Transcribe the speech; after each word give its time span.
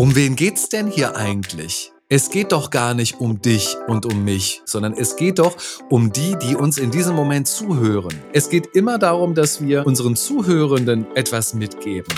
Um 0.00 0.14
wen 0.14 0.34
geht's 0.34 0.70
denn 0.70 0.86
hier 0.86 1.14
eigentlich? 1.14 1.92
Es 2.08 2.30
geht 2.30 2.52
doch 2.52 2.70
gar 2.70 2.94
nicht 2.94 3.20
um 3.20 3.42
dich 3.42 3.76
und 3.86 4.06
um 4.06 4.24
mich, 4.24 4.62
sondern 4.64 4.94
es 4.94 5.16
geht 5.16 5.38
doch 5.38 5.58
um 5.90 6.10
die, 6.10 6.38
die 6.38 6.56
uns 6.56 6.78
in 6.78 6.90
diesem 6.90 7.14
Moment 7.14 7.46
zuhören. 7.46 8.18
Es 8.32 8.48
geht 8.48 8.68
immer 8.74 8.96
darum, 8.96 9.34
dass 9.34 9.60
wir 9.60 9.86
unseren 9.86 10.16
Zuhörenden 10.16 11.06
etwas 11.16 11.52
mitgeben. 11.52 12.14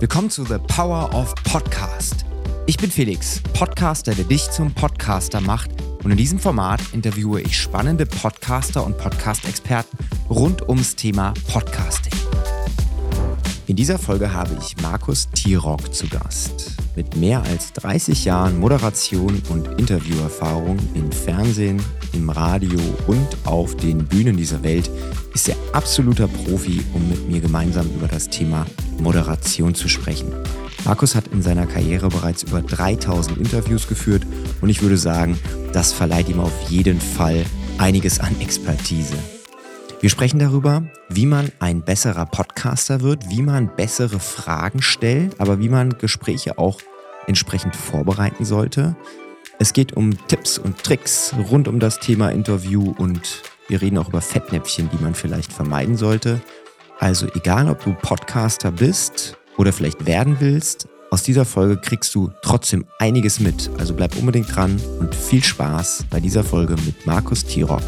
Willkommen 0.00 0.30
zu 0.30 0.44
The 0.46 0.58
Power 0.66 1.14
of 1.14 1.32
Podcast. 1.44 2.24
Ich 2.66 2.78
bin 2.78 2.90
Felix, 2.90 3.40
Podcaster, 3.56 4.16
der 4.16 4.24
dich 4.24 4.50
zum 4.50 4.74
Podcaster 4.74 5.40
macht. 5.40 5.70
Und 6.02 6.10
in 6.10 6.16
diesem 6.16 6.40
Format 6.40 6.80
interviewe 6.92 7.40
ich 7.40 7.56
spannende 7.56 8.06
Podcaster 8.06 8.84
und 8.84 8.98
Podcast-Experten 8.98 9.96
rund 10.28 10.68
ums 10.68 10.96
Thema 10.96 11.34
Podcasting. 11.46 12.21
In 13.72 13.76
dieser 13.76 13.98
Folge 13.98 14.34
habe 14.34 14.54
ich 14.60 14.76
Markus 14.82 15.30
Tirock 15.30 15.94
zu 15.94 16.06
Gast. 16.06 16.76
Mit 16.94 17.16
mehr 17.16 17.42
als 17.42 17.72
30 17.72 18.26
Jahren 18.26 18.60
Moderation 18.60 19.40
und 19.48 19.66
Interviewerfahrung 19.80 20.76
im 20.92 21.10
Fernsehen, 21.10 21.82
im 22.12 22.28
Radio 22.28 22.78
und 23.06 23.26
auf 23.44 23.74
den 23.74 24.04
Bühnen 24.04 24.36
dieser 24.36 24.62
Welt 24.62 24.90
ist 25.32 25.48
er 25.48 25.56
absoluter 25.72 26.28
Profi, 26.28 26.82
um 26.92 27.08
mit 27.08 27.30
mir 27.30 27.40
gemeinsam 27.40 27.86
über 27.94 28.08
das 28.08 28.28
Thema 28.28 28.66
Moderation 29.00 29.74
zu 29.74 29.88
sprechen. 29.88 30.30
Markus 30.84 31.14
hat 31.14 31.28
in 31.28 31.40
seiner 31.40 31.66
Karriere 31.66 32.10
bereits 32.10 32.42
über 32.42 32.60
3000 32.60 33.38
Interviews 33.38 33.88
geführt 33.88 34.26
und 34.60 34.68
ich 34.68 34.82
würde 34.82 34.98
sagen, 34.98 35.38
das 35.72 35.94
verleiht 35.94 36.28
ihm 36.28 36.40
auf 36.40 36.52
jeden 36.68 37.00
Fall 37.00 37.42
einiges 37.78 38.20
an 38.20 38.38
Expertise. 38.38 39.16
Wir 40.02 40.10
sprechen 40.10 40.40
darüber, 40.40 40.82
wie 41.10 41.26
man 41.26 41.52
ein 41.60 41.82
besserer 41.82 42.26
Podcaster 42.26 43.02
wird, 43.02 43.30
wie 43.30 43.40
man 43.40 43.70
bessere 43.76 44.18
Fragen 44.18 44.82
stellt, 44.82 45.40
aber 45.40 45.60
wie 45.60 45.68
man 45.68 45.96
Gespräche 45.96 46.58
auch 46.58 46.80
entsprechend 47.28 47.76
vorbereiten 47.76 48.44
sollte. 48.44 48.96
Es 49.60 49.72
geht 49.72 49.92
um 49.92 50.18
Tipps 50.26 50.58
und 50.58 50.82
Tricks 50.82 51.32
rund 51.52 51.68
um 51.68 51.78
das 51.78 52.00
Thema 52.00 52.30
Interview 52.30 52.92
und 52.98 53.42
wir 53.68 53.80
reden 53.80 53.96
auch 53.96 54.08
über 54.08 54.20
Fettnäpfchen, 54.20 54.90
die 54.92 55.00
man 55.00 55.14
vielleicht 55.14 55.52
vermeiden 55.52 55.96
sollte. 55.96 56.40
Also 56.98 57.28
egal, 57.36 57.68
ob 57.68 57.84
du 57.84 57.92
Podcaster 57.92 58.72
bist 58.72 59.36
oder 59.56 59.72
vielleicht 59.72 60.04
werden 60.04 60.38
willst, 60.40 60.88
aus 61.12 61.22
dieser 61.22 61.44
Folge 61.44 61.76
kriegst 61.76 62.12
du 62.16 62.32
trotzdem 62.42 62.86
einiges 62.98 63.38
mit. 63.38 63.70
Also 63.78 63.94
bleib 63.94 64.16
unbedingt 64.16 64.52
dran 64.52 64.80
und 64.98 65.14
viel 65.14 65.44
Spaß 65.44 66.06
bei 66.10 66.18
dieser 66.18 66.42
Folge 66.42 66.74
mit 66.84 67.06
Markus 67.06 67.44
Tirock. 67.44 67.82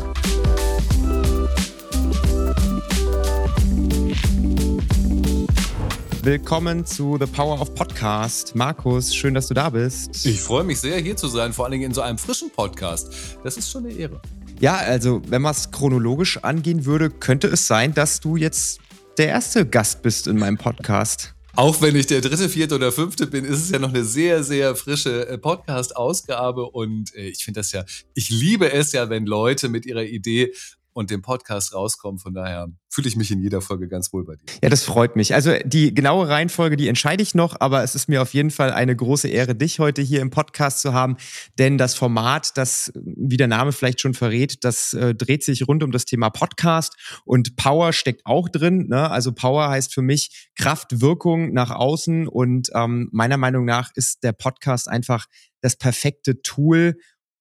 Willkommen 6.24 6.86
zu 6.86 7.18
The 7.20 7.26
Power 7.26 7.60
of 7.60 7.74
Podcast. 7.74 8.54
Markus, 8.54 9.14
schön, 9.14 9.34
dass 9.34 9.48
du 9.48 9.52
da 9.52 9.68
bist. 9.68 10.24
Ich 10.24 10.40
freue 10.40 10.64
mich 10.64 10.80
sehr, 10.80 10.96
hier 10.96 11.18
zu 11.18 11.28
sein, 11.28 11.52
vor 11.52 11.66
allen 11.66 11.72
Dingen 11.72 11.84
in 11.84 11.92
so 11.92 12.00
einem 12.00 12.16
frischen 12.16 12.50
Podcast. 12.50 13.12
Das 13.42 13.58
ist 13.58 13.70
schon 13.70 13.84
eine 13.84 13.92
Ehre. 13.92 14.22
Ja, 14.58 14.76
also 14.76 15.20
wenn 15.28 15.42
man 15.42 15.52
es 15.52 15.70
chronologisch 15.70 16.38
angehen 16.38 16.86
würde, 16.86 17.10
könnte 17.10 17.48
es 17.48 17.66
sein, 17.66 17.92
dass 17.92 18.20
du 18.20 18.36
jetzt 18.36 18.80
der 19.18 19.28
erste 19.28 19.66
Gast 19.66 20.00
bist 20.00 20.26
in 20.26 20.38
meinem 20.38 20.56
Podcast. 20.56 21.34
Auch 21.56 21.82
wenn 21.82 21.94
ich 21.94 22.06
der 22.06 22.22
dritte, 22.22 22.48
vierte 22.48 22.76
oder 22.76 22.90
fünfte 22.90 23.26
bin, 23.26 23.44
ist 23.44 23.58
es 23.58 23.70
ja 23.70 23.78
noch 23.78 23.90
eine 23.90 24.04
sehr, 24.04 24.42
sehr 24.42 24.74
frische 24.76 25.28
äh, 25.28 25.36
Podcast-Ausgabe 25.36 26.70
und 26.70 27.14
äh, 27.14 27.28
ich 27.28 27.44
finde 27.44 27.60
das 27.60 27.72
ja, 27.72 27.84
ich 28.14 28.30
liebe 28.30 28.72
es 28.72 28.92
ja, 28.92 29.10
wenn 29.10 29.26
Leute 29.26 29.68
mit 29.68 29.84
ihrer 29.84 30.04
Idee 30.04 30.54
und 30.94 31.10
dem 31.10 31.20
Podcast 31.22 31.74
rauskommen. 31.74 32.18
Von 32.18 32.32
daher 32.32 32.68
fühle 32.88 33.08
ich 33.08 33.16
mich 33.16 33.30
in 33.30 33.40
jeder 33.40 33.60
Folge 33.60 33.88
ganz 33.88 34.12
wohl 34.12 34.24
bei 34.24 34.36
dir. 34.36 34.44
Ja, 34.62 34.70
das 34.70 34.84
freut 34.84 35.16
mich. 35.16 35.34
Also 35.34 35.52
die 35.64 35.92
genaue 35.92 36.28
Reihenfolge, 36.28 36.76
die 36.76 36.88
entscheide 36.88 37.22
ich 37.22 37.34
noch, 37.34 37.60
aber 37.60 37.82
es 37.82 37.94
ist 37.94 38.08
mir 38.08 38.22
auf 38.22 38.32
jeden 38.32 38.50
Fall 38.50 38.72
eine 38.72 38.94
große 38.94 39.28
Ehre, 39.28 39.54
dich 39.56 39.80
heute 39.80 40.00
hier 40.00 40.20
im 40.20 40.30
Podcast 40.30 40.80
zu 40.80 40.94
haben, 40.94 41.16
denn 41.58 41.76
das 41.76 41.94
Format, 41.94 42.56
das, 42.56 42.92
wie 42.94 43.36
der 43.36 43.48
Name 43.48 43.72
vielleicht 43.72 44.00
schon 44.00 44.14
verrät, 44.14 44.62
das 44.62 44.92
äh, 44.94 45.14
dreht 45.14 45.42
sich 45.42 45.66
rund 45.66 45.82
um 45.82 45.90
das 45.90 46.04
Thema 46.04 46.30
Podcast 46.30 46.96
und 47.24 47.56
Power 47.56 47.92
steckt 47.92 48.24
auch 48.24 48.48
drin. 48.48 48.86
Ne? 48.88 49.10
Also 49.10 49.32
Power 49.32 49.68
heißt 49.68 49.92
für 49.92 50.02
mich 50.02 50.50
Kraft, 50.56 51.00
Wirkung 51.00 51.52
nach 51.52 51.72
außen 51.72 52.28
und 52.28 52.70
ähm, 52.74 53.08
meiner 53.12 53.36
Meinung 53.36 53.64
nach 53.64 53.90
ist 53.96 54.22
der 54.22 54.32
Podcast 54.32 54.88
einfach 54.88 55.26
das 55.60 55.76
perfekte 55.76 56.42
Tool, 56.42 56.96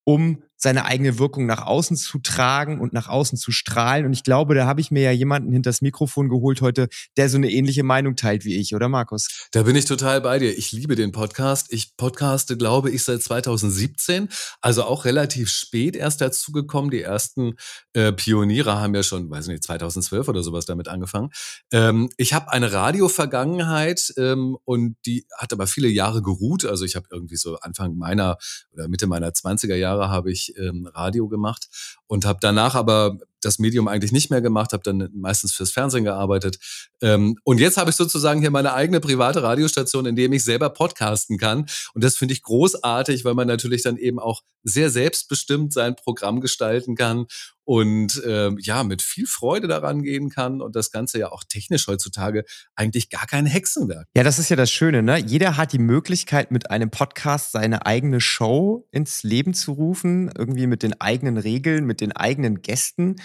um 0.05 0.41
seine 0.63 0.85
eigene 0.85 1.19
Wirkung 1.19 1.45
nach 1.45 1.61
außen 1.61 1.97
zu 1.97 2.19
tragen 2.19 2.79
und 2.79 2.93
nach 2.93 3.09
außen 3.09 3.37
zu 3.37 3.51
strahlen. 3.51 4.05
Und 4.05 4.13
ich 4.13 4.23
glaube, 4.23 4.55
da 4.55 4.65
habe 4.65 4.79
ich 4.79 4.91
mir 4.91 5.03
ja 5.03 5.11
jemanden 5.11 5.51
hinters 5.51 5.81
Mikrofon 5.81 6.29
geholt 6.29 6.61
heute, 6.61 6.87
der 7.17 7.27
so 7.27 7.35
eine 7.35 7.51
ähnliche 7.51 7.83
Meinung 7.83 8.15
teilt 8.15 8.45
wie 8.45 8.55
ich, 8.55 8.73
oder 8.73 8.87
Markus? 8.87 9.49
Da 9.51 9.63
bin 9.63 9.75
ich 9.75 9.83
total 9.83 10.21
bei 10.21 10.39
dir. 10.39 10.57
Ich 10.57 10.71
liebe 10.71 10.95
den 10.95 11.11
Podcast. 11.11 11.67
Ich 11.73 11.97
podcaste, 11.97 12.55
glaube 12.55 12.91
ich, 12.91 13.03
seit 13.03 13.21
2017, 13.21 14.29
also 14.61 14.83
auch 14.85 15.03
relativ 15.03 15.49
spät 15.49 15.97
erst 15.97 16.21
dazugekommen. 16.21 16.91
Die 16.91 17.01
ersten 17.01 17.55
äh, 17.91 18.13
Pioniere 18.13 18.79
haben 18.79 18.95
ja 18.95 19.03
schon, 19.03 19.29
weiß 19.29 19.47
nicht, 19.47 19.63
2012 19.63 20.29
oder 20.29 20.43
sowas 20.43 20.65
damit 20.65 20.87
angefangen. 20.87 21.29
Ähm, 21.73 22.09
ich 22.15 22.33
habe 22.33 22.53
eine 22.53 22.71
Radio-Vergangenheit 22.71 24.13
ähm, 24.15 24.57
und 24.63 24.95
die 25.05 25.27
hat 25.37 25.51
aber 25.51 25.67
viele 25.67 25.89
Jahre 25.89 26.21
geruht. 26.21 26.63
Also 26.63 26.85
ich 26.85 26.95
habe 26.95 27.07
irgendwie 27.11 27.35
so 27.35 27.57
Anfang 27.57 27.97
meiner 27.97 28.37
oder 28.71 28.87
Mitte 28.87 29.07
meiner 29.07 29.31
20er 29.31 29.75
Jahre 29.75 30.07
habe 30.07 30.31
ich 30.31 30.52
ähm, 30.57 30.87
Radio 30.87 31.27
gemacht 31.27 31.69
und 32.07 32.25
habe 32.25 32.39
danach 32.41 32.75
aber 32.75 33.17
das 33.45 33.59
Medium 33.59 33.87
eigentlich 33.87 34.11
nicht 34.11 34.29
mehr 34.29 34.41
gemacht, 34.41 34.73
habe 34.73 34.83
dann 34.83 35.09
meistens 35.13 35.53
fürs 35.53 35.71
Fernsehen 35.71 36.03
gearbeitet. 36.03 36.57
Ähm, 37.01 37.37
und 37.43 37.59
jetzt 37.59 37.77
habe 37.77 37.89
ich 37.89 37.95
sozusagen 37.95 38.41
hier 38.41 38.51
meine 38.51 38.73
eigene 38.73 38.99
private 38.99 39.43
Radiostation, 39.43 40.05
in 40.05 40.15
dem 40.15 40.33
ich 40.33 40.43
selber 40.43 40.69
podcasten 40.69 41.37
kann. 41.37 41.65
Und 41.93 42.03
das 42.03 42.15
finde 42.15 42.33
ich 42.33 42.43
großartig, 42.43 43.25
weil 43.25 43.33
man 43.33 43.47
natürlich 43.47 43.83
dann 43.83 43.97
eben 43.97 44.19
auch 44.19 44.41
sehr 44.63 44.89
selbstbestimmt 44.89 45.73
sein 45.73 45.95
Programm 45.95 46.41
gestalten 46.41 46.95
kann 46.95 47.27
und 47.65 48.21
ähm, 48.25 48.57
ja, 48.61 48.83
mit 48.83 49.01
viel 49.01 49.25
Freude 49.25 49.67
daran 49.67 50.03
gehen 50.03 50.29
kann 50.29 50.61
und 50.61 50.75
das 50.75 50.91
Ganze 50.91 51.19
ja 51.19 51.31
auch 51.31 51.43
technisch 51.43 51.87
heutzutage 51.87 52.43
eigentlich 52.75 53.09
gar 53.09 53.25
kein 53.25 53.45
Hexenwerk. 53.45 54.07
Ja, 54.15 54.23
das 54.23 54.39
ist 54.39 54.49
ja 54.49 54.55
das 54.55 54.71
Schöne, 54.71 55.01
ne? 55.01 55.17
Jeder 55.17 55.55
hat 55.55 55.71
die 55.71 55.79
Möglichkeit, 55.79 56.51
mit 56.51 56.71
einem 56.71 56.89
Podcast 56.89 57.51
seine 57.51 57.85
eigene 57.85 58.19
Show 58.19 58.87
ins 58.91 59.23
Leben 59.23 59.53
zu 59.53 59.73
rufen, 59.73 60.31
irgendwie 60.37 60.67
mit 60.67 60.83
den 60.83 60.99
eigenen 60.99 61.37
Regeln, 61.37 61.85
mit 61.85 62.01
den 62.01 62.11
eigenen 62.11 62.61
Gästen. 62.61 63.15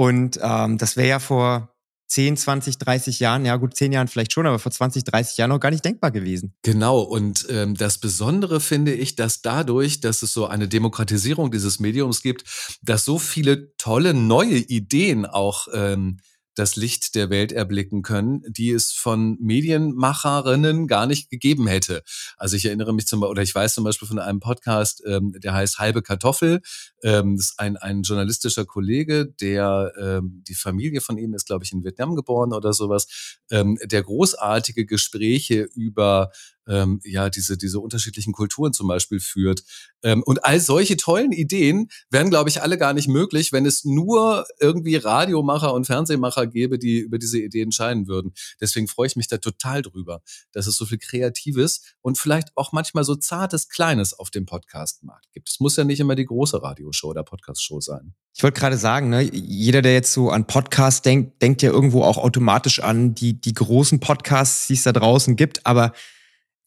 Und 0.00 0.40
ähm, 0.42 0.78
das 0.78 0.96
wäre 0.96 1.08
ja 1.08 1.18
vor 1.18 1.74
10, 2.06 2.38
20, 2.38 2.78
30 2.78 3.20
Jahren, 3.20 3.44
ja 3.44 3.56
gut, 3.56 3.76
10 3.76 3.92
Jahren 3.92 4.08
vielleicht 4.08 4.32
schon, 4.32 4.46
aber 4.46 4.58
vor 4.58 4.72
20, 4.72 5.04
30 5.04 5.36
Jahren 5.36 5.50
noch 5.50 5.60
gar 5.60 5.70
nicht 5.70 5.84
denkbar 5.84 6.10
gewesen. 6.10 6.54
Genau, 6.62 7.00
und 7.00 7.46
ähm, 7.50 7.74
das 7.74 7.98
Besondere 7.98 8.60
finde 8.60 8.94
ich, 8.94 9.14
dass 9.14 9.42
dadurch, 9.42 10.00
dass 10.00 10.22
es 10.22 10.32
so 10.32 10.46
eine 10.46 10.68
Demokratisierung 10.68 11.50
dieses 11.50 11.80
Mediums 11.80 12.22
gibt, 12.22 12.44
dass 12.80 13.04
so 13.04 13.18
viele 13.18 13.76
tolle 13.76 14.14
neue 14.14 14.56
Ideen 14.56 15.26
auch 15.26 15.68
ähm, 15.74 16.20
das 16.60 16.76
Licht 16.76 17.14
der 17.14 17.30
Welt 17.30 17.52
erblicken 17.52 18.02
können, 18.02 18.42
die 18.46 18.70
es 18.70 18.92
von 18.92 19.38
Medienmacherinnen 19.40 20.86
gar 20.86 21.06
nicht 21.06 21.30
gegeben 21.30 21.66
hätte. 21.66 22.02
Also 22.36 22.54
ich 22.54 22.66
erinnere 22.66 22.92
mich 22.92 23.06
zum 23.06 23.20
Beispiel, 23.20 23.30
oder 23.30 23.42
ich 23.42 23.54
weiß 23.54 23.72
zum 23.72 23.84
Beispiel 23.84 24.06
von 24.06 24.18
einem 24.18 24.40
Podcast, 24.40 25.02
ähm, 25.06 25.34
der 25.38 25.54
heißt 25.54 25.78
Halbe 25.78 26.02
Kartoffel. 26.02 26.60
Ähm, 27.02 27.36
das 27.36 27.46
ist 27.46 27.60
ein, 27.60 27.78
ein 27.78 28.02
journalistischer 28.02 28.66
Kollege, 28.66 29.26
der 29.40 29.92
ähm, 29.98 30.44
die 30.46 30.54
Familie 30.54 31.00
von 31.00 31.16
ihm 31.16 31.32
ist, 31.32 31.46
glaube 31.46 31.64
ich, 31.64 31.72
in 31.72 31.82
Vietnam 31.82 32.14
geboren 32.14 32.52
oder 32.52 32.74
sowas, 32.74 33.38
ähm, 33.50 33.78
der 33.82 34.02
großartige 34.02 34.84
Gespräche 34.84 35.62
über 35.74 36.30
ähm, 36.70 37.00
ja 37.04 37.28
diese 37.28 37.58
diese 37.58 37.80
unterschiedlichen 37.80 38.32
Kulturen 38.32 38.72
zum 38.72 38.88
Beispiel 38.88 39.20
führt. 39.20 39.62
Ähm, 40.02 40.22
und 40.24 40.44
all 40.44 40.60
solche 40.60 40.96
tollen 40.96 41.32
Ideen 41.32 41.88
wären, 42.10 42.30
glaube 42.30 42.48
ich, 42.48 42.62
alle 42.62 42.78
gar 42.78 42.94
nicht 42.94 43.08
möglich, 43.08 43.52
wenn 43.52 43.66
es 43.66 43.84
nur 43.84 44.46
irgendwie 44.60 44.96
Radiomacher 44.96 45.74
und 45.74 45.86
Fernsehmacher 45.86 46.46
gäbe, 46.46 46.78
die 46.78 46.98
über 46.98 47.18
diese 47.18 47.38
Ideen 47.38 47.70
entscheiden 47.70 48.06
würden. 48.08 48.32
Deswegen 48.60 48.88
freue 48.88 49.06
ich 49.06 49.16
mich 49.16 49.28
da 49.28 49.38
total 49.38 49.82
drüber, 49.82 50.22
dass 50.52 50.66
es 50.66 50.76
so 50.76 50.86
viel 50.86 50.98
Kreatives 50.98 51.82
und 52.00 52.18
vielleicht 52.18 52.48
auch 52.56 52.72
manchmal 52.72 53.04
so 53.04 53.14
zartes 53.14 53.68
Kleines 53.68 54.18
auf 54.18 54.30
dem 54.30 54.46
Podcastmarkt 54.46 55.32
gibt. 55.32 55.48
Es 55.48 55.60
muss 55.60 55.76
ja 55.76 55.84
nicht 55.84 56.00
immer 56.00 56.14
die 56.14 56.26
große 56.26 56.62
Radioshow 56.62 57.08
oder 57.08 57.22
Podcastshow 57.22 57.80
sein. 57.80 58.14
Ich 58.34 58.42
wollte 58.42 58.60
gerade 58.60 58.76
sagen, 58.76 59.10
ne, 59.10 59.22
jeder, 59.22 59.82
der 59.82 59.92
jetzt 59.92 60.12
so 60.12 60.30
an 60.30 60.46
Podcasts 60.46 61.02
denkt, 61.02 61.42
denkt 61.42 61.62
ja 61.62 61.70
irgendwo 61.70 62.02
auch 62.04 62.16
automatisch 62.16 62.80
an 62.80 63.14
die, 63.14 63.40
die 63.40 63.54
großen 63.54 64.00
Podcasts, 64.00 64.66
die 64.68 64.74
es 64.74 64.84
da 64.84 64.92
draußen 64.92 65.36
gibt. 65.36 65.66
Aber 65.66 65.92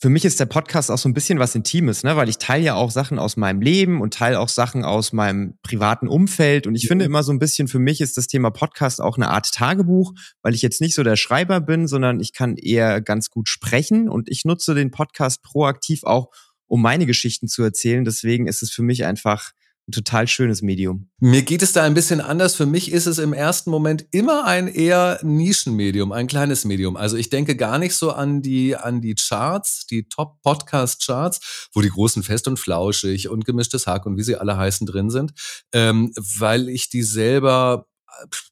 für 0.03 0.09
mich 0.09 0.25
ist 0.25 0.38
der 0.41 0.47
Podcast 0.47 0.91
auch 0.91 0.97
so 0.97 1.07
ein 1.07 1.13
bisschen 1.13 1.39
was 1.39 1.55
Intimes, 1.55 2.03
ne? 2.03 2.17
weil 2.17 2.27
ich 2.27 2.38
teile 2.38 2.65
ja 2.65 2.75
auch 2.75 2.91
Sachen 2.91 3.19
aus 3.19 3.38
meinem 3.38 3.61
Leben 3.61 4.01
und 4.01 4.13
teile 4.13 4.38
auch 4.38 4.50
Sachen 4.50 4.83
aus 4.83 5.13
meinem 5.13 5.57
privaten 5.63 6.09
Umfeld. 6.09 6.67
Und 6.67 6.75
ich 6.75 6.83
ja. 6.83 6.88
finde 6.89 7.05
immer 7.05 7.23
so 7.23 7.31
ein 7.31 7.39
bisschen, 7.39 7.69
für 7.69 7.79
mich 7.79 8.01
ist 8.01 8.17
das 8.17 8.27
Thema 8.27 8.51
Podcast 8.51 9.00
auch 9.00 9.15
eine 9.15 9.29
Art 9.29 9.53
Tagebuch, 9.53 10.11
weil 10.41 10.55
ich 10.55 10.61
jetzt 10.61 10.81
nicht 10.81 10.94
so 10.94 11.03
der 11.03 11.15
Schreiber 11.15 11.61
bin, 11.61 11.88
sondern 11.88 12.19
ich 12.19 12.33
kann 12.33 12.57
eher 12.57 13.00
ganz 13.00 13.29
gut 13.29 13.47
sprechen 13.47 14.09
und 14.09 14.27
ich 14.27 14.44
nutze 14.44 14.75
den 14.75 14.91
Podcast 14.91 15.41
proaktiv 15.41 16.03
auch, 16.03 16.31
um 16.67 16.81
meine 16.81 17.06
Geschichten 17.06 17.47
zu 17.47 17.63
erzählen. 17.63 18.03
Deswegen 18.03 18.45
ist 18.45 18.61
es 18.61 18.71
für 18.71 18.83
mich 18.83 19.06
einfach 19.06 19.51
ein 19.51 19.62
total 19.91 20.27
schönes 20.27 20.62
Medium. 20.62 21.09
Mir 21.19 21.41
geht 21.41 21.62
es 21.62 21.74
da 21.74 21.83
ein 21.83 21.94
bisschen 21.94 22.21
anders. 22.21 22.56
Für 22.56 22.65
mich 22.65 22.91
ist 22.91 23.06
es 23.06 23.18
im 23.18 23.33
ersten 23.33 23.69
Moment 23.69 24.06
immer 24.12 24.45
ein 24.45 24.68
eher 24.68 25.19
Nischenmedium, 25.24 26.12
ein 26.12 26.27
kleines 26.27 26.65
Medium. 26.65 26.95
Also 26.95 27.18
ich 27.18 27.30
denke 27.30 27.56
gar 27.56 27.80
nicht 27.80 27.95
so 27.95 28.12
an 28.12 28.41
die, 28.41 28.75
an 28.75 29.01
die 29.01 29.15
Charts, 29.15 29.85
die 29.88 30.07
Top-Podcast-Charts, 30.07 31.69
wo 31.74 31.81
die 31.81 31.89
großen 31.89 32.24
Fest 32.24 32.47
und 32.47 32.57
Flauschig 32.57 33.30
und 33.30 33.45
gemischtes 33.45 33.88
Hack 33.88 34.06
und 34.06 34.18
wie 34.18 34.24
sie 34.24 34.38
alle 34.38 34.57
heißen 34.57 34.88
drin 34.88 35.09
sind, 35.09 35.33
ähm, 35.74 36.13
weil 36.15 36.69
ich 36.69 36.89
die 36.89 37.03
selber 37.03 37.88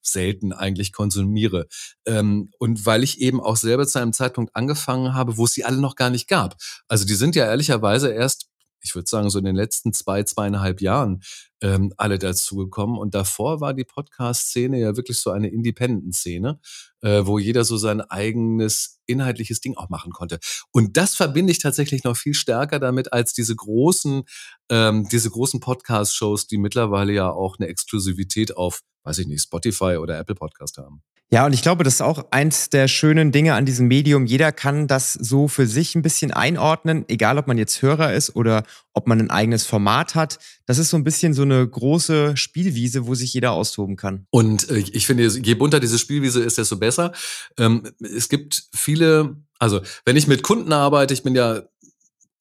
selten 0.01 0.53
eigentlich 0.53 0.91
konsumiere. 0.91 1.67
Ähm, 2.05 2.49
und 2.59 2.85
weil 2.85 3.03
ich 3.03 3.21
eben 3.21 3.39
auch 3.39 3.55
selber 3.55 3.87
zu 3.87 3.99
einem 3.99 4.13
Zeitpunkt 4.13 4.55
angefangen 4.55 5.13
habe, 5.13 5.37
wo 5.37 5.45
es 5.45 5.53
sie 5.53 5.63
alle 5.63 5.79
noch 5.79 5.95
gar 5.95 6.09
nicht 6.09 6.27
gab. 6.27 6.55
Also 6.87 7.05
die 7.05 7.15
sind 7.15 7.35
ja 7.35 7.45
ehrlicherweise 7.45 8.11
erst 8.11 8.47
ich 8.81 8.95
würde 8.95 9.09
sagen, 9.09 9.29
so 9.29 9.39
in 9.39 9.45
den 9.45 9.55
letzten 9.55 9.93
zwei, 9.93 10.23
zweieinhalb 10.23 10.81
Jahren 10.81 11.21
ähm, 11.61 11.93
alle 11.97 12.19
dazugekommen. 12.19 12.97
Und 12.97 13.15
davor 13.15 13.61
war 13.61 13.73
die 13.73 13.83
Podcast-Szene 13.83 14.79
ja 14.79 14.95
wirklich 14.95 15.19
so 15.19 15.31
eine 15.31 15.49
Independent-Szene, 15.49 16.59
äh, 17.01 17.21
wo 17.25 17.39
jeder 17.39 17.63
so 17.63 17.77
sein 17.77 18.01
eigenes 18.01 18.99
inhaltliches 19.05 19.61
Ding 19.61 19.77
auch 19.77 19.89
machen 19.89 20.11
konnte. 20.11 20.39
Und 20.71 20.97
das 20.97 21.15
verbinde 21.15 21.51
ich 21.51 21.59
tatsächlich 21.59 22.03
noch 22.03 22.17
viel 22.17 22.33
stärker 22.33 22.79
damit 22.79 23.13
als 23.13 23.33
diese 23.33 23.55
großen, 23.55 24.23
ähm, 24.69 25.07
diese 25.09 25.29
großen 25.29 25.59
Podcast-Shows, 25.59 26.47
die 26.47 26.57
mittlerweile 26.57 27.13
ja 27.13 27.29
auch 27.29 27.57
eine 27.59 27.67
Exklusivität 27.67 28.57
auf, 28.57 28.81
weiß 29.03 29.19
ich 29.19 29.27
nicht, 29.27 29.43
Spotify 29.43 29.97
oder 29.97 30.17
Apple 30.17 30.35
Podcast 30.35 30.77
haben. 30.77 31.03
Ja, 31.33 31.45
und 31.45 31.53
ich 31.53 31.61
glaube, 31.61 31.85
das 31.85 31.93
ist 31.93 32.01
auch 32.01 32.25
eins 32.31 32.69
der 32.69 32.89
schönen 32.89 33.31
Dinge 33.31 33.53
an 33.53 33.65
diesem 33.65 33.87
Medium. 33.87 34.25
Jeder 34.25 34.51
kann 34.51 34.87
das 34.87 35.13
so 35.13 35.47
für 35.47 35.65
sich 35.65 35.95
ein 35.95 36.01
bisschen 36.01 36.31
einordnen, 36.31 37.05
egal 37.07 37.37
ob 37.37 37.47
man 37.47 37.57
jetzt 37.57 37.81
Hörer 37.81 38.13
ist 38.13 38.35
oder 38.35 38.63
ob 38.93 39.07
man 39.07 39.21
ein 39.21 39.29
eigenes 39.29 39.65
Format 39.65 40.13
hat. 40.13 40.39
Das 40.65 40.77
ist 40.77 40.89
so 40.89 40.97
ein 40.97 41.05
bisschen 41.05 41.33
so 41.33 41.43
eine 41.43 41.50
große 41.67 42.37
Spielwiese, 42.37 43.07
wo 43.07 43.15
sich 43.15 43.33
jeder 43.33 43.51
austoben 43.51 43.95
kann. 43.95 44.25
Und 44.29 44.69
äh, 44.69 44.79
ich 44.79 45.05
finde, 45.05 45.27
je 45.27 45.55
bunter 45.55 45.79
diese 45.79 45.99
Spielwiese 45.99 46.41
ist, 46.41 46.57
desto 46.57 46.77
besser. 46.77 47.11
Ähm, 47.57 47.83
es 47.99 48.29
gibt 48.29 48.63
viele, 48.73 49.35
also 49.59 49.81
wenn 50.05 50.17
ich 50.17 50.27
mit 50.27 50.43
Kunden 50.43 50.73
arbeite, 50.73 51.13
ich 51.13 51.23
bin 51.23 51.35
ja 51.35 51.63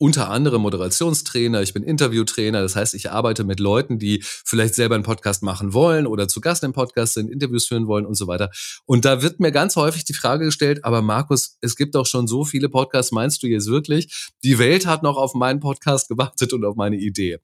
unter 0.00 0.30
anderem 0.30 0.62
Moderationstrainer, 0.62 1.60
ich 1.60 1.74
bin 1.74 1.82
Interviewtrainer, 1.82 2.62
das 2.62 2.74
heißt, 2.74 2.94
ich 2.94 3.10
arbeite 3.10 3.44
mit 3.44 3.60
Leuten, 3.60 3.98
die 3.98 4.22
vielleicht 4.22 4.74
selber 4.74 4.94
einen 4.94 5.04
Podcast 5.04 5.42
machen 5.42 5.74
wollen 5.74 6.06
oder 6.06 6.26
zu 6.26 6.40
Gast 6.40 6.64
im 6.64 6.72
Podcast 6.72 7.12
sind, 7.12 7.30
Interviews 7.30 7.66
führen 7.66 7.86
wollen 7.86 8.06
und 8.06 8.14
so 8.14 8.26
weiter. 8.26 8.50
Und 8.86 9.04
da 9.04 9.20
wird 9.20 9.40
mir 9.40 9.52
ganz 9.52 9.76
häufig 9.76 10.06
die 10.06 10.14
Frage 10.14 10.46
gestellt, 10.46 10.86
aber 10.86 11.02
Markus, 11.02 11.58
es 11.60 11.76
gibt 11.76 11.94
doch 11.94 12.06
schon 12.06 12.26
so 12.26 12.46
viele 12.46 12.70
Podcasts, 12.70 13.12
meinst 13.12 13.42
du 13.42 13.46
jetzt 13.46 13.66
wirklich, 13.66 14.30
die 14.42 14.58
Welt 14.58 14.86
hat 14.86 15.02
noch 15.02 15.18
auf 15.18 15.34
meinen 15.34 15.60
Podcast 15.60 16.08
gewartet 16.08 16.54
und 16.54 16.64
auf 16.64 16.76
meine 16.76 16.96
Idee? 16.96 17.38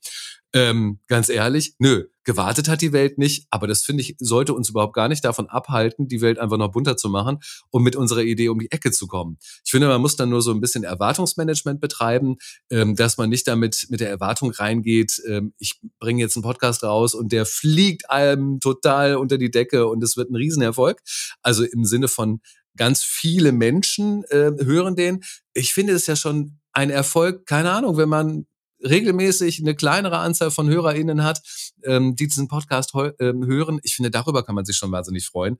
Ähm, 0.53 1.01
ganz 1.09 1.29
ehrlich, 1.29 1.75
nö, 1.79 2.05
gewartet 2.25 2.69
hat 2.69 2.81
die 2.81 2.93
Welt 2.93 3.19
nicht, 3.19 3.47
aber 3.51 3.67
das 3.67 3.85
finde 3.85 4.03
ich, 4.03 4.17
sollte 4.19 4.55
uns 4.55 4.69
überhaupt 4.69 4.95
gar 4.95 5.09
nicht 5.09 5.25
davon 5.25 5.49
abhalten, 5.49 6.09
die 6.09 6.21
Welt 6.21 6.39
einfach 6.39 6.57
noch 6.57 6.73
bunter 6.73 6.97
zu 6.97 7.09
machen 7.09 7.39
und 7.71 7.83
mit 7.83 7.95
unserer 7.97 8.23
Idee 8.23 8.49
um 8.49 8.59
die 8.59 8.71
Ecke 8.71 8.91
zu 8.91 9.07
kommen. 9.07 9.39
Ich 9.65 9.71
finde, 9.71 9.89
man 9.89 10.01
muss 10.01 10.17
dann 10.17 10.31
nur 10.31 10.43
so 10.43 10.53
ein 10.53 10.61
bisschen 10.61 10.85
Erwartungsmanagement 10.85 11.81
betreiben, 11.81 12.37
ähm, 12.71 12.97
dass 12.97 13.17
man 13.17 13.29
nicht 13.29 13.47
damit 13.47 13.87
mit 13.91 14.01
der 14.01 14.11
Erwartung 14.11 14.51
reingeht, 14.51 15.21
ähm, 15.27 15.53
ich 15.59 15.81
bringe 16.01 16.21
jetzt 16.21 16.37
einen 16.37 16.43
Podcast 16.43 16.83
raus 16.83 17.15
und 17.15 17.33
der 17.33 17.47
fliegt 17.47 18.11
einem 18.11 18.61
total 18.61 19.17
unter 19.17 19.39
die 19.39 19.51
Decke 19.51 19.87
und 19.87 20.03
es 20.03 20.17
wird 20.17 20.31
ein 20.31 20.37
Riesenerfolg. 20.37 21.01
Also 21.43 21.65
im 21.65 21.85
Sinne 21.85 22.09
von 22.09 22.41
ganz 22.77 23.03
viele 23.03 23.53
Menschen 23.53 24.25
äh, 24.25 24.53
hören 24.63 24.97
den. 24.97 25.23
Ich 25.55 25.73
finde 25.73 25.93
es 25.93 26.07
ja 26.07 26.17
schon 26.17 26.59
ein 26.73 26.91
Erfolg, 26.91 27.47
keine 27.47 27.71
Ahnung, 27.71 27.97
wenn 27.97 28.09
man 28.09 28.47
regelmäßig 28.89 29.61
eine 29.61 29.75
kleinere 29.75 30.19
Anzahl 30.19 30.51
von 30.51 30.69
HörerInnen 30.69 31.23
hat, 31.23 31.43
ähm, 31.85 32.17
die 32.17 32.27
diesen 32.27 32.49
Podcast 32.49 32.93
ähm, 33.21 33.47
hören. 33.47 33.81
Ich 33.83 33.95
finde, 33.95 34.11
darüber 34.11 34.45
kann 34.45 34.55
man 34.55 34.65
sich 34.65 34.77
schon 34.77 34.93
wahnsinnig 34.93 35.27
freuen. 35.27 35.59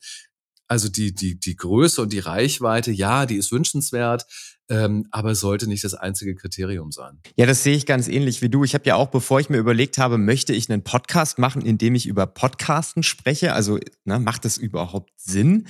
Also 0.69 0.89
die, 0.89 1.15
die, 1.15 1.39
die 1.39 1.57
Größe 1.57 2.03
und 2.03 2.13
die 2.13 2.19
Reichweite, 2.19 2.91
ja, 2.91 3.25
die 3.27 3.37
ist 3.37 3.53
wünschenswert, 3.53 4.27
ähm, 4.69 5.07
aber 5.13 5.37
sollte 5.37 5.69
nicht 5.69 5.85
das 5.85 5.95
einzige 5.95 6.35
Kriterium 6.35 6.91
sein. 6.91 7.21
Ja, 7.37 7.47
das 7.47 7.63
sehe 7.63 7.77
ich 7.77 7.87
ganz 7.87 8.09
ähnlich 8.09 8.43
wie 8.43 8.49
du. 8.49 8.65
Ich 8.65 8.75
habe 8.75 8.85
ja 8.85 8.97
auch, 8.97 9.09
bevor 9.09 9.39
ich 9.39 9.49
mir 9.49 9.59
überlegt 9.59 9.99
habe, 9.99 10.19
möchte 10.19 10.53
ich 10.53 10.69
einen 10.69 10.83
Podcast 10.83 11.39
machen, 11.39 11.63
in 11.63 11.79
dem 11.79 11.95
ich 11.95 12.07
über 12.07 12.27
Podcasten 12.27 13.05
spreche, 13.05 13.53
also 13.53 13.79
ne, 14.05 14.19
macht 14.19 14.45
das 14.45 14.57
überhaupt 14.57 15.13
Sinn? 15.17 15.69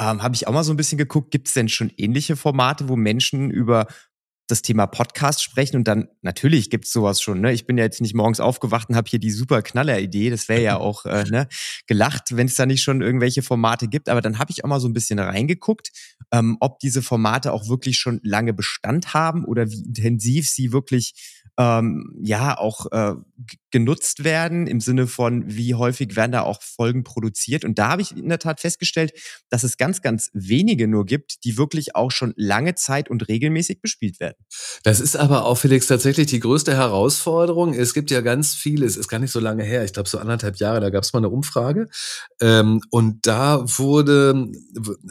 Ähm, 0.00 0.22
habe 0.22 0.34
ich 0.34 0.46
auch 0.46 0.52
mal 0.52 0.64
so 0.64 0.72
ein 0.72 0.78
bisschen 0.78 0.98
geguckt, 0.98 1.30
gibt 1.30 1.48
es 1.48 1.54
denn 1.54 1.68
schon 1.68 1.92
ähnliche 1.98 2.36
Formate, 2.36 2.88
wo 2.88 2.96
Menschen 2.96 3.50
über 3.50 3.86
das 4.48 4.62
Thema 4.62 4.86
Podcast 4.86 5.42
sprechen 5.42 5.76
und 5.76 5.84
dann 5.86 6.08
natürlich 6.22 6.70
gibt's 6.70 6.90
sowas 6.90 7.20
schon. 7.20 7.40
Ne? 7.40 7.52
Ich 7.52 7.66
bin 7.66 7.76
ja 7.76 7.84
jetzt 7.84 8.00
nicht 8.00 8.14
morgens 8.14 8.40
aufgewacht 8.40 8.88
und 8.88 8.96
habe 8.96 9.08
hier 9.08 9.18
die 9.18 9.30
super 9.30 9.62
Knaller-Idee. 9.62 10.30
Das 10.30 10.48
wäre 10.48 10.62
ja 10.62 10.76
auch 10.80 11.04
äh, 11.04 11.24
ne, 11.24 11.48
gelacht, 11.86 12.36
wenn 12.36 12.46
es 12.46 12.56
da 12.56 12.66
nicht 12.66 12.82
schon 12.82 13.02
irgendwelche 13.02 13.42
Formate 13.42 13.88
gibt. 13.88 14.08
Aber 14.08 14.22
dann 14.22 14.38
habe 14.38 14.50
ich 14.50 14.64
auch 14.64 14.68
mal 14.68 14.80
so 14.80 14.88
ein 14.88 14.94
bisschen 14.94 15.18
reingeguckt, 15.18 15.90
ähm, 16.32 16.56
ob 16.60 16.80
diese 16.80 17.02
Formate 17.02 17.52
auch 17.52 17.68
wirklich 17.68 17.98
schon 17.98 18.20
lange 18.22 18.54
Bestand 18.54 19.12
haben 19.12 19.44
oder 19.44 19.70
wie 19.70 19.82
intensiv 19.84 20.48
sie 20.48 20.72
wirklich 20.72 21.37
ähm, 21.58 22.14
ja 22.22 22.56
auch 22.56 22.86
äh, 22.92 23.14
genutzt 23.70 24.22
werden 24.24 24.66
im 24.66 24.80
Sinne 24.80 25.08
von, 25.08 25.44
wie 25.46 25.74
häufig 25.74 26.14
werden 26.14 26.32
da 26.32 26.42
auch 26.42 26.62
Folgen 26.62 27.02
produziert. 27.02 27.64
Und 27.64 27.78
da 27.78 27.88
habe 27.88 28.02
ich 28.02 28.16
in 28.16 28.28
der 28.28 28.38
Tat 28.38 28.60
festgestellt, 28.60 29.12
dass 29.50 29.64
es 29.64 29.76
ganz, 29.76 30.00
ganz 30.00 30.30
wenige 30.32 30.86
nur 30.86 31.04
gibt, 31.04 31.44
die 31.44 31.58
wirklich 31.58 31.96
auch 31.96 32.12
schon 32.12 32.32
lange 32.36 32.76
Zeit 32.76 33.10
und 33.10 33.28
regelmäßig 33.28 33.80
bespielt 33.80 34.20
werden. 34.20 34.36
Das 34.84 35.00
ist 35.00 35.16
aber 35.16 35.44
auch, 35.44 35.56
Felix, 35.56 35.88
tatsächlich 35.88 36.28
die 36.28 36.40
größte 36.40 36.76
Herausforderung. 36.76 37.74
Es 37.74 37.92
gibt 37.92 38.12
ja 38.12 38.20
ganz 38.20 38.54
viele, 38.54 38.86
es 38.86 38.96
ist 38.96 39.08
gar 39.08 39.18
nicht 39.18 39.32
so 39.32 39.40
lange 39.40 39.64
her, 39.64 39.84
ich 39.84 39.92
glaube 39.92 40.08
so 40.08 40.18
anderthalb 40.18 40.56
Jahre, 40.56 40.80
da 40.80 40.90
gab 40.90 41.02
es 41.02 41.12
mal 41.12 41.18
eine 41.18 41.28
Umfrage. 41.28 41.88
Ähm, 42.40 42.80
und 42.90 43.26
da 43.26 43.64
wurde, 43.78 44.48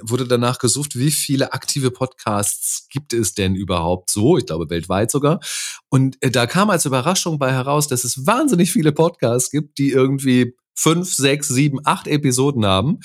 wurde 0.01 0.27
danach 0.27 0.59
gesucht, 0.59 0.97
wie 0.97 1.11
viele 1.11 1.51
aktive 1.51 1.91
Podcasts 1.91 2.87
gibt 2.89 3.11
es 3.11 3.33
denn 3.33 3.55
überhaupt 3.55 4.09
so? 4.09 4.37
Ich 4.37 4.45
glaube 4.45 4.69
weltweit 4.69 5.11
sogar. 5.11 5.41
Und 5.89 6.17
äh, 6.21 6.31
da 6.37 6.45
kam 6.45 6.69
als 6.69 6.85
Überraschung 6.85 7.39
bei 7.39 7.51
heraus, 7.51 7.87
dass 7.87 8.03
es 8.03 8.27
wahnsinnig 8.27 8.71
viele 8.71 8.91
Podcasts 8.91 9.49
gibt, 9.49 9.79
die 9.79 9.89
irgendwie 9.89 10.55
fünf, 10.75 11.11
sechs, 11.11 11.47
sieben, 11.47 11.79
acht 11.83 12.05
Episoden 12.05 12.63
haben 12.63 12.99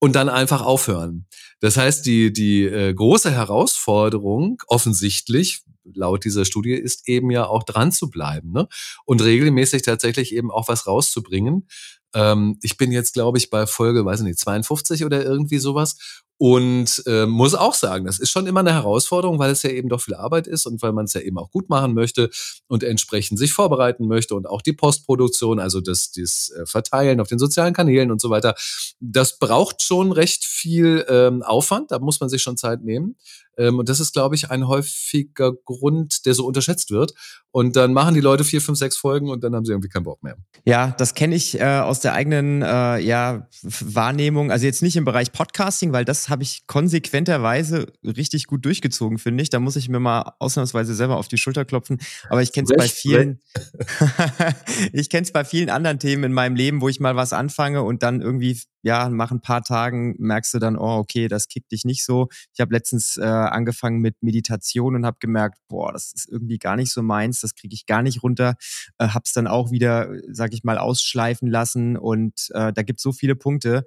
und 0.00 0.14
dann 0.14 0.28
einfach 0.28 0.60
aufhören. 0.60 1.24
Das 1.60 1.78
heißt, 1.78 2.04
die, 2.04 2.30
die 2.30 2.64
äh, 2.64 2.92
große 2.92 3.30
Herausforderung 3.30 4.62
offensichtlich 4.66 5.62
laut 5.94 6.26
dieser 6.26 6.44
Studie 6.44 6.74
ist 6.74 7.08
eben 7.08 7.30
ja 7.30 7.46
auch 7.46 7.62
dran 7.62 7.90
zu 7.90 8.10
bleiben 8.10 8.52
ne? 8.52 8.68
und 9.06 9.22
regelmäßig 9.22 9.80
tatsächlich 9.80 10.34
eben 10.34 10.50
auch 10.50 10.68
was 10.68 10.86
rauszubringen. 10.86 11.66
Ähm, 12.14 12.58
ich 12.62 12.76
bin 12.76 12.92
jetzt, 12.92 13.14
glaube 13.14 13.38
ich, 13.38 13.50
bei 13.50 13.66
Folge, 13.66 14.04
weiß 14.04 14.20
ich 14.20 14.26
nicht, 14.26 14.38
52 14.38 15.04
oder 15.04 15.24
irgendwie 15.24 15.58
sowas 15.58 15.96
und 16.36 17.02
äh, 17.06 17.26
muss 17.26 17.54
auch 17.54 17.74
sagen, 17.74 18.06
das 18.06 18.18
ist 18.18 18.30
schon 18.30 18.46
immer 18.46 18.60
eine 18.60 18.72
Herausforderung, 18.72 19.38
weil 19.38 19.52
es 19.52 19.62
ja 19.62 19.70
eben 19.70 19.88
doch 19.88 20.00
viel 20.00 20.14
Arbeit 20.14 20.48
ist 20.48 20.66
und 20.66 20.82
weil 20.82 20.92
man 20.92 21.04
es 21.04 21.14
ja 21.14 21.20
eben 21.20 21.38
auch 21.38 21.50
gut 21.50 21.68
machen 21.68 21.94
möchte 21.94 22.28
und 22.66 22.82
entsprechend 22.82 23.38
sich 23.38 23.52
vorbereiten 23.52 24.08
möchte 24.08 24.34
und 24.34 24.48
auch 24.48 24.60
die 24.60 24.72
Postproduktion, 24.72 25.60
also 25.60 25.80
das, 25.80 26.10
das 26.10 26.50
äh, 26.50 26.66
Verteilen 26.66 27.20
auf 27.20 27.28
den 27.28 27.38
sozialen 27.38 27.72
Kanälen 27.72 28.10
und 28.10 28.20
so 28.20 28.30
weiter. 28.30 28.56
Das 28.98 29.38
braucht 29.38 29.82
schon 29.82 30.10
recht 30.10 30.44
viel 30.44 31.06
ähm, 31.08 31.42
Aufwand, 31.42 31.92
da 31.92 32.00
muss 32.00 32.18
man 32.18 32.28
sich 32.28 32.42
schon 32.42 32.56
Zeit 32.56 32.82
nehmen. 32.82 33.16
Ähm, 33.58 33.78
und 33.78 33.88
das 33.88 34.00
ist, 34.00 34.12
glaube 34.12 34.34
ich, 34.34 34.50
ein 34.50 34.66
häufiger 34.66 35.52
Grund, 35.52 36.26
der 36.26 36.34
so 36.34 36.46
unterschätzt 36.46 36.90
wird. 36.90 37.14
Und 37.50 37.76
dann 37.76 37.92
machen 37.92 38.14
die 38.14 38.20
Leute 38.20 38.42
vier, 38.42 38.60
fünf, 38.60 38.78
sechs 38.78 38.96
Folgen 38.96 39.30
und 39.30 39.44
dann 39.44 39.54
haben 39.54 39.64
sie 39.64 39.70
irgendwie 39.70 39.88
keinen 39.88 40.02
Bock 40.02 40.22
mehr. 40.24 40.36
Ja, 40.64 40.92
das 40.98 41.14
kenne 41.14 41.36
ich 41.36 41.60
äh, 41.60 41.64
aus 41.64 42.00
der 42.00 42.12
eigenen 42.12 42.62
äh, 42.62 42.98
ja, 42.98 43.48
Wahrnehmung. 43.62 44.50
Also 44.50 44.66
jetzt 44.66 44.82
nicht 44.82 44.96
im 44.96 45.04
Bereich 45.04 45.30
Podcasting, 45.30 45.92
weil 45.92 46.04
das 46.04 46.28
habe 46.28 46.42
ich 46.42 46.66
konsequenterweise 46.66 47.92
richtig 48.02 48.48
gut 48.48 48.64
durchgezogen, 48.64 49.18
finde 49.18 49.42
ich. 49.42 49.50
Da 49.50 49.60
muss 49.60 49.76
ich 49.76 49.88
mir 49.88 50.00
mal 50.00 50.32
ausnahmsweise 50.40 50.94
selber 50.96 51.16
auf 51.16 51.28
die 51.28 51.38
Schulter 51.38 51.64
klopfen. 51.64 52.00
Aber 52.28 52.42
ich 52.42 52.52
kenne 52.52 52.66
es 52.68 52.76
bei 52.76 52.88
vielen, 52.88 53.40
ich 54.92 55.08
kenne 55.08 55.22
es 55.22 55.30
bei 55.30 55.44
vielen 55.44 55.70
anderen 55.70 56.00
Themen 56.00 56.24
in 56.24 56.32
meinem 56.32 56.56
Leben, 56.56 56.80
wo 56.80 56.88
ich 56.88 56.98
mal 56.98 57.14
was 57.14 57.32
anfange 57.32 57.82
und 57.84 58.02
dann 58.02 58.20
irgendwie 58.20 58.58
ja, 58.84 59.08
nach 59.08 59.30
ein 59.30 59.40
paar 59.40 59.62
Tagen 59.62 60.14
merkst 60.18 60.52
du 60.52 60.58
dann, 60.58 60.76
oh, 60.76 60.98
okay, 60.98 61.26
das 61.26 61.48
kickt 61.48 61.72
dich 61.72 61.84
nicht 61.84 62.04
so. 62.04 62.28
Ich 62.52 62.60
habe 62.60 62.74
letztens 62.74 63.16
äh, 63.16 63.22
angefangen 63.46 64.00
mit 64.00 64.22
Meditation 64.22 64.94
und 64.94 65.06
habe 65.06 65.18
gemerkt, 65.20 65.58
boah, 65.68 65.92
das 65.92 66.12
ist 66.12 66.28
irgendwie 66.28 66.58
gar 66.58 66.76
nicht 66.76 66.92
so 66.92 67.02
meins, 67.02 67.40
das 67.40 67.54
kriege 67.54 67.74
ich 67.74 67.86
gar 67.86 68.02
nicht 68.02 68.22
runter. 68.22 68.56
Äh, 68.98 69.08
hab's 69.08 69.32
dann 69.32 69.46
auch 69.46 69.70
wieder, 69.70 70.10
sag 70.30 70.52
ich 70.54 70.64
mal, 70.64 70.78
ausschleifen 70.78 71.48
lassen 71.48 71.96
und 71.96 72.50
äh, 72.54 72.72
da 72.72 72.82
gibt 72.82 73.00
so 73.00 73.12
viele 73.12 73.36
Punkte 73.36 73.84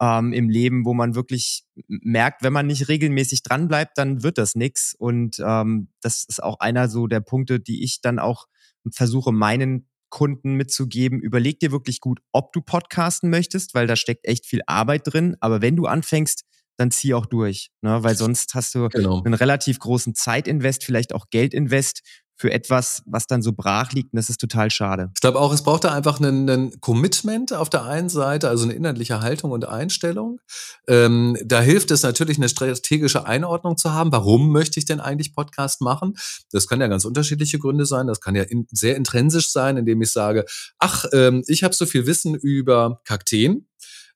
ähm, 0.00 0.32
im 0.32 0.48
Leben, 0.48 0.84
wo 0.84 0.94
man 0.94 1.14
wirklich 1.14 1.64
merkt, 1.86 2.42
wenn 2.42 2.52
man 2.52 2.66
nicht 2.66 2.88
regelmäßig 2.88 3.42
dran 3.42 3.68
bleibt, 3.68 3.98
dann 3.98 4.22
wird 4.22 4.38
das 4.38 4.54
nix. 4.54 4.94
Und 4.94 5.36
ähm, 5.44 5.88
das 6.00 6.24
ist 6.24 6.42
auch 6.42 6.60
einer 6.60 6.88
so 6.88 7.06
der 7.06 7.20
Punkte, 7.20 7.60
die 7.60 7.84
ich 7.84 8.00
dann 8.00 8.18
auch 8.18 8.46
versuche, 8.90 9.32
meinen 9.32 9.86
Kunden 10.10 10.54
mitzugeben, 10.54 11.20
überleg 11.20 11.60
dir 11.60 11.70
wirklich 11.70 12.00
gut, 12.00 12.20
ob 12.32 12.52
du 12.52 12.60
podcasten 12.60 13.30
möchtest, 13.30 13.74
weil 13.74 13.86
da 13.86 13.94
steckt 13.96 14.26
echt 14.26 14.44
viel 14.44 14.60
Arbeit 14.66 15.02
drin. 15.04 15.36
Aber 15.40 15.62
wenn 15.62 15.76
du 15.76 15.86
anfängst, 15.86 16.44
dann 16.80 16.90
zieh 16.90 17.14
auch 17.14 17.26
durch, 17.26 17.70
ne? 17.82 18.02
weil 18.02 18.16
sonst 18.16 18.54
hast 18.54 18.74
du 18.74 18.88
genau. 18.88 19.22
einen 19.22 19.34
relativ 19.34 19.78
großen 19.78 20.14
Zeitinvest, 20.14 20.84
vielleicht 20.84 21.14
auch 21.14 21.26
Geldinvest 21.30 22.00
für 22.40 22.50
etwas, 22.50 23.02
was 23.04 23.26
dann 23.26 23.42
so 23.42 23.52
brach 23.52 23.92
liegt. 23.92 24.14
Und 24.14 24.16
das 24.16 24.30
ist 24.30 24.40
total 24.40 24.70
schade. 24.70 25.10
Ich 25.14 25.20
glaube 25.20 25.38
auch, 25.38 25.52
es 25.52 25.62
braucht 25.62 25.84
da 25.84 25.92
einfach 25.92 26.20
einen, 26.20 26.48
einen 26.48 26.80
Commitment 26.80 27.52
auf 27.52 27.68
der 27.68 27.84
einen 27.84 28.08
Seite, 28.08 28.48
also 28.48 28.64
eine 28.64 28.72
inhaltliche 28.72 29.20
Haltung 29.20 29.50
und 29.50 29.68
Einstellung. 29.68 30.40
Ähm, 30.88 31.36
da 31.44 31.60
hilft 31.60 31.90
es 31.90 32.02
natürlich, 32.02 32.38
eine 32.38 32.48
strategische 32.48 33.26
Einordnung 33.26 33.76
zu 33.76 33.92
haben. 33.92 34.10
Warum 34.10 34.52
möchte 34.52 34.78
ich 34.78 34.86
denn 34.86 35.00
eigentlich 35.00 35.34
Podcast 35.34 35.82
machen? 35.82 36.16
Das 36.50 36.66
kann 36.66 36.80
ja 36.80 36.86
ganz 36.86 37.04
unterschiedliche 37.04 37.58
Gründe 37.58 37.84
sein. 37.84 38.06
Das 38.06 38.22
kann 38.22 38.34
ja 38.34 38.44
in, 38.44 38.66
sehr 38.70 38.96
intrinsisch 38.96 39.50
sein, 39.50 39.76
indem 39.76 40.00
ich 40.00 40.10
sage, 40.10 40.46
ach, 40.78 41.04
ähm, 41.12 41.44
ich 41.46 41.62
habe 41.62 41.74
so 41.74 41.84
viel 41.84 42.06
Wissen 42.06 42.34
über 42.34 43.02
Kakteen 43.04 43.66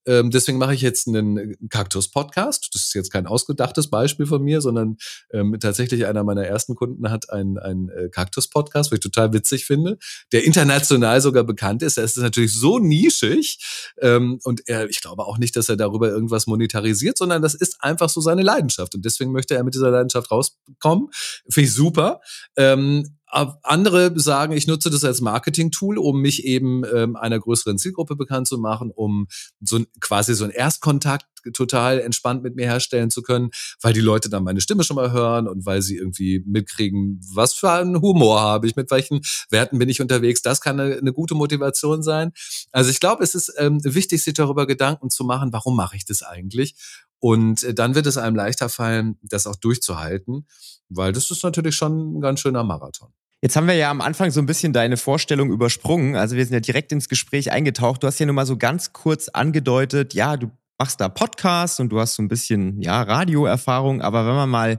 ähm, 0.06 0.30
deswegen 0.30 0.58
mache 0.58 0.74
ich 0.74 0.82
jetzt 0.82 1.08
einen 1.08 1.56
Kaktus-Podcast. 1.68 2.70
Das 2.74 2.82
ist 2.82 2.94
jetzt 2.94 3.12
kein 3.12 3.26
ausgedachtes 3.26 3.88
Beispiel 3.88 4.26
von 4.26 4.42
mir, 4.42 4.60
sondern 4.60 4.96
ähm, 5.32 5.56
tatsächlich 5.60 6.06
einer 6.06 6.24
meiner 6.24 6.44
ersten 6.44 6.74
Kunden 6.74 7.10
hat 7.10 7.30
einen, 7.30 7.58
einen 7.58 7.88
äh, 7.88 8.08
Kaktus-Podcast, 8.10 8.90
was 8.90 8.96
ich 8.96 9.02
total 9.02 9.32
witzig 9.32 9.66
finde, 9.66 9.98
der 10.32 10.44
international 10.44 11.20
sogar 11.20 11.44
bekannt 11.44 11.82
ist. 11.82 11.98
Er 11.98 12.04
ist 12.04 12.16
natürlich 12.18 12.52
so 12.52 12.78
nischig 12.78 13.58
ähm, 14.00 14.38
und 14.44 14.68
er, 14.68 14.88
ich 14.88 15.00
glaube 15.00 15.24
auch 15.24 15.38
nicht, 15.38 15.56
dass 15.56 15.68
er 15.68 15.76
darüber 15.76 16.08
irgendwas 16.08 16.46
monetarisiert, 16.46 17.18
sondern 17.18 17.42
das 17.42 17.54
ist 17.54 17.76
einfach 17.80 18.08
so 18.08 18.20
seine 18.20 18.42
Leidenschaft 18.42 18.94
und 18.94 19.04
deswegen 19.04 19.32
möchte 19.32 19.54
er 19.54 19.64
mit 19.64 19.74
dieser 19.74 19.90
Leidenschaft 19.90 20.30
rauskommen. 20.30 21.08
Finde 21.48 21.68
ich 21.68 21.74
super. 21.74 22.20
Ähm, 22.56 23.16
andere 23.34 24.18
sagen, 24.18 24.52
ich 24.52 24.66
nutze 24.66 24.90
das 24.90 25.04
als 25.04 25.20
Marketing-Tool, 25.20 25.98
um 25.98 26.20
mich 26.20 26.44
eben 26.44 26.82
ähm, 26.94 27.16
einer 27.16 27.38
größeren 27.38 27.78
Zielgruppe 27.78 28.16
bekannt 28.16 28.46
zu 28.46 28.58
machen, 28.58 28.90
um 28.94 29.26
so 29.60 29.80
quasi 30.00 30.34
so 30.34 30.44
einen 30.44 30.52
Erstkontakt 30.52 31.26
total 31.52 32.00
entspannt 32.00 32.42
mit 32.42 32.56
mir 32.56 32.66
herstellen 32.66 33.10
zu 33.10 33.22
können, 33.22 33.50
weil 33.82 33.92
die 33.92 34.00
Leute 34.00 34.30
dann 34.30 34.44
meine 34.44 34.60
Stimme 34.60 34.84
schon 34.84 34.96
mal 34.96 35.12
hören 35.12 35.46
und 35.48 35.66
weil 35.66 35.82
sie 35.82 35.96
irgendwie 35.96 36.42
mitkriegen, 36.46 37.20
was 37.34 37.54
für 37.54 37.70
einen 37.70 38.00
Humor 38.00 38.40
habe 38.40 38.66
ich, 38.66 38.76
mit 38.76 38.90
welchen 38.90 39.20
Werten 39.50 39.78
bin 39.78 39.88
ich 39.88 40.00
unterwegs. 40.00 40.42
Das 40.42 40.60
kann 40.60 40.80
eine, 40.80 40.96
eine 40.96 41.12
gute 41.12 41.34
Motivation 41.34 42.02
sein. 42.02 42.32
Also 42.72 42.90
ich 42.90 43.00
glaube, 43.00 43.22
es 43.22 43.34
ist 43.34 43.52
ähm, 43.58 43.80
wichtig, 43.82 44.22
sich 44.22 44.34
darüber 44.34 44.66
Gedanken 44.66 45.10
zu 45.10 45.24
machen, 45.24 45.52
warum 45.52 45.76
mache 45.76 45.96
ich 45.96 46.04
das 46.04 46.22
eigentlich? 46.22 46.76
Und 47.18 47.62
äh, 47.64 47.74
dann 47.74 47.94
wird 47.94 48.06
es 48.06 48.16
einem 48.16 48.36
leichter 48.36 48.68
fallen, 48.68 49.18
das 49.22 49.46
auch 49.46 49.56
durchzuhalten, 49.56 50.46
weil 50.88 51.12
das 51.12 51.30
ist 51.30 51.42
natürlich 51.42 51.76
schon 51.76 52.18
ein 52.18 52.20
ganz 52.20 52.40
schöner 52.40 52.64
Marathon. 52.64 53.12
Jetzt 53.44 53.56
haben 53.56 53.66
wir 53.66 53.74
ja 53.74 53.90
am 53.90 54.00
Anfang 54.00 54.30
so 54.30 54.40
ein 54.40 54.46
bisschen 54.46 54.72
deine 54.72 54.96
Vorstellung 54.96 55.50
übersprungen. 55.50 56.16
Also 56.16 56.34
wir 56.34 56.46
sind 56.46 56.54
ja 56.54 56.60
direkt 56.60 56.92
ins 56.92 57.10
Gespräch 57.10 57.52
eingetaucht. 57.52 58.02
Du 58.02 58.06
hast 58.06 58.18
ja 58.18 58.24
nur 58.24 58.34
mal 58.34 58.46
so 58.46 58.56
ganz 58.56 58.94
kurz 58.94 59.28
angedeutet, 59.28 60.14
ja, 60.14 60.38
du 60.38 60.50
machst 60.78 60.98
da 60.98 61.10
Podcasts 61.10 61.78
und 61.78 61.90
du 61.90 62.00
hast 62.00 62.14
so 62.14 62.22
ein 62.22 62.28
bisschen, 62.28 62.80
ja, 62.80 63.02
Radioerfahrung. 63.02 64.00
Aber 64.00 64.26
wenn 64.26 64.34
man 64.34 64.48
mal 64.48 64.78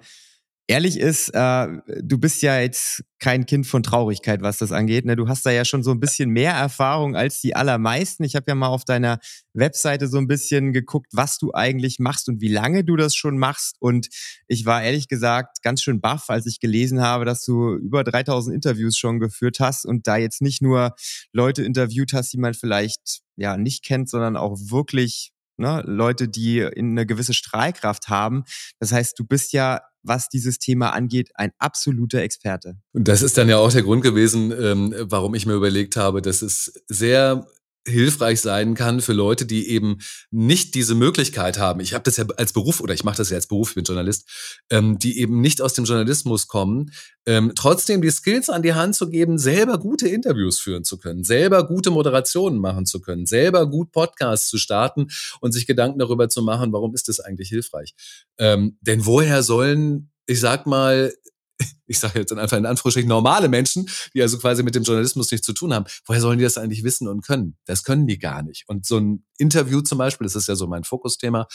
ehrlich 0.67 0.99
ist, 0.99 1.29
äh, 1.29 1.67
du 2.01 2.17
bist 2.17 2.41
ja 2.41 2.59
jetzt 2.59 3.03
kein 3.19 3.45
Kind 3.45 3.67
von 3.67 3.83
Traurigkeit, 3.83 4.41
was 4.41 4.57
das 4.57 4.71
angeht. 4.71 5.05
Ne? 5.05 5.15
Du 5.15 5.27
hast 5.27 5.45
da 5.45 5.51
ja 5.51 5.63
schon 5.63 5.83
so 5.83 5.91
ein 5.91 5.99
bisschen 5.99 6.29
mehr 6.29 6.53
Erfahrung 6.53 7.15
als 7.15 7.39
die 7.41 7.55
allermeisten. 7.55 8.23
Ich 8.23 8.35
habe 8.35 8.45
ja 8.47 8.55
mal 8.55 8.67
auf 8.67 8.83
deiner 8.83 9.19
Webseite 9.53 10.07
so 10.07 10.17
ein 10.17 10.27
bisschen 10.27 10.73
geguckt, 10.73 11.07
was 11.13 11.37
du 11.37 11.53
eigentlich 11.53 11.99
machst 11.99 12.29
und 12.29 12.41
wie 12.41 12.51
lange 12.51 12.83
du 12.83 12.95
das 12.95 13.15
schon 13.15 13.37
machst. 13.37 13.77
Und 13.79 14.09
ich 14.47 14.65
war 14.65 14.83
ehrlich 14.83 15.07
gesagt 15.07 15.61
ganz 15.61 15.81
schön 15.81 16.01
baff, 16.01 16.29
als 16.29 16.45
ich 16.45 16.59
gelesen 16.59 17.01
habe, 17.01 17.25
dass 17.25 17.45
du 17.45 17.75
über 17.75 18.03
3000 18.03 18.55
Interviews 18.55 18.97
schon 18.97 19.19
geführt 19.19 19.59
hast 19.59 19.85
und 19.85 20.07
da 20.07 20.17
jetzt 20.17 20.41
nicht 20.41 20.61
nur 20.61 20.95
Leute 21.31 21.63
interviewt 21.63 22.13
hast, 22.13 22.33
die 22.33 22.39
man 22.39 22.53
vielleicht 22.53 23.21
ja 23.37 23.57
nicht 23.57 23.83
kennt, 23.83 24.09
sondern 24.09 24.35
auch 24.35 24.57
wirklich 24.59 25.31
ne, 25.57 25.83
Leute, 25.85 26.27
die 26.27 26.63
eine 26.63 27.05
gewisse 27.05 27.33
Strahlkraft 27.33 28.09
haben. 28.09 28.43
Das 28.79 28.91
heißt, 28.91 29.17
du 29.19 29.25
bist 29.25 29.53
ja 29.53 29.81
was 30.07 30.29
dieses 30.29 30.59
Thema 30.59 30.91
angeht, 30.91 31.31
ein 31.35 31.51
absoluter 31.57 32.19
Experte. 32.19 32.77
Und 32.93 33.07
das 33.07 33.21
ist 33.21 33.37
dann 33.37 33.49
ja 33.49 33.57
auch 33.57 33.71
der 33.71 33.83
Grund 33.83 34.03
gewesen, 34.03 34.53
ähm, 34.57 34.93
warum 34.99 35.35
ich 35.35 35.45
mir 35.45 35.53
überlegt 35.53 35.95
habe, 35.95 36.21
dass 36.21 36.41
es 36.41 36.73
sehr 36.87 37.47
hilfreich 37.87 38.41
sein 38.41 38.73
kann 38.73 39.01
für 39.01 39.13
Leute, 39.13 39.45
die 39.45 39.69
eben 39.69 39.99
nicht 40.31 40.75
diese 40.75 40.95
Möglichkeit 40.95 41.59
haben. 41.59 41.79
Ich 41.79 41.93
habe 41.93 42.03
das 42.03 42.17
ja 42.17 42.25
als 42.37 42.53
Beruf 42.53 42.81
oder 42.81 42.93
ich 42.93 43.03
mache 43.03 43.17
das 43.17 43.29
ja 43.29 43.35
als 43.35 43.47
Beruf, 43.47 43.69
ich 43.69 43.75
bin 43.75 43.83
Journalist, 43.83 44.27
ähm, 44.69 44.97
die 44.99 45.19
eben 45.19 45.41
nicht 45.41 45.61
aus 45.61 45.73
dem 45.73 45.85
Journalismus 45.85 46.47
kommen, 46.47 46.91
ähm, 47.25 47.51
trotzdem 47.55 48.01
die 48.01 48.09
Skills 48.11 48.49
an 48.49 48.63
die 48.63 48.73
Hand 48.73 48.95
zu 48.95 49.09
geben, 49.09 49.37
selber 49.37 49.77
gute 49.77 50.07
Interviews 50.07 50.59
führen 50.59 50.83
zu 50.83 50.97
können, 50.97 51.23
selber 51.23 51.67
gute 51.67 51.91
Moderationen 51.91 52.59
machen 52.59 52.85
zu 52.85 53.01
können, 53.01 53.25
selber 53.25 53.69
gut 53.69 53.91
Podcasts 53.91 54.49
zu 54.49 54.57
starten 54.57 55.07
und 55.39 55.51
sich 55.51 55.67
Gedanken 55.67 55.99
darüber 55.99 56.29
zu 56.29 56.41
machen, 56.41 56.73
warum 56.73 56.95
ist 56.95 57.07
das 57.07 57.19
eigentlich 57.19 57.49
hilfreich? 57.49 57.93
Ähm, 58.37 58.77
denn 58.81 59.05
woher 59.05 59.43
sollen 59.43 60.11
ich 60.27 60.39
sag 60.39 60.65
mal, 60.65 61.13
ich 61.87 61.99
sage 61.99 62.19
jetzt 62.19 62.33
einfach 62.33 62.57
in 62.57 62.65
Anführungsstrichen 62.65 63.09
normale 63.09 63.47
Menschen, 63.47 63.87
die 64.13 64.21
also 64.21 64.37
quasi 64.37 64.63
mit 64.63 64.75
dem 64.75 64.83
Journalismus 64.83 65.31
nichts 65.31 65.45
zu 65.45 65.53
tun 65.53 65.73
haben, 65.73 65.85
woher 66.05 66.21
sollen 66.21 66.37
die 66.37 66.43
das 66.43 66.57
eigentlich 66.57 66.83
wissen 66.83 67.07
und 67.07 67.21
können? 67.21 67.57
Das 67.65 67.83
können 67.83 68.07
die 68.07 68.19
gar 68.19 68.43
nicht. 68.43 68.65
Und 68.67 68.85
so 68.85 68.97
ein 68.97 69.25
Interview 69.37 69.81
zum 69.81 69.97
Beispiel, 69.97 70.25
das 70.25 70.35
ist 70.35 70.47
ja 70.47 70.55
so 70.55 70.67
mein 70.67 70.83
Fokusthema, 70.83 71.47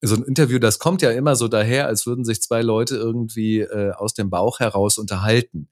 so 0.00 0.14
ein 0.14 0.22
Interview, 0.22 0.58
das 0.58 0.78
kommt 0.78 1.02
ja 1.02 1.10
immer 1.10 1.36
so 1.36 1.48
daher, 1.48 1.86
als 1.86 2.06
würden 2.06 2.24
sich 2.24 2.42
zwei 2.42 2.62
Leute 2.62 2.96
irgendwie 2.96 3.60
äh, 3.60 3.92
aus 3.92 4.14
dem 4.14 4.30
Bauch 4.30 4.60
heraus 4.60 4.98
unterhalten. 4.98 5.68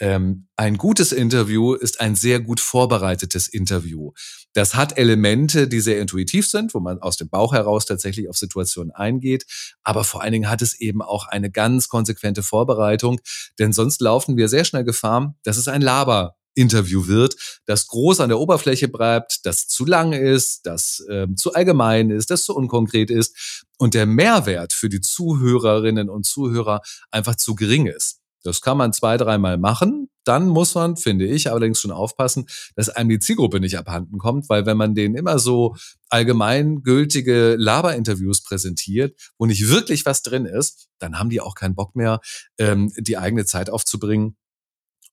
Ähm, 0.00 0.48
ein 0.56 0.76
gutes 0.76 1.12
Interview 1.12 1.74
ist 1.74 2.00
ein 2.00 2.16
sehr 2.16 2.40
gut 2.40 2.58
vorbereitetes 2.60 3.46
Interview. 3.48 4.12
Das 4.52 4.74
hat 4.74 4.98
Elemente, 4.98 5.68
die 5.68 5.80
sehr 5.80 6.00
intuitiv 6.00 6.48
sind, 6.48 6.74
wo 6.74 6.80
man 6.80 6.98
aus 6.98 7.16
dem 7.16 7.28
Bauch 7.28 7.52
heraus 7.52 7.86
tatsächlich 7.86 8.28
auf 8.28 8.36
Situationen 8.36 8.90
eingeht. 8.90 9.46
Aber 9.82 10.04
vor 10.04 10.22
allen 10.22 10.32
Dingen 10.32 10.50
hat 10.50 10.62
es 10.62 10.80
eben 10.80 11.00
auch 11.00 11.26
eine 11.28 11.50
ganz 11.50 11.88
konsequente 11.88 12.42
Vorbereitung, 12.42 13.20
denn 13.58 13.72
sonst 13.72 14.00
laufen 14.00 14.36
wir 14.36 14.48
sehr 14.48 14.64
schnell 14.64 14.84
Gefahr, 14.84 15.34
dass 15.44 15.56
es 15.56 15.68
ein 15.68 15.82
Laber 15.82 16.36
Interview 16.54 17.06
wird, 17.06 17.34
das 17.66 17.88
groß 17.88 18.20
an 18.20 18.28
der 18.28 18.38
Oberfläche 18.38 18.88
bleibt, 18.88 19.44
das 19.44 19.66
zu 19.66 19.84
lang 19.84 20.12
ist, 20.12 20.66
das 20.66 21.04
äh, 21.08 21.26
zu 21.34 21.52
allgemein 21.52 22.10
ist, 22.10 22.30
das 22.30 22.44
zu 22.44 22.54
unkonkret 22.54 23.10
ist 23.10 23.64
und 23.78 23.94
der 23.94 24.06
Mehrwert 24.06 24.72
für 24.72 24.88
die 24.88 25.00
Zuhörerinnen 25.00 26.08
und 26.08 26.26
Zuhörer 26.26 26.80
einfach 27.10 27.34
zu 27.34 27.54
gering 27.54 27.86
ist. 27.86 28.20
Das 28.44 28.60
kann 28.60 28.76
man 28.76 28.92
zwei, 28.92 29.16
dreimal 29.16 29.58
machen. 29.58 30.08
Dann 30.24 30.48
muss 30.48 30.74
man, 30.74 30.96
finde 30.96 31.26
ich, 31.26 31.50
allerdings 31.50 31.80
schon 31.80 31.90
aufpassen, 31.90 32.46
dass 32.76 32.88
einem 32.88 33.10
die 33.10 33.18
Zielgruppe 33.18 33.60
nicht 33.60 33.78
abhanden 33.78 34.18
kommt, 34.18 34.48
weil 34.48 34.66
wenn 34.66 34.76
man 34.76 34.94
denen 34.94 35.16
immer 35.16 35.38
so 35.38 35.76
allgemeingültige 36.08 37.56
Laberinterviews 37.58 38.42
präsentiert, 38.42 39.18
wo 39.38 39.46
nicht 39.46 39.68
wirklich 39.68 40.06
was 40.06 40.22
drin 40.22 40.46
ist, 40.46 40.88
dann 40.98 41.18
haben 41.18 41.30
die 41.30 41.40
auch 41.40 41.54
keinen 41.54 41.74
Bock 41.74 41.96
mehr, 41.96 42.20
ähm, 42.58 42.92
die 42.96 43.18
eigene 43.18 43.44
Zeit 43.44 43.70
aufzubringen 43.70 44.36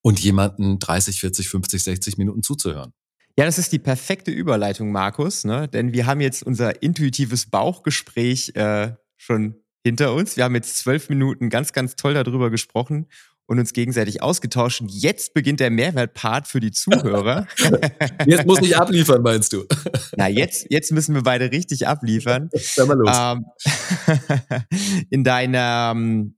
und 0.02 0.20
jemanden 0.20 0.80
30, 0.80 1.20
40, 1.20 1.50
50, 1.50 1.84
60 1.84 2.18
Minuten 2.18 2.44
zuzuhören. 2.44 2.94
Ja, 3.38 3.46
das 3.46 3.58
ist 3.58 3.72
die 3.72 3.80
perfekte 3.80 4.32
Überleitung, 4.32 4.92
Markus, 4.92 5.46
ne? 5.46 5.68
denn 5.68 5.94
wir 5.94 6.06
haben 6.06 6.20
jetzt 6.20 6.44
unser 6.44 6.84
intuitives 6.84 7.50
Bauchgespräch 7.50 8.56
äh, 8.56 8.94
schon 9.16 9.61
hinter 9.84 10.14
uns. 10.14 10.38
Wir 10.38 10.44
haben 10.44 10.56
jetzt 10.56 10.78
zwölf 10.78 11.10
Minuten 11.10 11.50
ganz, 11.50 11.74
ganz 11.74 11.96
toll 11.96 12.14
darüber 12.14 12.50
gesprochen 12.50 13.08
und 13.52 13.60
uns 13.60 13.74
gegenseitig 13.74 14.22
ausgetauscht. 14.22 14.80
Und 14.80 14.90
jetzt 14.90 15.34
beginnt 15.34 15.60
der 15.60 15.72
Mehrwertpart 15.72 16.48
für 16.48 16.62
die 16.62 16.72
Zuhörer. 16.72 17.48
Jetzt 18.26 18.46
muss 18.46 18.62
ich 18.62 18.78
abliefern, 18.78 19.22
meinst 19.22 19.52
du? 19.52 19.66
Na, 20.16 20.30
jetzt, 20.30 20.68
jetzt 20.70 20.92
müssen 20.94 21.16
wir 21.16 21.24
beide 21.24 21.52
richtig 21.52 21.86
abliefern. 21.86 22.50
Dann 22.78 22.88
mal 22.88 22.98
los. 22.98 23.10
Ähm, 23.14 24.66
in 25.10 25.24
deiner 25.26 25.92
ähm, 25.94 26.38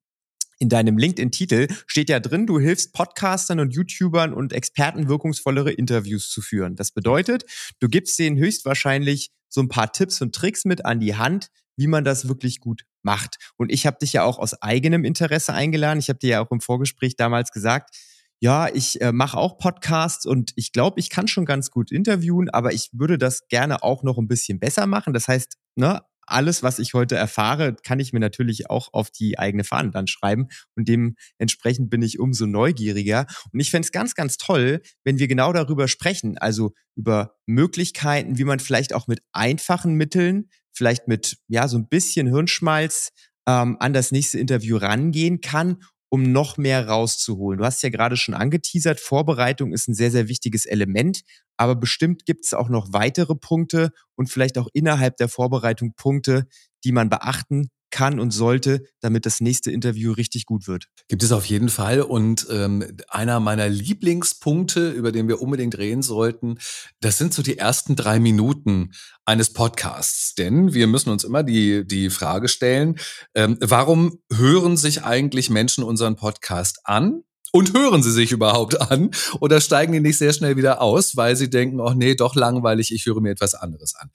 in 0.60 0.70
deinem 0.70 0.98
LinkedIn-Titel 0.98 1.68
steht 1.88 2.10
ja 2.10 2.20
drin, 2.22 2.48
du 2.48 2.58
hilfst 2.58 2.94
Podcastern 2.94 3.60
und 3.60 3.76
YouTubern 3.76 4.34
und 4.34 4.54
Experten 4.54 5.10
wirkungsvollere 5.10 5.72
Interviews 5.72 6.30
zu 6.30 6.42
führen. 6.42 6.76
Das 6.76 6.92
bedeutet, 6.92 7.44
du 7.80 7.90
gibst 7.90 8.18
denen 8.18 8.38
höchstwahrscheinlich 8.38 9.32
so 9.50 9.62
ein 9.62 9.68
paar 9.68 9.92
Tipps 9.92 10.22
und 10.22 10.34
Tricks 10.34 10.64
mit 10.64 10.86
an 10.86 11.00
die 11.00 11.16
Hand, 11.16 11.50
wie 11.76 11.88
man 11.88 12.06
das 12.06 12.28
wirklich 12.28 12.60
gut 12.62 12.86
macht. 13.04 13.38
Und 13.58 13.72
ich 13.72 13.86
habe 13.86 13.98
dich 14.02 14.14
ja 14.14 14.24
auch 14.24 14.40
aus 14.40 14.62
eigenem 14.62 15.04
Interesse 15.06 15.54
eingeladen. 15.54 16.00
Ich 16.00 16.10
habe 16.10 16.20
dir 16.20 16.30
ja 16.30 16.46
auch 16.46 16.52
im 16.52 16.62
Vorgespräch 16.62 17.16
damals 17.16 17.52
gesagt, 17.52 17.96
ja, 18.40 18.68
ich 18.68 19.00
äh, 19.00 19.14
mache 19.14 19.38
auch 19.38 19.58
Podcasts 19.58 20.26
und 20.26 20.52
ich 20.58 20.74
glaube, 20.74 21.00
ich 21.00 21.10
kann 21.10 21.30
schon 21.30 21.46
ganz 21.46 21.72
gut 21.72 21.94
interviewen, 21.94 22.50
aber 22.50 22.74
ich 22.74 22.90
würde 22.92 23.18
das 23.18 23.48
gerne 23.48 23.84
auch 23.84 24.04
noch 24.04 24.18
ein 24.18 24.28
bisschen 24.28 24.60
besser 24.60 24.86
machen. 24.86 25.14
Das 25.14 25.30
heißt, 25.30 25.58
ne, 25.76 26.02
alles, 26.28 26.64
was 26.64 26.80
ich 26.80 26.94
heute 26.94 27.16
erfahre, 27.16 27.76
kann 27.84 28.00
ich 28.00 28.14
mir 28.14 28.20
natürlich 28.20 28.70
auch 28.70 28.90
auf 28.94 29.12
die 29.12 29.40
eigene 29.40 29.64
Fahne 29.64 29.92
dann 29.92 30.08
schreiben. 30.08 30.48
Und 30.76 30.88
dementsprechend 30.88 31.90
bin 31.90 32.02
ich 32.02 32.20
umso 32.20 32.46
neugieriger. 32.46 33.28
Und 33.52 33.60
ich 33.60 33.72
fände 33.72 33.86
es 33.86 33.92
ganz, 33.92 34.16
ganz 34.16 34.38
toll, 34.38 34.82
wenn 35.04 35.20
wir 35.20 35.28
genau 35.28 35.54
darüber 35.54 35.88
sprechen. 35.88 36.38
Also 36.38 36.74
über 36.96 37.36
Möglichkeiten, 37.46 38.38
wie 38.38 38.46
man 38.46 38.60
vielleicht 38.60 38.94
auch 38.94 39.08
mit 39.08 39.22
einfachen 39.32 39.96
Mitteln, 39.96 40.50
vielleicht 40.74 41.08
mit 41.08 41.38
ja 41.48 41.68
so 41.68 41.78
ein 41.78 41.88
bisschen 41.88 42.28
Hirnschmalz 42.28 43.12
ähm, 43.48 43.78
an 43.80 43.94
das 43.94 44.12
nächste 44.12 44.40
Interview 44.40 44.78
rangehen 44.78 45.42
kann 45.42 45.78
um 46.14 46.32
noch 46.32 46.58
mehr 46.58 46.88
rauszuholen. 46.88 47.58
Du 47.58 47.66
hast 47.66 47.82
ja 47.82 47.90
gerade 47.90 48.18
schon 48.18 48.36
angeteasert, 48.36 49.00
Vorbereitung 49.00 49.74
ist 49.74 49.88
ein 49.88 49.96
sehr, 49.96 50.12
sehr 50.12 50.28
wichtiges 50.28 50.68
Element, 50.68 51.24
aber 51.58 51.76
bestimmt 51.76 52.28
gibt 52.28 52.46
es 52.46 52.54
auch 52.54 52.70
noch 52.70 52.94
weitere 52.94 53.34
Punkte 53.34 53.90
und 54.16 54.30
vielleicht 54.30 54.60
auch 54.60 54.68
innerhalb 54.74 55.18
der 55.18 55.28
Vorbereitung 55.28 55.96
Punkte, 55.96 56.46
die 56.84 56.92
man 56.92 57.10
beachten 57.10 57.72
kann 57.94 58.20
und 58.20 58.32
sollte, 58.32 58.84
damit 59.02 59.28
das 59.28 59.40
nächste 59.40 59.72
Interview 59.72 60.12
richtig 60.14 60.46
gut 60.46 60.68
wird? 60.68 60.88
Gibt 61.08 61.22
es 61.22 61.32
auf 61.32 61.46
jeden 61.46 61.70
Fall. 61.70 62.02
Und 62.02 62.48
ähm, 62.50 62.84
einer 63.08 63.40
meiner 63.40 63.70
Lieblingspunkte, 63.70 64.90
über 64.90 65.12
den 65.12 65.28
wir 65.28 65.42
unbedingt 65.42 65.78
reden 65.78 66.02
sollten, 66.02 66.58
das 67.02 67.20
sind 67.20 67.36
so 67.36 67.44
die 67.44 67.60
ersten 67.60 67.96
drei 67.96 68.20
Minuten 68.20 68.94
eines 69.26 69.54
Podcasts. 69.54 70.34
Denn 70.34 70.74
wir 70.74 70.88
müssen 70.88 71.12
uns 71.12 71.24
immer 71.24 71.44
die, 71.44 71.86
die 71.86 72.10
Frage 72.10 72.48
stellen, 72.48 72.98
ähm, 73.36 73.58
warum 73.62 74.18
hören 74.32 74.76
sich 74.76 75.04
eigentlich 75.04 75.52
Menschen 75.52 75.84
unseren 75.84 76.16
Podcast 76.16 76.80
an? 76.86 77.22
Und 77.56 77.74
hören 77.74 78.02
sie 78.02 78.12
sich 78.12 78.32
überhaupt 78.32 78.82
an 78.82 79.12
oder 79.40 79.62
steigen 79.62 79.94
die 79.94 80.00
nicht 80.00 80.18
sehr 80.18 80.34
schnell 80.34 80.58
wieder 80.58 80.82
aus, 80.82 81.16
weil 81.16 81.36
sie 81.36 81.52
denken, 81.52 81.80
oh 81.82 81.94
nee, 81.94 82.16
doch 82.16 82.34
langweilig, 82.34 82.92
ich 82.92 83.06
höre 83.06 83.22
mir 83.22 83.30
etwas 83.30 83.54
anderes 83.54 83.94
an. 83.94 84.10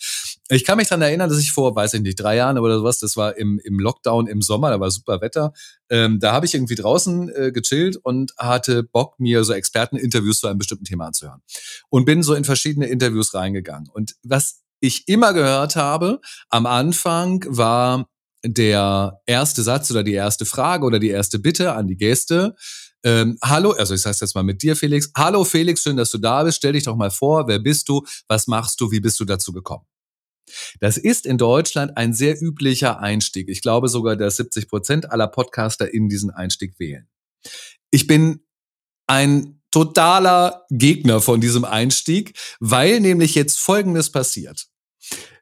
Ich 0.50 0.64
kann 0.64 0.78
mich 0.78 0.88
daran 0.88 1.02
erinnern, 1.02 1.28
dass 1.28 1.38
ich 1.38 1.52
vor, 1.52 1.76
weiß 1.76 1.95
ich 1.95 2.00
nicht, 2.00 2.19
drei 2.19 2.37
Jahren 2.37 2.59
oder 2.59 2.78
sowas, 2.78 2.99
das 2.99 3.17
war 3.19 3.37
im, 3.37 3.61
im 3.64 3.78
Lockdown 3.78 4.26
im 4.26 4.40
Sommer, 4.40 4.71
da 4.71 4.81
war 4.81 4.90
super 4.90 5.21
Wetter, 5.21 5.52
ähm, 5.90 6.21
da 6.21 6.33
habe 6.33 6.47
ich 6.47 6.55
irgendwie 6.55 6.75
draußen 6.75 7.28
äh, 7.35 7.52
gechillt 7.52 7.97
und 7.97 8.33
hatte 8.38 8.83
Bock, 8.83 9.21
mir 9.21 9.45
so 9.45 9.52
Experteninterviews 9.52 10.40
zu 10.40 10.47
einem 10.47 10.59
bestimmten 10.59 10.85
Thema 10.85 11.07
anzuhören. 11.07 11.43
Und 11.90 12.07
bin 12.07 12.23
so 12.23 12.35
in 12.35 12.45
verschiedene 12.45 12.87
Interviews 12.87 13.35
reingegangen. 13.35 13.90
Und 13.93 14.14
was 14.23 14.62
ich 14.81 15.07
immer 15.07 15.35
gehört 15.35 15.76
habe 15.76 16.21
am 16.49 16.64
Anfang 16.64 17.45
war 17.49 18.09
der 18.45 19.21
erste 19.26 19.62
Satz 19.62 19.90
oder 19.90 20.02
die 20.02 20.14
erste 20.14 20.47
Frage 20.47 20.87
oder 20.87 20.99
die 20.99 21.11
erste 21.11 21.38
Bitte 21.38 21.75
an 21.75 21.88
die 21.88 21.97
Gäste, 21.97 22.55
ähm, 23.05 23.38
hallo, 23.43 23.73
also 23.73 23.95
ich 23.95 24.00
sage 24.00 24.17
jetzt 24.21 24.35
mal 24.35 24.43
mit 24.43 24.62
dir, 24.62 24.75
Felix. 24.75 25.11
Hallo 25.17 25.45
Felix, 25.45 25.83
schön, 25.83 25.97
dass 25.97 26.11
du 26.11 26.19
da 26.19 26.43
bist. 26.43 26.59
Stell 26.59 26.73
dich 26.73 26.85
doch 26.85 26.97
mal 26.97 27.11
vor, 27.11 27.47
wer 27.47 27.59
bist 27.59 27.88
du? 27.88 28.05
Was 28.26 28.47
machst 28.49 28.81
du? 28.81 28.90
Wie 28.90 29.00
bist 29.00 29.21
du 29.21 29.25
dazu 29.25 29.52
gekommen? 29.52 29.85
Das 30.81 30.97
ist 30.97 31.26
in 31.26 31.38
Deutschland 31.38 31.97
ein 31.97 32.12
sehr 32.14 32.40
üblicher 32.40 33.00
Einstieg. 33.00 33.49
Ich 33.49 33.62
glaube 33.62 33.88
sogar, 33.88 34.17
dass 34.17 34.37
70 34.37 34.69
Prozent 34.69 35.11
aller 35.11 35.28
Podcaster 35.28 35.93
in 35.93 36.09
diesen 36.09 36.31
Einstieg 36.31 36.78
wählen. 36.78 37.09
Ich 37.90 38.07
bin 38.07 38.40
ein 39.07 39.61
totaler 39.71 40.64
Gegner 40.71 41.21
von 41.21 41.40
diesem 41.40 41.64
Einstieg, 41.64 42.38
weil 42.61 43.00
nämlich 43.00 43.35
jetzt 43.35 43.59
Folgendes 43.59 44.11
passiert. 44.11 44.67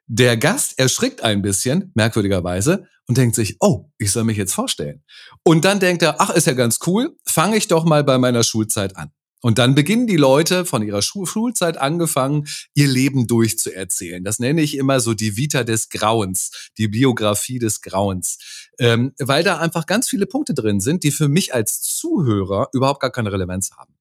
Der 0.05 0.37
Gast 0.37 0.79
erschrickt 0.79 1.21
ein 1.21 1.41
bisschen, 1.41 1.91
merkwürdigerweise, 1.95 2.87
und 3.07 3.17
denkt 3.17 3.35
sich, 3.35 3.57
oh, 3.59 3.89
ich 3.97 4.11
soll 4.11 4.25
mich 4.25 4.37
jetzt 4.37 4.53
vorstellen. 4.53 5.03
Und 5.43 5.65
dann 5.65 5.79
denkt 5.79 6.01
er, 6.01 6.19
ach, 6.19 6.29
ist 6.29 6.47
ja 6.47 6.53
ganz 6.53 6.79
cool, 6.85 7.15
fange 7.25 7.57
ich 7.57 7.67
doch 7.67 7.85
mal 7.85 8.03
bei 8.03 8.17
meiner 8.17 8.43
Schulzeit 8.43 8.95
an. 8.97 9.11
Und 9.41 9.59
dann 9.59 9.75
beginnen 9.75 10.07
die 10.07 10.17
Leute 10.17 10.65
von 10.65 10.81
ihrer 10.81 11.01
Schulzeit 11.01 11.77
angefangen, 11.77 12.47
ihr 12.73 12.87
Leben 12.87 13.27
durchzuerzählen. 13.27 14.23
Das 14.23 14.39
nenne 14.39 14.61
ich 14.61 14.75
immer 14.75 14.99
so 14.99 15.13
die 15.13 15.37
Vita 15.37 15.63
des 15.63 15.89
Grauens, 15.89 16.71
die 16.77 16.87
Biografie 16.87 17.59
des 17.59 17.81
Grauens, 17.81 18.66
ähm, 18.79 19.13
weil 19.19 19.43
da 19.43 19.57
einfach 19.57 19.85
ganz 19.85 20.07
viele 20.07 20.25
Punkte 20.25 20.53
drin 20.53 20.79
sind, 20.79 21.03
die 21.03 21.11
für 21.11 21.27
mich 21.27 21.53
als 21.53 21.81
Zuhörer 21.81 22.69
überhaupt 22.73 22.99
gar 22.99 23.11
keine 23.11 23.31
Relevanz 23.31 23.71
haben. 23.77 23.93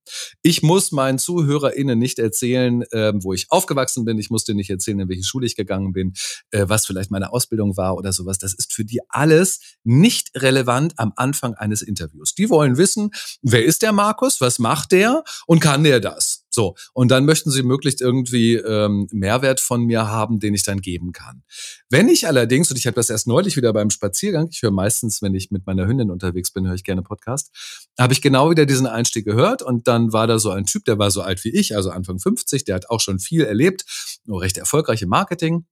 Ich 0.42 0.62
muss 0.62 0.92
meinen 0.92 1.18
ZuhörerInnen 1.18 1.99
nicht 1.99 2.18
erzählen, 2.18 2.85
ähm, 2.92 3.23
wo 3.25 3.33
ich 3.33 3.50
aufgewachsen 3.50 4.04
bin. 4.04 4.18
Ich 4.18 4.30
muss 4.30 4.45
dir 4.45 4.54
nicht 4.54 4.71
erzählen, 4.71 5.00
in 5.00 5.09
welche 5.09 5.25
Schule 5.25 5.47
ich 5.47 5.56
gegangen 5.56 5.92
bin, 5.92 6.14
äh, 6.50 6.64
was 6.68 6.87
vielleicht 6.87 7.11
meine 7.11 7.33
Ausbildung 7.33 7.76
war 7.76 7.97
oder 7.97 8.12
sowas. 8.12 8.38
Das 8.38 8.54
ist 8.54 8.73
für 8.73 8.85
die 8.85 9.00
alles 9.09 9.61
nicht 9.85 10.30
relevant 10.35 10.95
am 10.99 11.12
Anfang 11.16 11.54
eines 11.54 11.83
Interviews. 11.83 12.35
Die 12.35 12.50
wollen 12.50 12.76
wissen, 12.76 13.11
wer 13.42 13.64
ist 13.64 13.83
der 13.83 13.92
Markus, 13.92 14.40
was 14.40 14.59
macht 14.59 14.92
der 14.92 15.25
und 15.47 15.61
kann 15.61 15.85
der 15.85 16.00
das? 16.00 16.46
So, 16.57 16.75
und 16.95 17.11
dann 17.11 17.27
möchten 17.27 17.51
sie 17.51 17.63
möglichst 17.63 18.01
irgendwie 18.01 18.55
ähm, 18.55 19.09
Mehrwert 19.13 19.61
von 19.61 19.83
mir 19.83 20.09
haben, 20.09 20.41
den 20.41 20.55
ich 20.55 20.63
dann 20.63 20.81
geben 20.81 21.13
kann. 21.13 21.43
Wenn 21.91 22.09
ich 22.09 22.27
allerdings, 22.27 22.71
und 22.71 22.79
ich 22.79 22.87
habe 22.87 22.95
das 22.95 23.11
erst 23.11 23.27
neulich 23.27 23.59
wieder 23.59 23.75
beim 23.75 23.91
Spaziergang, 23.91 24.49
ich 24.51 24.63
höre 24.63 24.71
meistens, 24.71 25.21
wenn 25.21 25.35
ich 25.35 25.51
mit 25.51 25.67
meiner 25.67 25.87
Hündin 25.87 26.11
unterwegs 26.11 26.51
bin, 26.55 26.67
höre 26.67 26.75
ich 26.75 26.83
gerne 26.83 27.03
Podcast, 27.03 27.51
habe 27.99 28.15
ich 28.15 28.23
genau 28.23 28.49
wieder 28.49 28.65
diesen 28.65 28.87
Einstieg 28.87 29.27
gehört 29.27 29.61
und 29.61 29.87
dann 29.87 30.15
war 30.15 30.27
da 30.27 30.39
so 30.39 30.49
ein 30.49 30.65
Typ, 30.65 30.87
der 30.87 30.99
war 30.99 31.11
so 31.11 31.21
alt 31.21 31.45
wie 31.45 31.51
ich, 31.51 31.77
also 31.77 31.91
Anfang 31.91 32.19
50, 32.19 32.65
der 32.65 32.77
hat 32.77 32.89
auch 32.89 33.01
schon 33.01 33.19
viel 33.19 33.43
erlebt, 33.43 33.85
nur 34.25 34.41
recht 34.41 34.57
erfolgreich 34.57 35.03
im 35.03 35.11
Marketing. 35.11 35.67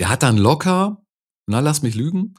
Der 0.00 0.08
hat 0.08 0.24
dann 0.24 0.36
locker, 0.36 1.00
na 1.46 1.60
lass 1.60 1.82
mich 1.82 1.94
lügen, 1.94 2.34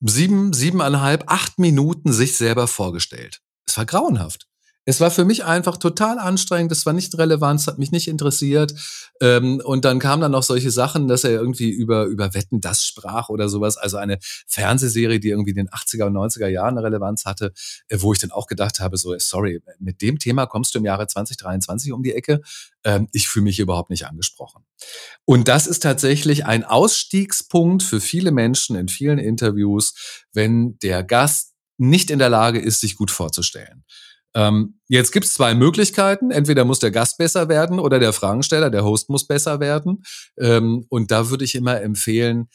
sieben, 0.00 0.52
siebeneinhalb, 0.52 1.30
acht 1.30 1.60
Minuten 1.60 2.12
sich 2.12 2.36
selber 2.36 2.66
vorgestellt. 2.66 3.40
Es 3.68 3.76
war 3.76 3.86
grauenhaft. 3.86 4.47
Es 4.88 5.00
war 5.00 5.10
für 5.10 5.26
mich 5.26 5.44
einfach 5.44 5.76
total 5.76 6.18
anstrengend, 6.18 6.72
es 6.72 6.86
war 6.86 6.94
nicht 6.94 7.18
relevant, 7.18 7.60
es 7.60 7.66
hat 7.66 7.78
mich 7.78 7.92
nicht 7.92 8.08
interessiert. 8.08 8.72
Ähm, 9.20 9.60
und 9.62 9.84
dann 9.84 9.98
kamen 9.98 10.22
dann 10.22 10.32
noch 10.32 10.42
solche 10.42 10.70
Sachen, 10.70 11.08
dass 11.08 11.24
er 11.24 11.32
irgendwie 11.32 11.68
über, 11.68 12.06
über 12.06 12.32
Wetten 12.32 12.62
das 12.62 12.86
sprach 12.86 13.28
oder 13.28 13.50
sowas. 13.50 13.76
Also 13.76 13.98
eine 13.98 14.18
Fernsehserie, 14.46 15.20
die 15.20 15.28
irgendwie 15.28 15.50
in 15.50 15.56
den 15.56 15.68
80er 15.68 16.04
und 16.04 16.14
90er 16.14 16.46
Jahren 16.46 16.78
eine 16.78 16.86
Relevanz 16.86 17.26
hatte, 17.26 17.52
äh, 17.88 17.98
wo 18.00 18.14
ich 18.14 18.18
dann 18.18 18.30
auch 18.30 18.46
gedacht 18.46 18.80
habe, 18.80 18.96
so, 18.96 19.14
sorry, 19.18 19.60
mit 19.78 20.00
dem 20.00 20.18
Thema 20.18 20.46
kommst 20.46 20.74
du 20.74 20.78
im 20.78 20.86
Jahre 20.86 21.06
2023 21.06 21.92
um 21.92 22.02
die 22.02 22.14
Ecke. 22.14 22.40
Ähm, 22.82 23.08
ich 23.12 23.28
fühle 23.28 23.44
mich 23.44 23.58
überhaupt 23.58 23.90
nicht 23.90 24.06
angesprochen. 24.06 24.64
Und 25.26 25.48
das 25.48 25.66
ist 25.66 25.82
tatsächlich 25.82 26.46
ein 26.46 26.64
Ausstiegspunkt 26.64 27.82
für 27.82 28.00
viele 28.00 28.30
Menschen 28.30 28.74
in 28.74 28.88
vielen 28.88 29.18
Interviews, 29.18 30.24
wenn 30.32 30.78
der 30.78 31.04
Gast 31.04 31.52
nicht 31.76 32.10
in 32.10 32.18
der 32.18 32.30
Lage 32.30 32.58
ist, 32.58 32.80
sich 32.80 32.96
gut 32.96 33.10
vorzustellen. 33.10 33.84
Ähm, 34.34 34.80
jetzt 34.88 35.12
gibt 35.12 35.26
es 35.26 35.34
zwei 35.34 35.54
Möglichkeiten. 35.54 36.30
Entweder 36.30 36.64
muss 36.64 36.78
der 36.78 36.90
Gast 36.90 37.18
besser 37.18 37.48
werden 37.48 37.78
oder 37.78 37.98
der 37.98 38.12
Fragensteller, 38.12 38.70
der 38.70 38.84
Host 38.84 39.08
muss 39.08 39.26
besser 39.26 39.60
werden. 39.60 40.04
Ähm, 40.38 40.86
und 40.88 41.10
da 41.10 41.30
würde 41.30 41.44
ich 41.44 41.54
immer 41.54 41.80
empfehlen, 41.80 42.48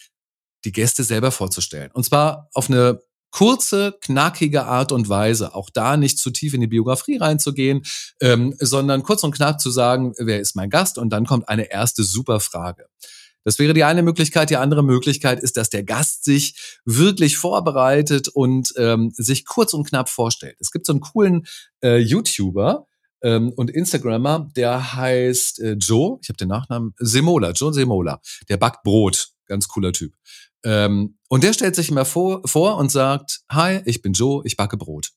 die 0.65 0.71
Gäste 0.71 1.03
selber 1.03 1.31
vorzustellen. 1.31 1.91
Und 1.93 2.03
zwar 2.05 2.49
auf 2.53 2.69
eine 2.69 3.01
kurze, 3.31 3.97
knackige 4.01 4.65
Art 4.65 4.91
und 4.91 5.09
Weise. 5.09 5.55
Auch 5.55 5.69
da 5.73 5.97
nicht 5.97 6.19
zu 6.19 6.29
tief 6.29 6.53
in 6.53 6.61
die 6.61 6.67
Biografie 6.67 7.17
reinzugehen, 7.17 7.81
ähm, 8.21 8.55
sondern 8.59 9.01
kurz 9.01 9.23
und 9.23 9.35
knapp 9.35 9.59
zu 9.59 9.71
sagen, 9.71 10.13
wer 10.19 10.39
ist 10.39 10.55
mein 10.55 10.69
Gast? 10.69 10.99
Und 10.99 11.09
dann 11.09 11.25
kommt 11.25 11.49
eine 11.49 11.71
erste 11.71 12.03
super 12.03 12.39
Frage. 12.39 12.85
Das 13.43 13.59
wäre 13.59 13.73
die 13.73 13.83
eine 13.83 14.03
Möglichkeit. 14.03 14.49
Die 14.49 14.57
andere 14.57 14.83
Möglichkeit 14.83 15.41
ist, 15.41 15.57
dass 15.57 15.69
der 15.69 15.83
Gast 15.83 16.23
sich 16.23 16.79
wirklich 16.85 17.37
vorbereitet 17.37 18.27
und 18.27 18.73
ähm, 18.77 19.11
sich 19.15 19.45
kurz 19.45 19.73
und 19.73 19.87
knapp 19.87 20.09
vorstellt. 20.09 20.57
Es 20.59 20.71
gibt 20.71 20.85
so 20.85 20.93
einen 20.93 21.01
coolen 21.01 21.45
äh, 21.83 21.97
YouTuber, 21.97 22.87
ähm, 23.23 23.53
und 23.55 23.71
Instagrammer, 23.71 24.49
der 24.55 24.95
heißt 24.95 25.61
äh, 25.61 25.73
Joe, 25.73 26.19
ich 26.21 26.29
habe 26.29 26.37
den 26.37 26.49
Nachnamen, 26.49 26.93
Semola, 26.97 27.51
Joe 27.51 27.73
Semola, 27.73 28.21
der 28.49 28.57
backt 28.57 28.83
Brot, 28.83 29.29
ganz 29.45 29.67
cooler 29.67 29.93
Typ. 29.93 30.13
Ähm, 30.63 31.17
und 31.29 31.43
der 31.43 31.53
stellt 31.53 31.75
sich 31.75 31.89
immer 31.89 32.05
vor, 32.05 32.41
vor 32.45 32.77
und 32.77 32.91
sagt, 32.91 33.41
hi, 33.49 33.81
ich 33.85 34.01
bin 34.01 34.13
Joe, 34.13 34.41
ich 34.45 34.55
backe 34.57 34.77
Brot. 34.77 35.11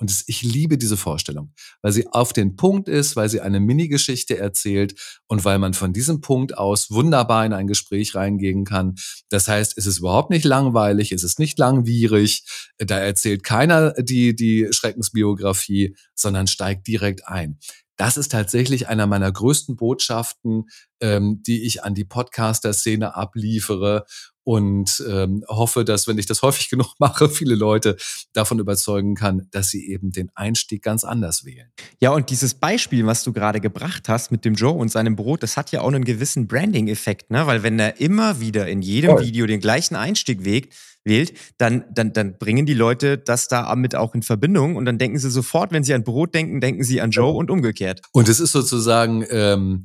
Und 0.00 0.24
ich 0.26 0.42
liebe 0.42 0.78
diese 0.78 0.96
Vorstellung, 0.96 1.52
weil 1.82 1.92
sie 1.92 2.08
auf 2.08 2.32
den 2.32 2.56
Punkt 2.56 2.88
ist, 2.88 3.16
weil 3.16 3.28
sie 3.28 3.42
eine 3.42 3.60
Mini-Geschichte 3.60 4.38
erzählt 4.38 5.20
und 5.28 5.44
weil 5.44 5.58
man 5.58 5.74
von 5.74 5.92
diesem 5.92 6.22
Punkt 6.22 6.56
aus 6.56 6.90
wunderbar 6.90 7.44
in 7.44 7.52
ein 7.52 7.66
Gespräch 7.66 8.14
reingehen 8.14 8.64
kann. 8.64 8.94
Das 9.28 9.46
heißt, 9.46 9.76
es 9.76 9.84
ist 9.84 9.98
überhaupt 9.98 10.30
nicht 10.30 10.46
langweilig, 10.46 11.12
es 11.12 11.22
ist 11.22 11.38
nicht 11.38 11.58
langwierig, 11.58 12.44
da 12.78 12.98
erzählt 12.98 13.44
keiner 13.44 13.92
die, 13.92 14.34
die 14.34 14.68
Schreckensbiografie, 14.70 15.94
sondern 16.14 16.46
steigt 16.46 16.86
direkt 16.86 17.28
ein. 17.28 17.58
Das 17.98 18.16
ist 18.16 18.32
tatsächlich 18.32 18.88
einer 18.88 19.06
meiner 19.06 19.30
größten 19.30 19.76
Botschaften, 19.76 20.70
ähm, 21.02 21.42
die 21.46 21.66
ich 21.66 21.84
an 21.84 21.94
die 21.94 22.06
Podcaster-Szene 22.06 23.14
abliefere 23.14 24.06
und 24.50 25.04
ähm, 25.08 25.44
hoffe, 25.46 25.84
dass, 25.84 26.08
wenn 26.08 26.18
ich 26.18 26.26
das 26.26 26.42
häufig 26.42 26.68
genug 26.70 26.94
mache, 26.98 27.28
viele 27.28 27.54
Leute 27.54 27.96
davon 28.32 28.58
überzeugen 28.58 29.14
kann, 29.14 29.46
dass 29.52 29.68
sie 29.68 29.88
eben 29.88 30.10
den 30.10 30.28
Einstieg 30.34 30.82
ganz 30.82 31.04
anders 31.04 31.44
wählen. 31.44 31.68
Ja, 32.00 32.10
und 32.10 32.30
dieses 32.30 32.54
Beispiel, 32.54 33.06
was 33.06 33.22
du 33.22 33.32
gerade 33.32 33.60
gebracht 33.60 34.08
hast 34.08 34.32
mit 34.32 34.44
dem 34.44 34.54
Joe 34.54 34.72
und 34.72 34.90
seinem 34.90 35.14
Brot, 35.14 35.44
das 35.44 35.56
hat 35.56 35.70
ja 35.70 35.82
auch 35.82 35.88
einen 35.88 36.02
gewissen 36.02 36.48
Branding-Effekt, 36.48 37.30
ne? 37.30 37.46
Weil 37.46 37.62
wenn 37.62 37.78
er 37.78 38.00
immer 38.00 38.40
wieder 38.40 38.66
in 38.66 38.82
jedem 38.82 39.12
Voll. 39.12 39.26
Video 39.26 39.46
den 39.46 39.60
gleichen 39.60 39.94
Einstieg 39.94 40.44
wägt, 40.44 40.74
wählt, 41.04 41.32
dann, 41.56 41.84
dann, 41.94 42.12
dann 42.12 42.36
bringen 42.36 42.66
die 42.66 42.74
Leute 42.74 43.18
das 43.18 43.46
damit 43.46 43.94
auch 43.94 44.16
in 44.16 44.22
Verbindung 44.22 44.74
und 44.74 44.84
dann 44.84 44.98
denken 44.98 45.20
sie 45.20 45.30
sofort, 45.30 45.70
wenn 45.70 45.84
sie 45.84 45.94
an 45.94 46.02
Brot 46.02 46.34
denken, 46.34 46.60
denken 46.60 46.82
sie 46.82 47.00
an 47.00 47.12
Joe 47.12 47.34
und 47.34 47.52
umgekehrt. 47.52 48.00
Und 48.10 48.28
es 48.28 48.40
ist 48.40 48.50
sozusagen 48.50 49.24
ähm, 49.30 49.84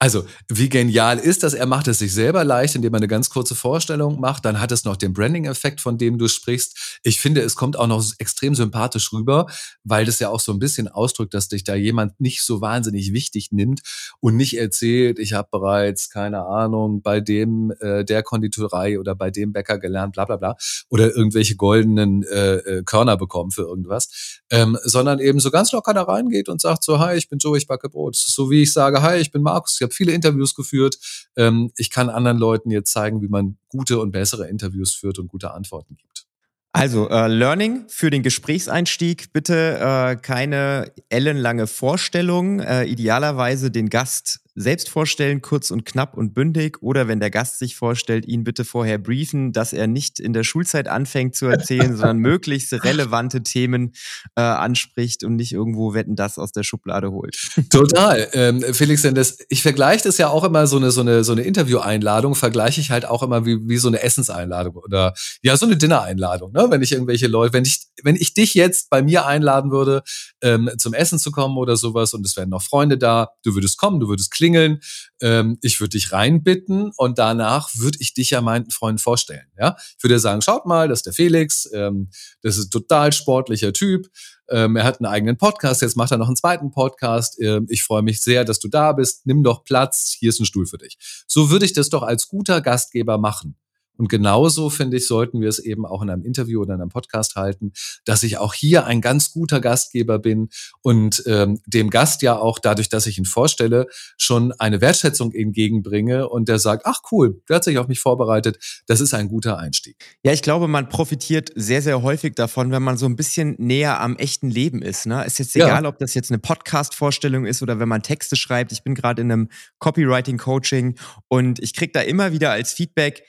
also, 0.00 0.24
wie 0.48 0.68
genial 0.68 1.18
ist 1.18 1.42
das? 1.42 1.54
Er 1.54 1.66
macht 1.66 1.88
es 1.88 1.98
sich 1.98 2.14
selber 2.14 2.44
leicht, 2.44 2.76
indem 2.76 2.94
er 2.94 2.98
eine 2.98 3.08
ganz 3.08 3.30
kurze 3.30 3.56
Vorstellung 3.56 4.20
macht. 4.20 4.44
Dann 4.44 4.60
hat 4.60 4.70
es 4.70 4.84
noch 4.84 4.94
den 4.94 5.12
Branding-Effekt, 5.12 5.80
von 5.80 5.98
dem 5.98 6.18
du 6.18 6.28
sprichst. 6.28 7.00
Ich 7.02 7.20
finde, 7.20 7.40
es 7.40 7.56
kommt 7.56 7.76
auch 7.76 7.88
noch 7.88 8.04
extrem 8.18 8.54
sympathisch 8.54 9.12
rüber, 9.12 9.46
weil 9.82 10.04
das 10.04 10.20
ja 10.20 10.28
auch 10.28 10.38
so 10.38 10.52
ein 10.52 10.60
bisschen 10.60 10.86
ausdrückt, 10.86 11.34
dass 11.34 11.48
dich 11.48 11.64
da 11.64 11.74
jemand 11.74 12.20
nicht 12.20 12.42
so 12.42 12.60
wahnsinnig 12.60 13.12
wichtig 13.12 13.50
nimmt 13.50 13.80
und 14.20 14.36
nicht 14.36 14.56
erzählt, 14.56 15.18
ich 15.18 15.32
habe 15.32 15.48
bereits, 15.50 16.10
keine 16.10 16.46
Ahnung, 16.46 17.02
bei 17.02 17.20
dem 17.20 17.72
äh, 17.80 18.04
der 18.04 18.22
Konditorei 18.22 19.00
oder 19.00 19.16
bei 19.16 19.32
dem 19.32 19.52
Bäcker 19.52 19.78
gelernt, 19.80 20.12
bla 20.12 20.26
bla 20.26 20.36
bla, 20.36 20.56
oder 20.90 21.12
irgendwelche 21.16 21.56
goldenen 21.56 22.22
äh, 22.22 22.56
äh 22.58 22.82
Körner 22.84 23.16
bekommen 23.16 23.50
für 23.50 23.62
irgendwas, 23.62 24.42
ähm, 24.50 24.78
sondern 24.84 25.18
eben 25.18 25.40
so 25.40 25.50
ganz 25.50 25.72
locker 25.72 25.92
da 25.92 26.02
reingeht 26.02 26.48
und 26.48 26.60
sagt 26.60 26.84
so, 26.84 27.00
hi, 27.00 27.16
ich 27.16 27.28
bin 27.28 27.40
Joe, 27.40 27.58
ich 27.58 27.66
backe 27.66 27.88
Brot. 27.88 28.14
So 28.14 28.48
wie 28.48 28.62
ich 28.62 28.72
sage, 28.72 29.02
hi, 29.02 29.16
ich 29.16 29.32
bin 29.32 29.42
Markus, 29.42 29.80
habe 29.88 29.94
viele 29.94 30.12
Interviews 30.12 30.54
geführt. 30.54 30.98
Ähm, 31.36 31.72
ich 31.76 31.90
kann 31.90 32.08
anderen 32.08 32.38
Leuten 32.38 32.70
jetzt 32.70 32.92
zeigen, 32.92 33.22
wie 33.22 33.28
man 33.28 33.58
gute 33.68 33.98
und 33.98 34.12
bessere 34.12 34.48
Interviews 34.48 34.94
führt 34.94 35.18
und 35.18 35.28
gute 35.28 35.52
Antworten 35.52 35.96
gibt. 35.96 36.26
Also, 36.72 37.08
äh, 37.08 37.28
Learning 37.28 37.86
für 37.88 38.10
den 38.10 38.22
Gesprächseinstieg. 38.22 39.32
Bitte 39.32 39.78
äh, 39.80 40.16
keine 40.16 40.92
ellenlange 41.08 41.66
Vorstellung. 41.66 42.60
Äh, 42.60 42.84
idealerweise 42.84 43.70
den 43.70 43.88
Gast 43.88 44.40
selbst 44.58 44.88
vorstellen, 44.88 45.40
kurz 45.40 45.70
und 45.70 45.84
knapp 45.84 46.16
und 46.16 46.34
bündig. 46.34 46.82
Oder 46.82 47.08
wenn 47.08 47.20
der 47.20 47.30
Gast 47.30 47.58
sich 47.58 47.76
vorstellt, 47.76 48.26
ihn 48.26 48.44
bitte 48.44 48.64
vorher 48.64 48.98
briefen, 48.98 49.52
dass 49.52 49.72
er 49.72 49.86
nicht 49.86 50.18
in 50.18 50.32
der 50.32 50.44
Schulzeit 50.44 50.88
anfängt 50.88 51.36
zu 51.36 51.46
erzählen, 51.46 51.96
sondern 51.96 52.18
möglichst 52.28 52.72
relevante 52.84 53.42
Themen 53.42 53.92
äh, 54.36 54.40
anspricht 54.40 55.24
und 55.24 55.36
nicht 55.36 55.52
irgendwo 55.52 55.94
Wetten 55.94 56.16
das 56.16 56.38
aus 56.38 56.52
der 56.52 56.62
Schublade 56.62 57.10
holt. 57.12 57.36
Total. 57.70 58.28
Ähm, 58.32 58.62
Felix, 58.72 59.02
denn 59.02 59.14
das, 59.14 59.38
ich 59.48 59.62
vergleiche 59.62 60.04
das 60.04 60.18
ja 60.18 60.28
auch 60.28 60.44
immer 60.44 60.66
so 60.66 60.76
eine, 60.76 60.90
so 60.90 61.00
eine, 61.00 61.24
so 61.24 61.32
eine 61.32 61.42
Interview-Einladung, 61.42 62.34
vergleiche 62.34 62.80
ich 62.80 62.90
halt 62.90 63.04
auch 63.04 63.22
immer 63.22 63.46
wie, 63.46 63.58
wie 63.68 63.78
so 63.78 63.88
eine 63.88 64.02
Essenseinladung 64.02 64.76
oder 64.76 65.14
ja, 65.42 65.56
so 65.56 65.66
eine 65.66 65.76
Dinner-Einladung. 65.76 66.52
Ne? 66.52 66.66
Wenn 66.68 66.82
ich 66.82 66.92
irgendwelche 66.92 67.28
Leute, 67.28 67.52
wenn 67.52 67.64
ich, 67.64 67.86
wenn 68.02 68.16
ich 68.16 68.34
dich 68.34 68.54
jetzt 68.54 68.90
bei 68.90 69.02
mir 69.02 69.26
einladen 69.26 69.70
würde, 69.70 70.02
ähm, 70.42 70.70
zum 70.78 70.94
Essen 70.94 71.18
zu 71.18 71.30
kommen 71.30 71.56
oder 71.56 71.76
sowas 71.76 72.14
und 72.14 72.26
es 72.26 72.36
wären 72.36 72.50
noch 72.50 72.62
Freunde 72.62 72.98
da, 72.98 73.30
du 73.44 73.54
würdest 73.54 73.78
kommen, 73.78 74.00
du 74.00 74.08
würdest 74.08 74.30
klingeln, 74.48 74.80
ähm, 75.20 75.58
ich 75.62 75.80
würde 75.80 75.90
dich 75.90 76.12
reinbitten 76.12 76.92
und 76.96 77.18
danach 77.18 77.70
würde 77.76 77.98
ich 78.00 78.14
dich 78.14 78.30
ja 78.30 78.40
meinen 78.40 78.70
Freunden 78.70 78.98
vorstellen. 78.98 79.46
Ja? 79.58 79.76
Ich 79.96 80.02
würde 80.02 80.18
sagen, 80.18 80.42
schaut 80.42 80.66
mal, 80.66 80.88
das 80.88 81.00
ist 81.00 81.06
der 81.06 81.12
Felix, 81.12 81.68
ähm, 81.72 82.10
das 82.42 82.56
ist 82.56 82.66
ein 82.66 82.70
total 82.70 83.12
sportlicher 83.12 83.72
Typ, 83.72 84.08
ähm, 84.50 84.76
er 84.76 84.84
hat 84.84 85.00
einen 85.00 85.12
eigenen 85.12 85.36
Podcast, 85.36 85.82
jetzt 85.82 85.96
macht 85.96 86.10
er 86.10 86.18
noch 86.18 86.28
einen 86.28 86.36
zweiten 86.36 86.70
Podcast. 86.70 87.38
Ähm, 87.40 87.66
ich 87.68 87.82
freue 87.82 88.02
mich 88.02 88.22
sehr, 88.22 88.44
dass 88.44 88.58
du 88.58 88.68
da 88.68 88.92
bist. 88.92 89.26
Nimm 89.26 89.44
doch 89.44 89.62
Platz, 89.62 90.16
hier 90.18 90.30
ist 90.30 90.40
ein 90.40 90.46
Stuhl 90.46 90.66
für 90.66 90.78
dich. 90.78 90.96
So 91.26 91.50
würde 91.50 91.66
ich 91.66 91.74
das 91.74 91.90
doch 91.90 92.02
als 92.02 92.28
guter 92.28 92.62
Gastgeber 92.62 93.18
machen. 93.18 93.56
Und 93.98 94.08
genauso, 94.08 94.70
finde 94.70 94.96
ich, 94.96 95.06
sollten 95.06 95.40
wir 95.40 95.48
es 95.48 95.58
eben 95.58 95.84
auch 95.84 96.02
in 96.02 96.08
einem 96.08 96.24
Interview 96.24 96.62
oder 96.62 96.74
in 96.74 96.80
einem 96.80 96.88
Podcast 96.88 97.34
halten, 97.34 97.72
dass 98.04 98.22
ich 98.22 98.38
auch 98.38 98.54
hier 98.54 98.86
ein 98.86 99.00
ganz 99.00 99.32
guter 99.32 99.60
Gastgeber 99.60 100.18
bin 100.18 100.48
und 100.82 101.22
ähm, 101.26 101.60
dem 101.66 101.90
Gast 101.90 102.22
ja 102.22 102.38
auch 102.38 102.60
dadurch, 102.60 102.88
dass 102.88 103.06
ich 103.06 103.18
ihn 103.18 103.24
vorstelle, 103.24 103.86
schon 104.16 104.52
eine 104.52 104.80
Wertschätzung 104.80 105.32
entgegenbringe 105.32 106.28
und 106.28 106.48
der 106.48 106.60
sagt, 106.60 106.86
ach 106.86 107.00
cool, 107.10 107.42
der 107.48 107.56
hat 107.56 107.64
sich 107.64 107.78
auf 107.78 107.88
mich 107.88 108.00
vorbereitet, 108.00 108.58
das 108.86 109.00
ist 109.00 109.14
ein 109.14 109.28
guter 109.28 109.58
Einstieg. 109.58 109.96
Ja, 110.22 110.32
ich 110.32 110.42
glaube, 110.42 110.68
man 110.68 110.88
profitiert 110.88 111.50
sehr, 111.56 111.82
sehr 111.82 112.02
häufig 112.02 112.34
davon, 112.36 112.70
wenn 112.70 112.82
man 112.82 112.96
so 112.96 113.06
ein 113.06 113.16
bisschen 113.16 113.56
näher 113.58 114.00
am 114.00 114.16
echten 114.16 114.48
Leben 114.48 114.80
ist. 114.80 115.06
Ne? 115.06 115.24
Ist 115.24 115.38
jetzt 115.40 115.56
egal, 115.56 115.82
ja. 115.82 115.88
ob 115.88 115.98
das 115.98 116.14
jetzt 116.14 116.30
eine 116.30 116.38
Podcast-Vorstellung 116.38 117.46
ist 117.46 117.62
oder 117.62 117.80
wenn 117.80 117.88
man 117.88 118.02
Texte 118.02 118.36
schreibt. 118.36 118.70
Ich 118.70 118.84
bin 118.84 118.94
gerade 118.94 119.22
in 119.22 119.32
einem 119.32 119.48
Copywriting-Coaching 119.80 120.96
und 121.26 121.58
ich 121.58 121.74
kriege 121.74 121.92
da 121.92 122.00
immer 122.00 122.32
wieder 122.32 122.52
als 122.52 122.72
Feedback, 122.72 123.24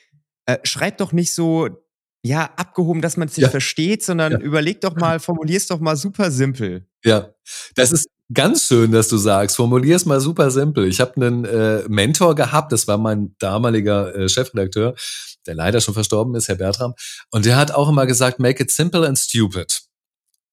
äh, 0.50 0.60
schreibt 0.64 1.02
doch 1.02 1.12
nicht 1.12 1.34
so, 1.34 1.70
ja, 2.24 2.50
abgehoben, 2.58 3.02
dass 3.02 3.18
man 3.18 3.28
es 3.28 3.38
nicht 3.38 3.46
ja. 3.46 3.50
versteht, 3.50 4.04
sondern 4.04 4.34
ja. 4.34 4.40
überleg 4.40 4.82
doch 4.82 4.96
mal, 4.96 5.20
formulier 5.20 5.58
es 5.58 5.68
doch 5.68 5.80
mal 5.80 5.96
super 5.96 6.32
simpel. 6.32 6.88
Ja, 7.04 7.30
das 7.76 7.92
ist 7.92 8.08
ganz 8.34 8.66
schön, 8.66 8.92
dass 8.92 9.08
du 9.08 9.18
sagst, 9.18 9.56
formulier 9.56 9.96
es 9.96 10.06
mal 10.06 10.20
super 10.20 10.52
simpel. 10.52 10.88
Ich 10.88 11.00
habe 11.00 11.16
einen 11.16 11.46
äh, 11.46 11.84
Mentor 11.88 12.36
gehabt, 12.36 12.72
das 12.72 12.88
war 12.88 12.98
mein 12.98 13.36
damaliger 13.40 14.14
äh, 14.14 14.28
Chefredakteur, 14.28 14.96
der 15.46 15.56
leider 15.56 15.80
schon 15.82 15.94
verstorben 15.94 16.36
ist, 16.36 16.48
Herr 16.48 16.56
Bertram, 16.56 16.94
und 17.32 17.46
der 17.46 17.56
hat 17.56 17.72
auch 17.72 17.88
immer 17.88 18.06
gesagt, 18.06 18.40
make 18.40 18.62
it 18.62 18.72
simple 18.72 19.08
and 19.08 19.18
stupid. 19.18 19.84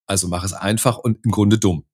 Also 0.07 0.29
mach 0.29 0.45
es 0.45 0.53
einfach 0.53 0.99
und 0.99 1.19
im 1.25 1.33
Grunde 1.33 1.59
dumm. 1.59 1.85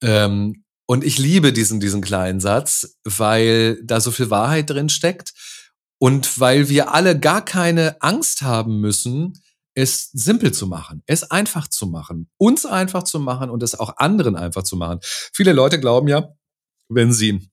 Ähm, 0.00 0.64
und 0.86 1.04
ich 1.04 1.18
liebe 1.18 1.52
diesen, 1.52 1.80
diesen 1.80 2.00
kleinen 2.00 2.40
Satz, 2.40 2.98
weil 3.04 3.78
da 3.84 4.00
so 4.00 4.10
viel 4.10 4.30
Wahrheit 4.30 4.70
drin 4.70 4.88
steckt. 4.88 5.32
Und 6.02 6.40
weil 6.40 6.68
wir 6.68 6.92
alle 6.92 7.16
gar 7.16 7.44
keine 7.44 8.02
Angst 8.02 8.42
haben 8.42 8.80
müssen, 8.80 9.40
es 9.74 10.10
simpel 10.12 10.50
zu 10.52 10.66
machen, 10.66 11.04
es 11.06 11.30
einfach 11.30 11.68
zu 11.68 11.86
machen, 11.86 12.28
uns 12.38 12.66
einfach 12.66 13.04
zu 13.04 13.20
machen 13.20 13.50
und 13.50 13.62
es 13.62 13.78
auch 13.78 13.98
anderen 13.98 14.34
einfach 14.34 14.64
zu 14.64 14.74
machen. 14.74 14.98
Viele 15.32 15.52
Leute 15.52 15.78
glauben 15.78 16.08
ja, 16.08 16.34
wenn 16.88 17.12
sie 17.12 17.48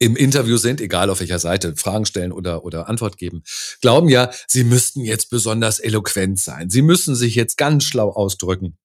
im 0.00 0.16
Interview 0.16 0.56
sind, 0.56 0.80
egal 0.80 1.08
auf 1.08 1.20
welcher 1.20 1.38
Seite, 1.38 1.76
Fragen 1.76 2.04
stellen 2.04 2.32
oder, 2.32 2.64
oder 2.64 2.88
Antwort 2.88 3.16
geben, 3.16 3.44
glauben 3.80 4.08
ja, 4.08 4.32
sie 4.48 4.64
müssten 4.64 5.02
jetzt 5.02 5.30
besonders 5.30 5.78
eloquent 5.78 6.40
sein. 6.40 6.70
Sie 6.70 6.82
müssen 6.82 7.14
sich 7.14 7.36
jetzt 7.36 7.56
ganz 7.56 7.84
schlau 7.84 8.10
ausdrücken. 8.10 8.76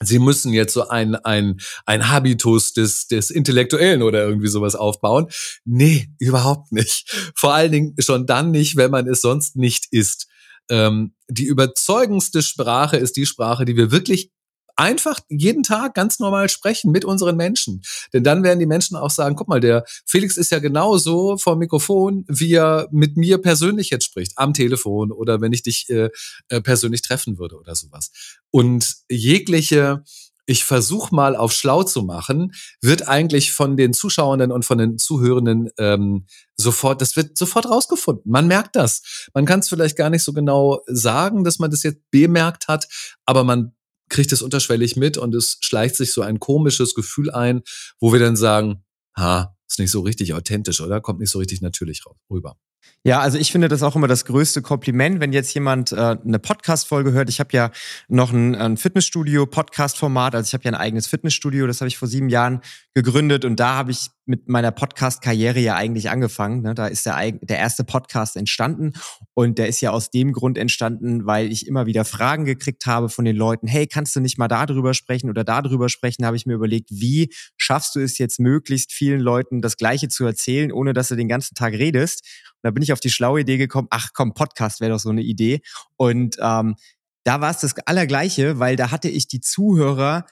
Sie 0.00 0.18
müssen 0.18 0.52
jetzt 0.52 0.74
so 0.74 0.88
ein, 0.88 1.14
ein, 1.14 1.60
ein 1.86 2.08
Habitus 2.10 2.72
des, 2.72 3.06
des 3.06 3.30
Intellektuellen 3.30 4.02
oder 4.02 4.24
irgendwie 4.24 4.48
sowas 4.48 4.74
aufbauen. 4.74 5.28
Nee, 5.64 6.10
überhaupt 6.18 6.72
nicht. 6.72 7.08
Vor 7.34 7.54
allen 7.54 7.72
Dingen 7.72 7.94
schon 7.98 8.26
dann 8.26 8.50
nicht, 8.50 8.76
wenn 8.76 8.90
man 8.90 9.06
es 9.06 9.20
sonst 9.20 9.56
nicht 9.56 9.86
ist. 9.90 10.26
Ähm, 10.68 11.14
die 11.28 11.44
überzeugendste 11.44 12.42
Sprache 12.42 12.96
ist 12.96 13.16
die 13.16 13.26
Sprache, 13.26 13.64
die 13.64 13.76
wir 13.76 13.92
wirklich 13.92 14.30
einfach 14.76 15.20
jeden 15.28 15.62
Tag 15.62 15.94
ganz 15.94 16.18
normal 16.18 16.48
sprechen 16.48 16.90
mit 16.90 17.04
unseren 17.04 17.36
Menschen. 17.36 17.82
Denn 18.12 18.24
dann 18.24 18.42
werden 18.42 18.58
die 18.58 18.66
Menschen 18.66 18.96
auch 18.96 19.10
sagen, 19.10 19.36
guck 19.36 19.48
mal, 19.48 19.60
der 19.60 19.84
Felix 20.04 20.36
ist 20.36 20.50
ja 20.50 20.58
genauso 20.58 21.36
vor 21.36 21.56
Mikrofon, 21.56 22.24
wie 22.28 22.54
er 22.54 22.88
mit 22.90 23.16
mir 23.16 23.38
persönlich 23.38 23.90
jetzt 23.90 24.04
spricht, 24.04 24.32
am 24.36 24.54
Telefon 24.54 25.12
oder 25.12 25.40
wenn 25.40 25.52
ich 25.52 25.62
dich 25.62 25.88
äh, 25.90 26.10
äh 26.48 26.60
persönlich 26.60 27.02
treffen 27.02 27.38
würde 27.38 27.56
oder 27.58 27.74
sowas. 27.74 28.10
Und 28.50 28.94
jegliche 29.10 30.02
ich 30.46 30.64
versuche 30.64 31.14
mal 31.14 31.36
auf 31.36 31.52
schlau 31.52 31.82
zu 31.84 32.02
machen, 32.02 32.52
wird 32.82 33.08
eigentlich 33.08 33.52
von 33.52 33.76
den 33.76 33.92
Zuschauenden 33.92 34.52
und 34.52 34.64
von 34.64 34.78
den 34.78 34.98
Zuhörenden 34.98 35.70
ähm, 35.78 36.26
sofort, 36.56 37.00
das 37.00 37.16
wird 37.16 37.38
sofort 37.38 37.66
rausgefunden. 37.66 38.30
Man 38.30 38.46
merkt 38.46 38.76
das. 38.76 39.28
Man 39.32 39.46
kann 39.46 39.60
es 39.60 39.68
vielleicht 39.68 39.96
gar 39.96 40.10
nicht 40.10 40.22
so 40.22 40.32
genau 40.32 40.82
sagen, 40.86 41.44
dass 41.44 41.58
man 41.58 41.70
das 41.70 41.82
jetzt 41.82 42.00
bemerkt 42.10 42.68
hat, 42.68 42.88
aber 43.24 43.44
man 43.44 43.74
kriegt 44.14 44.30
es 44.30 44.42
unterschwellig 44.42 44.94
mit 44.94 45.18
und 45.18 45.34
es 45.34 45.58
schleicht 45.60 45.96
sich 45.96 46.12
so 46.12 46.22
ein 46.22 46.38
komisches 46.38 46.94
Gefühl 46.94 47.32
ein, 47.32 47.62
wo 47.98 48.12
wir 48.12 48.20
dann 48.20 48.36
sagen, 48.36 48.84
ha, 49.16 49.56
ist 49.68 49.80
nicht 49.80 49.90
so 49.90 50.02
richtig 50.02 50.34
authentisch, 50.34 50.80
oder? 50.80 51.00
Kommt 51.00 51.18
nicht 51.18 51.30
so 51.30 51.40
richtig 51.40 51.60
natürlich 51.62 52.04
rüber. 52.30 52.56
Ja, 53.02 53.20
also 53.20 53.38
ich 53.38 53.50
finde 53.50 53.68
das 53.68 53.82
auch 53.82 53.96
immer 53.96 54.06
das 54.06 54.24
größte 54.24 54.62
Kompliment, 54.62 55.18
wenn 55.18 55.32
jetzt 55.32 55.52
jemand 55.52 55.90
äh, 55.92 56.16
eine 56.24 56.38
Podcast-Folge 56.38 57.12
hört. 57.12 57.28
Ich 57.28 57.40
habe 57.40 57.50
ja 57.52 57.70
noch 58.08 58.32
ein, 58.32 58.54
ein 58.54 58.76
Fitnessstudio-Podcast-Format, 58.76 60.34
also 60.34 60.46
ich 60.46 60.54
habe 60.54 60.64
ja 60.64 60.70
ein 60.70 60.80
eigenes 60.80 61.06
Fitnessstudio, 61.06 61.66
das 61.66 61.80
habe 61.80 61.88
ich 61.88 61.98
vor 61.98 62.06
sieben 62.06 62.28
Jahren 62.28 62.60
gegründet 62.94 63.44
und 63.44 63.58
da 63.58 63.74
habe 63.74 63.90
ich 63.90 64.10
mit 64.26 64.48
meiner 64.48 64.70
Podcast-Karriere 64.70 65.60
ja 65.60 65.74
eigentlich 65.74 66.10
angefangen. 66.10 66.62
Ne? 66.62 66.74
Da 66.74 66.86
ist 66.86 67.06
der, 67.06 67.32
der 67.32 67.58
erste 67.58 67.84
Podcast 67.84 68.36
entstanden 68.36 68.92
und 69.34 69.58
der 69.58 69.68
ist 69.68 69.80
ja 69.80 69.90
aus 69.90 70.10
dem 70.10 70.32
Grund 70.32 70.56
entstanden, 70.56 71.26
weil 71.26 71.52
ich 71.52 71.66
immer 71.66 71.86
wieder 71.86 72.04
Fragen 72.04 72.44
gekriegt 72.44 72.86
habe 72.86 73.08
von 73.08 73.24
den 73.24 73.36
Leuten, 73.36 73.66
hey, 73.66 73.86
kannst 73.86 74.16
du 74.16 74.20
nicht 74.20 74.38
mal 74.38 74.48
darüber 74.48 74.94
sprechen 74.94 75.30
oder 75.30 75.44
darüber 75.44 75.88
sprechen? 75.88 76.24
habe 76.24 76.36
ich 76.36 76.46
mir 76.46 76.54
überlegt, 76.54 76.90
wie 76.90 77.32
schaffst 77.56 77.94
du 77.94 78.00
es 78.00 78.18
jetzt 78.18 78.40
möglichst 78.40 78.92
vielen 78.92 79.20
Leuten 79.20 79.60
das 79.60 79.76
Gleiche 79.76 80.08
zu 80.08 80.24
erzählen, 80.24 80.72
ohne 80.72 80.92
dass 80.92 81.08
du 81.08 81.16
den 81.16 81.28
ganzen 81.28 81.54
Tag 81.54 81.74
redest? 81.74 82.24
Und 82.54 82.60
da 82.62 82.70
bin 82.70 82.82
ich 82.82 82.92
auf 82.92 83.00
die 83.00 83.10
schlaue 83.10 83.40
Idee 83.40 83.58
gekommen, 83.58 83.88
ach 83.90 84.10
komm, 84.14 84.32
Podcast 84.32 84.80
wäre 84.80 84.92
doch 84.92 84.98
so 84.98 85.10
eine 85.10 85.22
Idee. 85.22 85.60
Und 85.96 86.36
ähm, 86.40 86.76
da 87.24 87.40
war 87.40 87.50
es 87.50 87.58
das 87.58 87.74
Allergleiche, 87.86 88.58
weil 88.58 88.76
da 88.76 88.90
hatte 88.90 89.08
ich 89.08 89.28
die 89.28 89.40
Zuhörer 89.40 90.26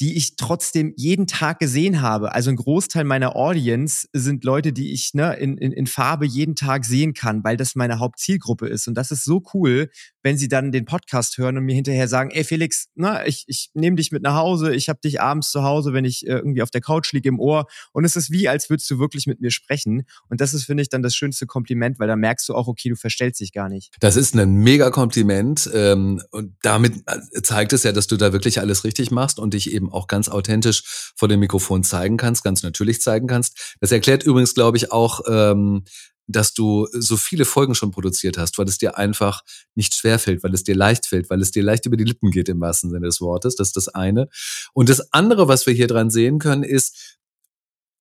die 0.00 0.16
ich 0.16 0.36
trotzdem 0.36 0.92
jeden 0.96 1.26
Tag 1.26 1.58
gesehen 1.58 2.00
habe. 2.00 2.32
Also 2.32 2.50
ein 2.50 2.56
Großteil 2.56 3.04
meiner 3.04 3.34
Audience 3.34 4.06
sind 4.12 4.44
Leute, 4.44 4.72
die 4.72 4.92
ich 4.92 5.12
ne, 5.14 5.34
in, 5.34 5.58
in, 5.58 5.72
in 5.72 5.86
Farbe 5.86 6.24
jeden 6.24 6.54
Tag 6.54 6.84
sehen 6.84 7.14
kann, 7.14 7.42
weil 7.42 7.56
das 7.56 7.74
meine 7.74 7.98
Hauptzielgruppe 7.98 8.68
ist. 8.68 8.86
Und 8.86 8.94
das 8.94 9.10
ist 9.10 9.24
so 9.24 9.42
cool, 9.54 9.90
wenn 10.22 10.36
sie 10.36 10.48
dann 10.48 10.72
den 10.72 10.84
Podcast 10.84 11.38
hören 11.38 11.56
und 11.56 11.64
mir 11.64 11.74
hinterher 11.74 12.06
sagen, 12.06 12.30
ey 12.30 12.44
Felix, 12.44 12.86
na, 12.94 13.26
ich, 13.26 13.44
ich 13.48 13.70
nehme 13.74 13.96
dich 13.96 14.12
mit 14.12 14.22
nach 14.22 14.34
Hause, 14.34 14.74
ich 14.74 14.88
habe 14.88 15.00
dich 15.02 15.20
abends 15.20 15.50
zu 15.50 15.62
Hause, 15.62 15.92
wenn 15.92 16.04
ich 16.04 16.26
äh, 16.26 16.32
irgendwie 16.34 16.62
auf 16.62 16.70
der 16.70 16.80
Couch 16.80 17.12
liege 17.12 17.28
im 17.28 17.40
Ohr. 17.40 17.66
Und 17.92 18.04
es 18.04 18.14
ist 18.14 18.30
wie, 18.30 18.48
als 18.48 18.70
würdest 18.70 18.88
du 18.90 18.98
wirklich 18.98 19.26
mit 19.26 19.40
mir 19.40 19.50
sprechen. 19.50 20.04
Und 20.28 20.40
das 20.40 20.54
ist, 20.54 20.64
finde 20.64 20.82
ich, 20.82 20.90
dann 20.90 21.02
das 21.02 21.16
schönste 21.16 21.46
Kompliment, 21.46 21.98
weil 21.98 22.06
da 22.06 22.14
merkst 22.14 22.48
du 22.48 22.54
auch, 22.54 22.68
okay, 22.68 22.88
du 22.88 22.96
verstellst 22.96 23.40
dich 23.40 23.52
gar 23.52 23.68
nicht. 23.68 23.94
Das 24.00 24.16
ist 24.16 24.36
ein 24.36 24.54
mega 24.54 24.90
Kompliment. 24.90 25.68
Ähm, 25.72 26.22
und 26.30 26.54
damit 26.62 27.02
äh, 27.06 27.42
zeigt 27.42 27.72
es 27.72 27.82
ja, 27.82 27.92
dass 27.92 28.06
du 28.06 28.16
da 28.16 28.32
wirklich 28.32 28.60
alles 28.60 28.84
richtig 28.84 29.10
machst 29.10 29.38
und 29.38 29.54
dich 29.54 29.72
eben 29.88 29.92
auch 29.92 30.06
ganz 30.06 30.28
authentisch 30.28 31.12
vor 31.16 31.28
dem 31.28 31.40
Mikrofon 31.40 31.82
zeigen 31.82 32.16
kannst, 32.16 32.44
ganz 32.44 32.62
natürlich 32.62 33.00
zeigen 33.00 33.26
kannst. 33.26 33.76
Das 33.80 33.92
erklärt 33.92 34.22
übrigens, 34.22 34.54
glaube 34.54 34.76
ich, 34.76 34.92
auch, 34.92 35.20
ähm, 35.28 35.84
dass 36.30 36.52
du 36.52 36.86
so 36.92 37.16
viele 37.16 37.46
Folgen 37.46 37.74
schon 37.74 37.90
produziert 37.90 38.36
hast, 38.36 38.58
weil 38.58 38.68
es 38.68 38.76
dir 38.76 38.98
einfach 38.98 39.42
nicht 39.74 39.94
schwer 39.94 40.18
fällt, 40.18 40.42
weil 40.42 40.52
es 40.52 40.62
dir 40.62 40.74
leicht 40.74 41.06
fällt, 41.06 41.30
weil 41.30 41.40
es 41.40 41.52
dir 41.52 41.62
leicht 41.62 41.86
über 41.86 41.96
die 41.96 42.04
Lippen 42.04 42.30
geht 42.30 42.50
im 42.50 42.60
wahrsten 42.60 42.90
Sinne 42.90 43.06
des 43.06 43.22
Wortes. 43.22 43.56
Das 43.56 43.68
ist 43.68 43.76
das 43.76 43.88
eine. 43.88 44.28
Und 44.74 44.90
das 44.90 45.12
andere, 45.12 45.48
was 45.48 45.66
wir 45.66 45.72
hier 45.72 45.86
dran 45.86 46.10
sehen 46.10 46.38
können, 46.38 46.64
ist, 46.64 47.18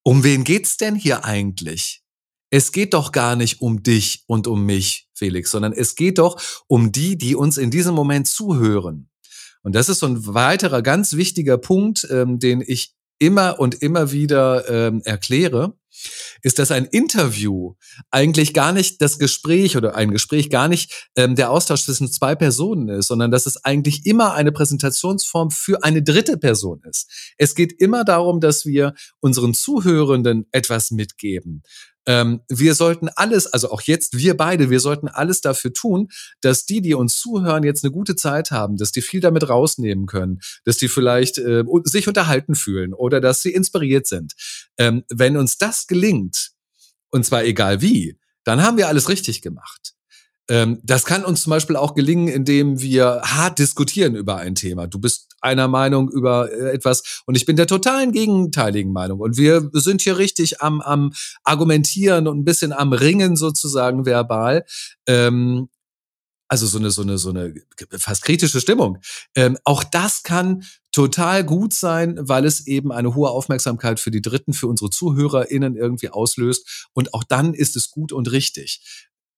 um 0.03 0.23
wen 0.25 0.43
geht's 0.43 0.75
denn 0.75 0.95
hier 0.95 1.23
eigentlich? 1.23 2.03
Es 2.49 2.71
geht 2.71 2.93
doch 2.93 3.11
gar 3.11 3.35
nicht 3.35 3.61
um 3.61 3.83
dich 3.83 4.23
und 4.25 4.47
um 4.47 4.65
mich, 4.65 5.09
Felix, 5.13 5.51
sondern 5.51 5.73
es 5.73 5.95
geht 5.95 6.17
doch 6.17 6.41
um 6.67 6.91
die, 6.91 7.17
die 7.17 7.35
uns 7.35 7.57
in 7.57 7.71
diesem 7.71 7.93
Moment 7.95 8.27
zuhören. 8.27 9.09
Und 9.63 9.75
das 9.75 9.89
ist 9.89 9.99
so 9.99 10.07
ein 10.07 10.33
weiterer 10.33 10.81
ganz 10.81 11.13
wichtiger 11.13 11.57
Punkt, 11.57 12.07
ähm, 12.09 12.39
den 12.39 12.63
ich 12.65 12.93
immer 13.19 13.59
und 13.59 13.75
immer 13.81 14.11
wieder 14.11 14.69
ähm, 14.69 15.01
erkläre. 15.03 15.73
ist, 16.43 16.59
dass 16.59 16.69
ein 16.69 16.85
Interview 16.85 17.73
eigentlich 18.11 18.53
gar 18.53 18.71
nicht 18.71 19.01
das 19.01 19.17
Gespräch 19.17 19.75
oder 19.75 19.95
ein 19.95 20.11
Gespräch 20.11 20.51
gar 20.51 20.67
nicht 20.67 21.09
ähm, 21.15 21.35
der 21.35 21.49
Austausch 21.49 21.83
zwischen 21.83 22.11
zwei 22.11 22.35
Personen 22.35 22.89
ist, 22.89 23.07
sondern 23.07 23.31
dass 23.31 23.47
es 23.47 23.63
eigentlich 23.65 24.05
immer 24.05 24.33
eine 24.35 24.51
Präsentationsform 24.51 25.49
für 25.49 25.83
eine 25.83 26.03
dritte 26.03 26.37
Person 26.37 26.81
ist. 26.83 27.33
Es 27.37 27.55
geht 27.55 27.73
immer 27.81 28.03
darum, 28.03 28.39
dass 28.39 28.65
wir 28.65 28.93
unseren 29.19 29.55
Zuhörenden 29.55 30.45
etwas 30.51 30.91
mitgeben. 30.91 31.63
Ähm, 32.07 32.41
wir 32.47 32.73
sollten 32.73 33.09
alles, 33.09 33.47
also 33.47 33.69
auch 33.69 33.81
jetzt 33.81 34.17
wir 34.17 34.35
beide, 34.35 34.69
wir 34.69 34.79
sollten 34.79 35.09
alles 35.09 35.41
dafür 35.41 35.73
tun, 35.73 36.07
dass 36.41 36.65
die, 36.65 36.81
die 36.81 36.93
uns 36.93 37.19
zuhören, 37.19 37.63
jetzt 37.63 37.83
eine 37.83 37.91
gute 37.91 38.15
Zeit 38.15 38.49
haben, 38.51 38.77
dass 38.77 38.91
die 38.91 39.01
viel 39.01 39.19
damit 39.19 39.49
rausnehmen 39.49 40.05
können, 40.05 40.39
dass 40.63 40.77
die 40.77 40.87
vielleicht 40.87 41.37
äh, 41.37 41.63
sich 41.83 42.07
unterhalten 42.07 42.55
fühlen 42.55 42.93
oder 42.93 43.19
dass 43.19 43.41
sie 43.41 43.51
inspiriert 43.51 44.07
sind. 44.07 44.33
Ähm, 44.77 45.03
wenn 45.09 45.37
uns 45.37 45.57
das 45.57 45.85
gelingt, 45.85 46.51
und 47.09 47.25
zwar 47.25 47.43
egal 47.43 47.81
wie, 47.81 48.17
dann 48.45 48.63
haben 48.63 48.77
wir 48.77 48.87
alles 48.87 49.09
richtig 49.09 49.41
gemacht. 49.41 49.96
Ähm, 50.49 50.79
das 50.83 51.05
kann 51.05 51.25
uns 51.25 51.43
zum 51.43 51.51
Beispiel 51.51 51.75
auch 51.75 51.93
gelingen, 51.93 52.27
indem 52.27 52.79
wir 52.79 53.21
hart 53.23 53.59
diskutieren 53.59 54.15
über 54.15 54.37
ein 54.37 54.55
Thema. 54.55 54.87
Du 54.87 54.99
bist 54.99 55.27
einer 55.41 55.67
Meinung 55.67 56.09
über 56.09 56.51
äh, 56.51 56.71
etwas 56.71 57.21
und 57.25 57.35
ich 57.35 57.45
bin 57.45 57.55
der 57.55 57.67
totalen 57.67 58.11
gegenteiligen 58.11 58.93
Meinung. 58.93 59.19
Und 59.19 59.37
wir 59.37 59.69
sind 59.73 60.01
hier 60.01 60.17
richtig 60.17 60.61
am, 60.61 60.81
am 60.81 61.13
Argumentieren 61.43 62.27
und 62.27 62.39
ein 62.39 62.45
bisschen 62.45 62.73
am 62.73 62.93
Ringen 62.93 63.35
sozusagen 63.35 64.05
verbal. 64.05 64.65
Ähm, 65.05 65.69
also 66.49 66.65
so 66.65 66.77
eine, 66.77 66.91
so 66.91 67.01
eine, 67.01 67.17
so 67.17 67.29
eine 67.29 67.53
fast 67.97 68.23
kritische 68.23 68.61
Stimmung. 68.61 68.99
Ähm, 69.35 69.57
auch 69.65 69.83
das 69.83 70.23
kann 70.23 70.63
total 70.93 71.43
gut 71.43 71.73
sein, 71.73 72.17
weil 72.21 72.45
es 72.45 72.65
eben 72.67 72.91
eine 72.93 73.15
hohe 73.15 73.29
Aufmerksamkeit 73.29 73.99
für 73.99 74.11
die 74.11 74.21
Dritten, 74.21 74.53
für 74.53 74.67
unsere 74.67 74.89
ZuhörerInnen 74.89 75.75
irgendwie 75.75 76.09
auslöst. 76.09 76.87
Und 76.93 77.13
auch 77.13 77.25
dann 77.25 77.53
ist 77.53 77.75
es 77.75 77.91
gut 77.91 78.13
und 78.13 78.31
richtig. 78.31 78.81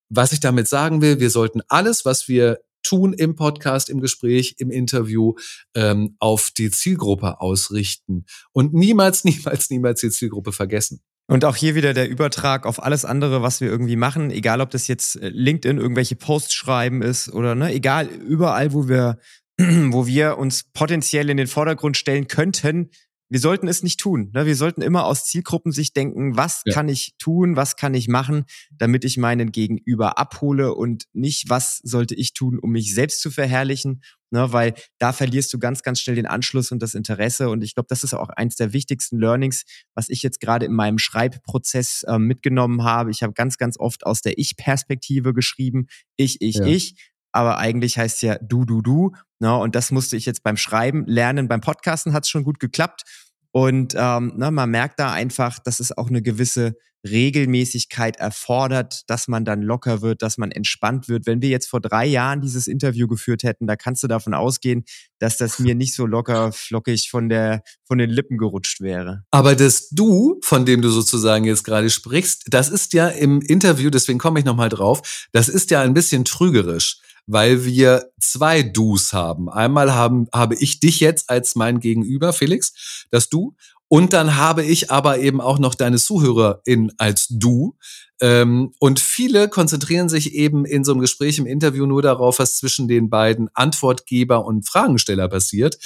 Was 0.09 0.31
ich 0.31 0.39
damit 0.39 0.67
sagen 0.67 1.01
will, 1.01 1.19
wir 1.19 1.29
sollten 1.29 1.61
alles, 1.67 2.05
was 2.05 2.27
wir 2.27 2.59
tun 2.83 3.13
im 3.13 3.35
Podcast, 3.35 3.89
im 3.89 4.01
Gespräch, 4.01 4.55
im 4.57 4.71
Interview, 4.71 5.35
ähm, 5.75 6.15
auf 6.19 6.51
die 6.57 6.71
Zielgruppe 6.71 7.41
ausrichten 7.41 8.25
und 8.51 8.73
niemals, 8.73 9.23
niemals, 9.25 9.69
niemals 9.69 10.01
die 10.01 10.09
Zielgruppe 10.09 10.51
vergessen. 10.51 11.01
Und 11.27 11.45
auch 11.45 11.55
hier 11.55 11.75
wieder 11.75 11.93
der 11.93 12.09
Übertrag 12.09 12.65
auf 12.65 12.81
alles 12.81 13.05
andere, 13.05 13.43
was 13.43 13.61
wir 13.61 13.69
irgendwie 13.69 13.95
machen, 13.95 14.31
egal 14.31 14.61
ob 14.61 14.71
das 14.71 14.87
jetzt 14.87 15.15
äh, 15.15 15.29
LinkedIn 15.29 15.77
irgendwelche 15.77 16.15
Posts 16.15 16.53
schreiben 16.55 17.03
ist 17.03 17.29
oder 17.31 17.53
ne, 17.53 17.71
egal 17.71 18.07
überall, 18.07 18.73
wo 18.73 18.87
wir, 18.87 19.19
wo 19.57 20.07
wir 20.07 20.39
uns 20.39 20.63
potenziell 20.73 21.29
in 21.29 21.37
den 21.37 21.45
Vordergrund 21.45 21.97
stellen 21.97 22.27
könnten, 22.27 22.89
wir 23.29 23.39
sollten 23.39 23.67
es 23.67 23.83
nicht 23.83 23.99
tun. 23.99 24.31
Ne? 24.33 24.45
Wir 24.45 24.55
sollten 24.55 24.81
immer 24.81 25.05
aus 25.05 25.25
Zielgruppensicht 25.25 25.95
denken, 25.95 26.35
was 26.35 26.63
ja. 26.65 26.73
kann 26.73 26.89
ich 26.89 27.13
tun, 27.19 27.55
was 27.55 27.75
kann 27.75 27.93
ich 27.93 28.07
machen, 28.07 28.45
damit 28.71 29.05
ich 29.05 29.17
meinen 29.17 29.51
Gegenüber 29.51 30.17
abhole 30.17 30.73
und 30.73 31.05
nicht, 31.13 31.49
was 31.49 31.79
sollte 31.83 32.15
ich 32.15 32.33
tun, 32.33 32.57
um 32.59 32.71
mich 32.71 32.93
selbst 32.93 33.21
zu 33.21 33.29
verherrlichen, 33.29 34.01
ne? 34.31 34.51
weil 34.51 34.73
da 34.97 35.13
verlierst 35.13 35.53
du 35.53 35.59
ganz, 35.59 35.83
ganz 35.83 36.01
schnell 36.01 36.15
den 36.15 36.25
Anschluss 36.25 36.71
und 36.71 36.81
das 36.81 36.95
Interesse. 36.95 37.49
Und 37.49 37.63
ich 37.63 37.75
glaube, 37.75 37.87
das 37.87 38.03
ist 38.03 38.15
auch 38.15 38.29
eins 38.29 38.55
der 38.55 38.73
wichtigsten 38.73 39.19
Learnings, 39.19 39.63
was 39.93 40.09
ich 40.09 40.23
jetzt 40.23 40.39
gerade 40.39 40.65
in 40.65 40.73
meinem 40.73 40.97
Schreibprozess 40.97 42.03
äh, 42.07 42.17
mitgenommen 42.17 42.83
habe. 42.83 43.11
Ich 43.11 43.21
habe 43.21 43.33
ganz, 43.33 43.57
ganz 43.57 43.79
oft 43.79 44.05
aus 44.05 44.21
der 44.21 44.39
Ich-Perspektive 44.39 45.33
geschrieben, 45.33 45.87
ich, 46.17 46.41
ich, 46.41 46.55
ja. 46.55 46.65
ich 46.65 46.95
aber 47.31 47.57
eigentlich 47.57 47.97
heißt 47.97 48.21
ja 48.21 48.37
du, 48.41 48.65
du, 48.65 48.81
du. 48.81 49.11
Ne? 49.39 49.55
Und 49.55 49.75
das 49.75 49.91
musste 49.91 50.17
ich 50.17 50.25
jetzt 50.25 50.43
beim 50.43 50.57
Schreiben 50.57 51.05
lernen. 51.07 51.47
Beim 51.47 51.61
Podcasten 51.61 52.13
hat 52.13 52.23
es 52.23 52.29
schon 52.29 52.43
gut 52.43 52.59
geklappt. 52.59 53.03
Und 53.51 53.95
ähm, 53.97 54.33
ne, 54.35 54.51
man 54.51 54.69
merkt 54.69 54.99
da 54.99 55.11
einfach, 55.11 55.59
dass 55.59 55.79
es 55.79 55.97
auch 55.97 56.09
eine 56.09 56.21
gewisse 56.21 56.75
Regelmäßigkeit 57.07 58.17
erfordert, 58.17 59.03
dass 59.07 59.27
man 59.27 59.45
dann 59.45 59.61
locker 59.61 60.01
wird, 60.01 60.21
dass 60.21 60.37
man 60.37 60.51
entspannt 60.51 61.07
wird. 61.07 61.25
Wenn 61.25 61.41
wir 61.41 61.49
jetzt 61.49 61.67
vor 61.67 61.79
drei 61.79 62.05
Jahren 62.05 62.41
dieses 62.41 62.67
Interview 62.67 63.07
geführt 63.07 63.43
hätten, 63.43 63.67
da 63.67 63.75
kannst 63.75 64.03
du 64.03 64.07
davon 64.07 64.33
ausgehen, 64.33 64.83
dass 65.19 65.37
das 65.37 65.59
mir 65.59 65.75
nicht 65.75 65.95
so 65.95 66.05
locker 66.05 66.51
flockig 66.51 67.09
von 67.09 67.29
der 67.29 67.63
von 67.85 67.97
den 67.97 68.09
Lippen 68.09 68.37
gerutscht 68.37 68.81
wäre. 68.81 69.23
Aber 69.31 69.55
das 69.55 69.89
Du, 69.89 70.39
von 70.43 70.65
dem 70.65 70.81
du 70.81 70.89
sozusagen 70.89 71.45
jetzt 71.45 71.63
gerade 71.63 71.89
sprichst, 71.89 72.45
das 72.47 72.69
ist 72.69 72.93
ja 72.93 73.07
im 73.07 73.41
Interview, 73.41 73.89
deswegen 73.89 74.19
komme 74.19 74.39
ich 74.39 74.45
noch 74.45 74.55
mal 74.55 74.69
drauf, 74.69 75.27
das 75.31 75.49
ist 75.49 75.71
ja 75.71 75.81
ein 75.81 75.93
bisschen 75.93 76.25
trügerisch 76.25 76.99
weil 77.31 77.63
wir 77.63 78.11
zwei 78.19 78.63
Dus 78.63 79.13
haben. 79.13 79.49
Einmal 79.49 79.93
haben, 79.93 80.27
habe 80.33 80.55
ich 80.55 80.79
dich 80.79 80.99
jetzt 80.99 81.29
als 81.29 81.55
mein 81.55 81.79
Gegenüber, 81.79 82.33
Felix, 82.33 83.05
das 83.11 83.29
Du. 83.29 83.55
Und 83.87 84.13
dann 84.13 84.35
habe 84.35 84.63
ich 84.63 84.89
aber 84.91 85.19
eben 85.19 85.39
auch 85.39 85.59
noch 85.59 85.75
deine 85.75 85.97
Zuhörerin 85.97 86.91
als 86.97 87.27
Du. 87.29 87.75
Ähm, 88.21 88.73
und 88.79 88.99
viele 88.99 89.49
konzentrieren 89.49 90.09
sich 90.09 90.33
eben 90.33 90.65
in 90.65 90.83
so 90.83 90.91
einem 90.91 91.01
Gespräch 91.01 91.37
im 91.37 91.45
Interview 91.45 91.85
nur 91.85 92.01
darauf, 92.01 92.39
was 92.39 92.57
zwischen 92.57 92.87
den 92.87 93.09
beiden 93.09 93.49
Antwortgeber 93.53 94.45
und 94.45 94.67
Fragensteller 94.67 95.27
passiert. 95.29 95.77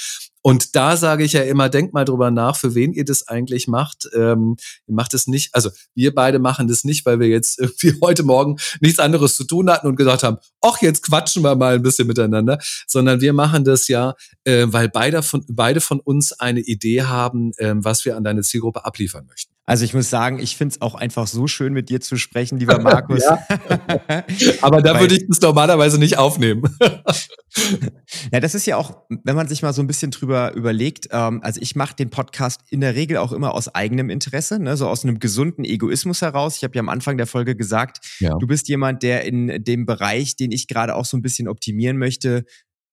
Und 0.46 0.76
da 0.76 0.98
sage 0.98 1.24
ich 1.24 1.32
ja 1.32 1.40
immer, 1.40 1.70
denkt 1.70 1.94
mal 1.94 2.04
drüber 2.04 2.30
nach, 2.30 2.56
für 2.56 2.74
wen 2.74 2.92
ihr 2.92 3.06
das 3.06 3.26
eigentlich 3.26 3.66
macht. 3.66 4.06
Ähm, 4.14 4.56
ihr 4.86 4.94
macht 4.94 5.14
es 5.14 5.26
nicht, 5.26 5.54
also 5.54 5.70
wir 5.94 6.14
beide 6.14 6.38
machen 6.38 6.68
das 6.68 6.84
nicht, 6.84 7.06
weil 7.06 7.18
wir 7.18 7.28
jetzt 7.28 7.58
irgendwie 7.60 7.94
heute 8.02 8.24
Morgen 8.24 8.58
nichts 8.80 8.98
anderes 8.98 9.36
zu 9.36 9.44
tun 9.44 9.70
hatten 9.70 9.86
und 9.86 9.96
gesagt 9.96 10.22
haben, 10.22 10.36
ach, 10.60 10.82
jetzt 10.82 11.02
quatschen 11.02 11.42
wir 11.42 11.54
mal 11.54 11.76
ein 11.76 11.82
bisschen 11.82 12.06
miteinander, 12.06 12.58
sondern 12.86 13.22
wir 13.22 13.32
machen 13.32 13.64
das 13.64 13.88
ja, 13.88 14.16
äh, 14.44 14.66
weil 14.68 14.90
beide 14.90 15.22
von, 15.22 15.46
beide 15.48 15.80
von 15.80 15.98
uns 16.00 16.32
eine 16.32 16.60
Idee 16.60 17.04
haben, 17.04 17.52
äh, 17.56 17.72
was 17.76 18.04
wir 18.04 18.14
an 18.14 18.24
deine 18.24 18.42
Zielgruppe 18.42 18.84
abliefern 18.84 19.24
möchten. 19.26 19.53
Also 19.66 19.84
ich 19.86 19.94
muss 19.94 20.10
sagen, 20.10 20.40
ich 20.40 20.56
finde 20.58 20.74
es 20.74 20.82
auch 20.82 20.94
einfach 20.94 21.26
so 21.26 21.46
schön, 21.46 21.72
mit 21.72 21.88
dir 21.88 22.00
zu 22.02 22.16
sprechen, 22.16 22.58
lieber 22.58 22.78
Markus. 22.80 23.22
Aber 24.60 24.82
da 24.82 25.00
würde 25.00 25.14
ich 25.14 25.26
das 25.26 25.40
normalerweise 25.40 25.98
nicht 25.98 26.18
aufnehmen. 26.18 26.62
ja, 28.32 28.40
das 28.40 28.54
ist 28.54 28.66
ja 28.66 28.76
auch, 28.76 29.04
wenn 29.08 29.34
man 29.34 29.48
sich 29.48 29.62
mal 29.62 29.72
so 29.72 29.82
ein 29.82 29.86
bisschen 29.86 30.10
drüber 30.10 30.52
überlegt, 30.54 31.08
ähm, 31.12 31.40
also 31.42 31.60
ich 31.62 31.76
mache 31.76 31.96
den 31.96 32.10
Podcast 32.10 32.60
in 32.68 32.82
der 32.82 32.94
Regel 32.94 33.16
auch 33.16 33.32
immer 33.32 33.54
aus 33.54 33.74
eigenem 33.74 34.10
Interesse, 34.10 34.58
ne, 34.58 34.76
so 34.76 34.86
aus 34.86 35.02
einem 35.02 35.18
gesunden 35.18 35.64
Egoismus 35.64 36.20
heraus. 36.20 36.58
Ich 36.58 36.64
habe 36.64 36.74
ja 36.74 36.80
am 36.80 36.90
Anfang 36.90 37.16
der 37.16 37.26
Folge 37.26 37.56
gesagt, 37.56 38.04
ja. 38.20 38.36
du 38.36 38.46
bist 38.46 38.68
jemand, 38.68 39.02
der 39.02 39.24
in 39.24 39.64
dem 39.64 39.86
Bereich, 39.86 40.36
den 40.36 40.52
ich 40.52 40.68
gerade 40.68 40.94
auch 40.94 41.06
so 41.06 41.16
ein 41.16 41.22
bisschen 41.22 41.48
optimieren 41.48 41.96
möchte, 41.96 42.44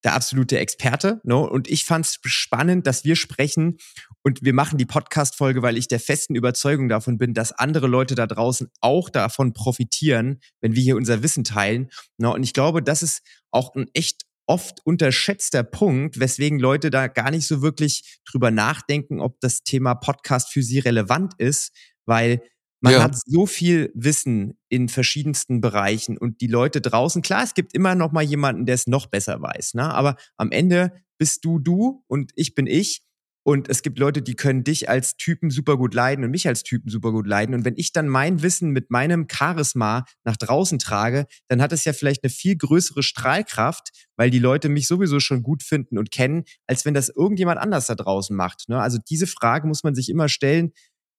der 0.03 0.13
absolute 0.13 0.59
Experte. 0.59 1.21
No? 1.23 1.47
Und 1.47 1.69
ich 1.69 1.85
fand 1.85 2.05
es 2.05 2.19
spannend, 2.23 2.87
dass 2.87 3.05
wir 3.05 3.15
sprechen 3.15 3.77
und 4.23 4.43
wir 4.43 4.53
machen 4.53 4.77
die 4.77 4.85
Podcast-Folge, 4.85 5.61
weil 5.61 5.77
ich 5.77 5.87
der 5.87 5.99
festen 5.99 6.35
Überzeugung 6.35 6.89
davon 6.89 7.17
bin, 7.17 7.33
dass 7.33 7.51
andere 7.51 7.87
Leute 7.87 8.15
da 8.15 8.27
draußen 8.27 8.69
auch 8.81 9.09
davon 9.09 9.53
profitieren, 9.53 10.39
wenn 10.61 10.75
wir 10.75 10.83
hier 10.83 10.95
unser 10.95 11.23
Wissen 11.23 11.43
teilen. 11.43 11.89
No? 12.17 12.33
Und 12.33 12.43
ich 12.43 12.53
glaube, 12.53 12.81
das 12.81 13.03
ist 13.03 13.21
auch 13.51 13.75
ein 13.75 13.87
echt 13.93 14.23
oft 14.47 14.85
unterschätzter 14.85 15.63
Punkt, 15.63 16.19
weswegen 16.19 16.59
Leute 16.59 16.89
da 16.89 17.07
gar 17.07 17.31
nicht 17.31 17.47
so 17.47 17.61
wirklich 17.61 18.19
drüber 18.29 18.51
nachdenken, 18.51 19.21
ob 19.21 19.39
das 19.39 19.63
Thema 19.63 19.95
Podcast 19.95 20.51
für 20.51 20.61
sie 20.61 20.79
relevant 20.79 21.33
ist, 21.37 21.71
weil 22.05 22.41
man 22.81 22.93
ja. 22.93 23.03
hat 23.03 23.15
so 23.15 23.45
viel 23.45 23.91
Wissen 23.93 24.57
in 24.67 24.89
verschiedensten 24.89 25.61
Bereichen 25.61 26.17
und 26.17 26.41
die 26.41 26.47
Leute 26.47 26.81
draußen, 26.81 27.21
klar, 27.21 27.43
es 27.43 27.53
gibt 27.53 27.73
immer 27.73 27.95
noch 27.95 28.11
mal 28.11 28.23
jemanden, 28.23 28.65
der 28.65 28.75
es 28.75 28.87
noch 28.87 29.07
besser 29.07 29.41
weiß, 29.41 29.75
ne? 29.75 29.93
aber 29.93 30.17
am 30.37 30.51
Ende 30.51 30.91
bist 31.17 31.45
du 31.45 31.59
du 31.59 32.03
und 32.07 32.31
ich 32.35 32.55
bin 32.55 32.67
ich 32.67 33.03
und 33.43 33.69
es 33.69 33.81
gibt 33.81 33.97
Leute, 33.97 34.21
die 34.21 34.35
können 34.35 34.63
dich 34.63 34.87
als 34.87 35.17
Typen 35.17 35.49
super 35.49 35.75
gut 35.75 35.95
leiden 35.95 36.23
und 36.23 36.29
mich 36.29 36.47
als 36.47 36.61
Typen 36.61 36.89
super 36.91 37.11
gut 37.11 37.25
leiden. 37.25 37.55
Und 37.55 37.65
wenn 37.65 37.73
ich 37.75 37.91
dann 37.91 38.07
mein 38.07 38.43
Wissen 38.43 38.69
mit 38.69 38.91
meinem 38.91 39.25
Charisma 39.31 40.05
nach 40.23 40.37
draußen 40.37 40.77
trage, 40.77 41.25
dann 41.47 41.59
hat 41.59 41.71
es 41.73 41.83
ja 41.83 41.93
vielleicht 41.93 42.23
eine 42.23 42.29
viel 42.29 42.55
größere 42.55 43.01
Strahlkraft, 43.01 43.89
weil 44.15 44.29
die 44.29 44.39
Leute 44.39 44.69
mich 44.69 44.87
sowieso 44.87 45.19
schon 45.19 45.41
gut 45.41 45.63
finden 45.63 45.97
und 45.97 46.11
kennen, 46.11 46.43
als 46.67 46.85
wenn 46.85 46.93
das 46.93 47.09
irgendjemand 47.09 47.59
anders 47.59 47.87
da 47.87 47.95
draußen 47.95 48.35
macht. 48.35 48.69
Ne? 48.69 48.79
Also 48.79 48.99
diese 49.09 49.25
Frage 49.25 49.67
muss 49.67 49.83
man 49.83 49.95
sich 49.95 50.09
immer 50.09 50.29
stellen 50.29 50.71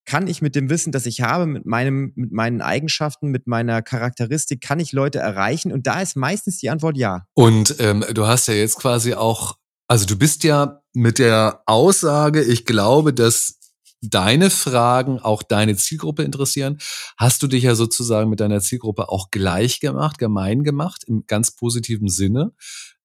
kann 0.05 0.27
ich 0.27 0.43
mit 0.43 0.55
dem 0.55 0.69
Wissen, 0.71 0.93
das 0.93 1.07
ich 1.07 1.21
habe, 1.21 1.47
mit 1.47 1.67
meinem, 1.67 2.13
mit 2.15 2.33
meinen 2.33 2.61
Eigenschaften, 2.61 3.29
mit 3.29 3.47
meiner 3.47 3.83
Charakteristik, 3.83 4.61
kann 4.61 4.81
ich 4.81 4.93
Leute 4.93 5.19
erreichen? 5.19 5.73
Und 5.73 5.87
da 5.87 6.01
ist 6.01 6.17
meistens 6.17 6.59
die 6.59 6.71
Antwort 6.71 6.97
ja. 6.97 7.25
Und 7.35 7.77
ähm, 7.79 8.05
du 8.13 8.27
hast 8.27 8.49
ja 8.49 8.55
jetzt 8.55 8.79
quasi 8.79 9.15
auch, 9.15 9.57
also 9.89 10.07
du 10.07 10.17
bist 10.17 10.45
ja 10.45 10.83
mit 10.93 11.19
der 11.19 11.63
Aussage, 11.67 12.43
ich 12.43 12.65
glaube, 12.65 13.15
dass 13.15 13.59
deine 14.03 14.51
Fragen 14.51 15.21
auch 15.21 15.43
deine 15.43 15.77
Zielgruppe 15.77 16.25
interessieren, 16.25 16.79
hast 17.17 17.43
du 17.43 17.47
dich 17.47 17.63
ja 17.63 17.75
sozusagen 17.75 18.29
mit 18.29 18.41
deiner 18.41 18.61
Zielgruppe 18.61 19.09
auch 19.09 19.31
gleich 19.31 19.79
gemacht, 19.79 20.19
gemein 20.19 20.65
gemacht, 20.65 21.05
im 21.07 21.25
ganz 21.27 21.55
positiven 21.55 22.09
Sinne. 22.09 22.53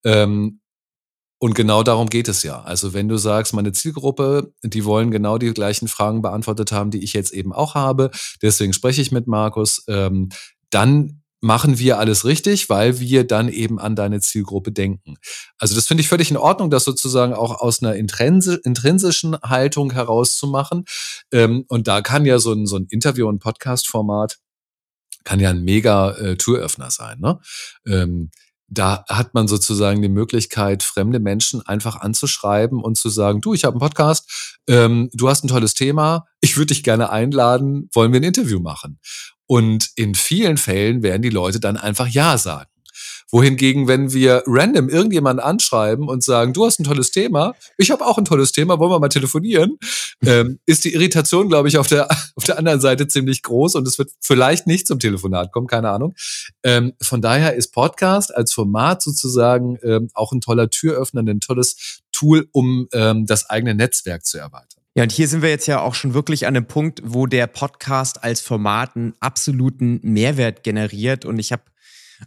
Ähm, 0.03 0.61
und 1.39 1.53
genau 1.53 1.83
darum 1.83 2.09
geht 2.09 2.27
es 2.27 2.43
ja. 2.43 2.61
Also 2.61 2.93
wenn 2.93 3.07
du 3.07 3.17
sagst, 3.17 3.53
meine 3.53 3.71
Zielgruppe, 3.71 4.53
die 4.63 4.85
wollen 4.85 5.11
genau 5.11 5.37
die 5.37 5.53
gleichen 5.53 5.87
Fragen 5.87 6.21
beantwortet 6.21 6.71
haben, 6.71 6.91
die 6.91 7.03
ich 7.03 7.13
jetzt 7.13 7.31
eben 7.31 7.53
auch 7.53 7.75
habe, 7.75 8.09
deswegen 8.41 8.73
spreche 8.73 9.01
ich 9.01 9.11
mit 9.11 9.27
Markus, 9.27 9.83
ähm, 9.87 10.29
dann 10.69 11.21
machen 11.39 11.77
wir 11.77 11.99
alles 11.99 12.25
richtig, 12.25 12.69
weil 12.69 12.99
wir 12.99 13.25
dann 13.25 13.49
eben 13.49 13.79
an 13.79 13.95
deine 13.95 14.19
Zielgruppe 14.19 14.71
denken. 14.71 15.17
Also 15.59 15.75
das 15.75 15.85
finde 15.85 16.01
ich 16.01 16.09
völlig 16.09 16.31
in 16.31 16.37
Ordnung, 16.37 16.71
das 16.71 16.83
sozusagen 16.83 17.33
auch 17.33 17.61
aus 17.61 17.83
einer 17.83 17.95
intrinsischen 17.95 19.37
Haltung 19.41 19.91
herauszumachen. 19.91 20.85
Ähm, 21.31 21.65
und 21.67 21.87
da 21.87 22.01
kann 22.01 22.25
ja 22.25 22.39
so 22.39 22.53
ein, 22.53 22.65
so 22.65 22.77
ein 22.77 22.87
Interview- 22.89 23.27
und 23.27 23.39
Podcast-Format 23.39 24.39
kann 25.23 25.39
ja 25.39 25.49
ein 25.49 25.63
mega 25.63 26.11
äh, 26.11 26.37
Türöffner 26.37 26.89
sein. 26.89 27.19
Ne? 27.19 27.39
Ähm, 27.85 28.31
da 28.67 29.05
hat 29.07 29.33
man 29.33 29.47
sozusagen 29.47 30.01
die 30.01 30.09
Möglichkeit, 30.09 30.83
fremde 30.83 31.19
Menschen 31.19 31.61
einfach 31.65 31.95
anzuschreiben 31.95 32.81
und 32.81 32.97
zu 32.97 33.09
sagen, 33.09 33.41
du, 33.41 33.53
ich 33.53 33.63
habe 33.63 33.75
einen 33.75 33.79
Podcast, 33.79 34.59
ähm, 34.67 35.09
du 35.13 35.29
hast 35.29 35.43
ein 35.43 35.47
tolles 35.47 35.73
Thema, 35.73 36.25
ich 36.41 36.57
würde 36.57 36.67
dich 36.73 36.83
gerne 36.83 37.09
einladen, 37.09 37.89
wollen 37.93 38.11
wir 38.11 38.19
ein 38.19 38.25
Interview 38.25 38.59
machen? 38.59 38.99
Und 39.45 39.89
in 39.95 40.13
vielen 40.13 40.57
Fällen 40.57 41.03
werden 41.03 41.21
die 41.21 41.29
Leute 41.29 41.59
dann 41.59 41.77
einfach 41.77 42.07
Ja 42.07 42.37
sagen 42.37 42.69
wohingegen, 43.31 43.87
wenn 43.87 44.13
wir 44.13 44.43
random 44.45 44.89
irgendjemanden 44.89 45.43
anschreiben 45.43 46.07
und 46.07 46.23
sagen, 46.23 46.53
du 46.53 46.65
hast 46.65 46.79
ein 46.79 46.83
tolles 46.83 47.11
Thema, 47.11 47.55
ich 47.77 47.91
habe 47.91 48.05
auch 48.05 48.17
ein 48.17 48.25
tolles 48.25 48.51
Thema, 48.51 48.79
wollen 48.79 48.91
wir 48.91 48.99
mal 48.99 49.09
telefonieren, 49.09 49.77
ähm, 50.25 50.59
ist 50.65 50.85
die 50.85 50.93
Irritation, 50.93 51.49
glaube 51.49 51.67
ich, 51.67 51.77
auf 51.77 51.87
der, 51.87 52.07
auf 52.35 52.43
der 52.43 52.57
anderen 52.57 52.79
Seite 52.79 53.07
ziemlich 53.07 53.43
groß 53.43 53.75
und 53.75 53.87
es 53.87 53.97
wird 53.97 54.11
vielleicht 54.21 54.67
nicht 54.67 54.87
zum 54.87 54.99
Telefonat 54.99 55.51
kommen, 55.51 55.67
keine 55.67 55.89
Ahnung. 55.89 56.15
Ähm, 56.63 56.93
von 57.01 57.21
daher 57.21 57.55
ist 57.55 57.73
Podcast 57.73 58.33
als 58.33 58.53
Format 58.53 59.01
sozusagen 59.01 59.77
ähm, 59.83 60.09
auch 60.13 60.31
ein 60.31 60.41
toller 60.41 60.69
Türöffner, 60.69 61.21
ein 61.21 61.39
tolles 61.39 62.01
Tool, 62.11 62.47
um 62.51 62.87
ähm, 62.93 63.25
das 63.25 63.49
eigene 63.49 63.75
Netzwerk 63.75 64.25
zu 64.25 64.37
erweitern. 64.37 64.81
Ja, 64.97 65.03
und 65.03 65.11
hier 65.11 65.27
sind 65.27 65.43
wir 65.43 65.49
jetzt 65.49 65.67
ja 65.67 65.79
auch 65.79 65.93
schon 65.93 66.15
wirklich 66.15 66.47
an 66.47 66.55
einem 66.55 66.65
Punkt, 66.65 67.03
wo 67.05 67.27
der 67.27 67.45
Podcast 67.45 68.23
als 68.23 68.41
Format 68.41 68.95
einen 68.95 69.13
absoluten 69.19 69.99
Mehrwert 70.01 70.63
generiert. 70.63 71.23
Und 71.23 71.37
ich 71.37 71.51
habe 71.51 71.61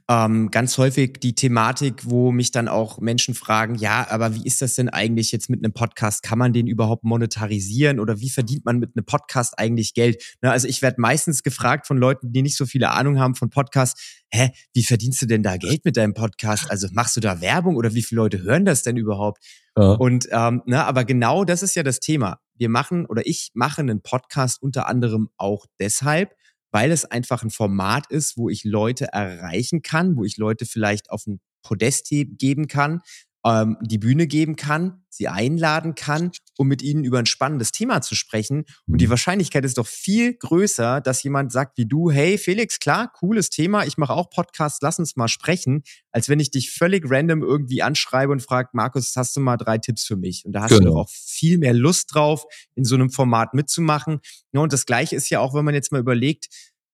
ähm, 0.09 0.50
ganz 0.50 0.79
häufig 0.79 1.14
die 1.20 1.35
Thematik, 1.35 2.03
wo 2.05 2.33
mich 2.33 2.50
dann 2.50 2.68
auch 2.68 2.98
Menschen 3.00 3.35
fragen, 3.35 3.74
ja, 3.74 4.07
aber 4.11 4.35
wie 4.35 4.44
ist 4.44 4.62
das 4.62 4.74
denn 4.74 4.88
eigentlich 4.88 5.33
jetzt 5.33 5.50
mit 5.50 5.64
einem 5.64 5.72
Podcast? 5.72 6.22
Kann 6.22 6.38
man 6.38 6.53
den 6.53 6.66
überhaupt 6.66 7.05
monetarisieren 7.05 8.00
oder 8.00 8.20
wie 8.20 8.31
verdient 8.31 8.64
man 8.64 8.79
mit 8.79 8.96
einem 8.96 9.05
Podcast 9.05 9.59
eigentlich 9.59 9.94
Geld? 9.94 10.37
Na, 10.40 10.50
also 10.50 10.68
ich 10.68 10.83
werde 10.83 11.00
meistens 11.00 11.42
gefragt 11.42 11.87
von 11.87 11.98
Leuten, 11.98 12.33
die 12.33 12.42
nicht 12.42 12.57
so 12.57 12.66
viele 12.66 12.90
Ahnung 12.90 13.18
haben 13.18 13.35
von 13.35 13.50
Podcasts, 13.50 14.20
hä, 14.33 14.50
wie 14.72 14.83
verdienst 14.83 15.22
du 15.22 15.26
denn 15.26 15.42
da 15.42 15.57
Geld 15.57 15.85
mit 15.85 15.96
deinem 15.96 16.14
Podcast? 16.14 16.70
Also 16.70 16.88
machst 16.92 17.16
du 17.16 17.20
da 17.20 17.40
Werbung 17.40 17.76
oder 17.76 17.94
wie 17.94 18.03
viele 18.03 18.20
Leute 18.20 18.42
hören 18.42 18.64
das 18.64 18.83
denn 18.83 18.96
überhaupt? 18.96 19.44
Ja. 19.76 19.92
Und 19.92 20.29
ähm, 20.31 20.62
na, 20.66 20.85
aber 20.85 21.05
genau 21.05 21.44
das 21.44 21.62
ist 21.62 21.74
ja 21.74 21.83
das 21.83 22.00
Thema. 22.00 22.38
Wir 22.55 22.68
machen 22.68 23.07
oder 23.07 23.26
ich 23.26 23.50
mache 23.55 23.81
einen 23.81 24.03
Podcast 24.03 24.62
unter 24.62 24.87
anderem 24.87 25.31
auch 25.37 25.66
deshalb, 25.79 26.35
weil 26.70 26.90
es 26.92 27.04
einfach 27.04 27.42
ein 27.42 27.50
Format 27.50 28.11
ist, 28.11 28.37
wo 28.37 28.48
ich 28.48 28.64
Leute 28.64 29.06
erreichen 29.12 29.83
kann, 29.83 30.16
wo 30.16 30.24
ich 30.24 30.37
Leute 30.37 30.66
vielleicht 30.66 31.11
auf 31.11 31.26
ein 31.26 31.40
Podest 31.62 32.09
geben 32.09 32.68
kann, 32.68 33.00
ähm, 33.44 33.76
die 33.81 33.98
Bühne 33.98 34.26
geben 34.26 34.57
kann, 34.57 35.03
sie 35.09 35.29
einladen 35.29 35.94
kann, 35.94 36.31
um 36.57 36.68
mit 36.68 36.83
ihnen 36.83 37.05
über 37.05 37.18
ein 37.18 37.26
spannendes 37.26 37.72
Thema 37.72 38.00
zu 38.00 38.14
sprechen. 38.14 38.64
Und 38.87 39.00
die. 39.00 39.11
Wahrscheinlichkeit 39.11 39.64
ist 39.64 39.79
doch 39.79 39.87
viel 39.87 40.35
größer, 40.35 41.00
dass 41.00 41.22
jemand 41.22 41.50
sagt 41.50 41.79
wie 41.79 41.87
du, 41.87 42.11
hey 42.11 42.38
Felix, 42.38 42.79
klar, 42.79 43.11
cooles 43.12 43.50
Thema, 43.50 43.85
ich 43.85 43.98
mache 43.98 44.12
auch 44.12 44.31
Podcasts, 44.31 44.79
lass 44.83 44.98
uns 44.98 45.16
mal 45.16 45.29
sprechen, 45.29 45.83
als 46.12 46.29
wenn 46.29 46.38
ich 46.38 46.50
dich 46.50 46.70
völlig 46.70 47.11
random 47.11 47.42
irgendwie 47.42 47.83
anschreibe 47.83 48.33
und 48.33 48.40
frage, 48.42 48.68
Markus, 48.72 49.14
hast 49.16 49.35
du 49.37 49.40
mal 49.40 49.57
drei 49.57 49.79
Tipps 49.79 50.05
für 50.05 50.16
mich? 50.16 50.44
Und 50.44 50.53
da 50.53 50.62
hast 50.62 50.70
genau. 50.70 50.81
du 50.81 50.87
doch 50.87 51.00
auch 51.03 51.11
viel 51.11 51.59
mehr 51.59 51.74
Lust 51.74 52.14
drauf, 52.14 52.44
in 52.74 52.85
so 52.85 52.94
einem 52.94 53.11
Format 53.11 53.55
mitzumachen. 53.55 54.20
Ja, 54.53 54.61
und 54.61 54.72
das 54.72 54.87
Gleiche 54.87 55.16
ist 55.16 55.29
ja 55.31 55.40
auch, 55.40 55.55
wenn 55.55 55.64
man 55.64 55.74
jetzt 55.74 55.92
mal 55.92 56.00
überlegt, 56.00 56.48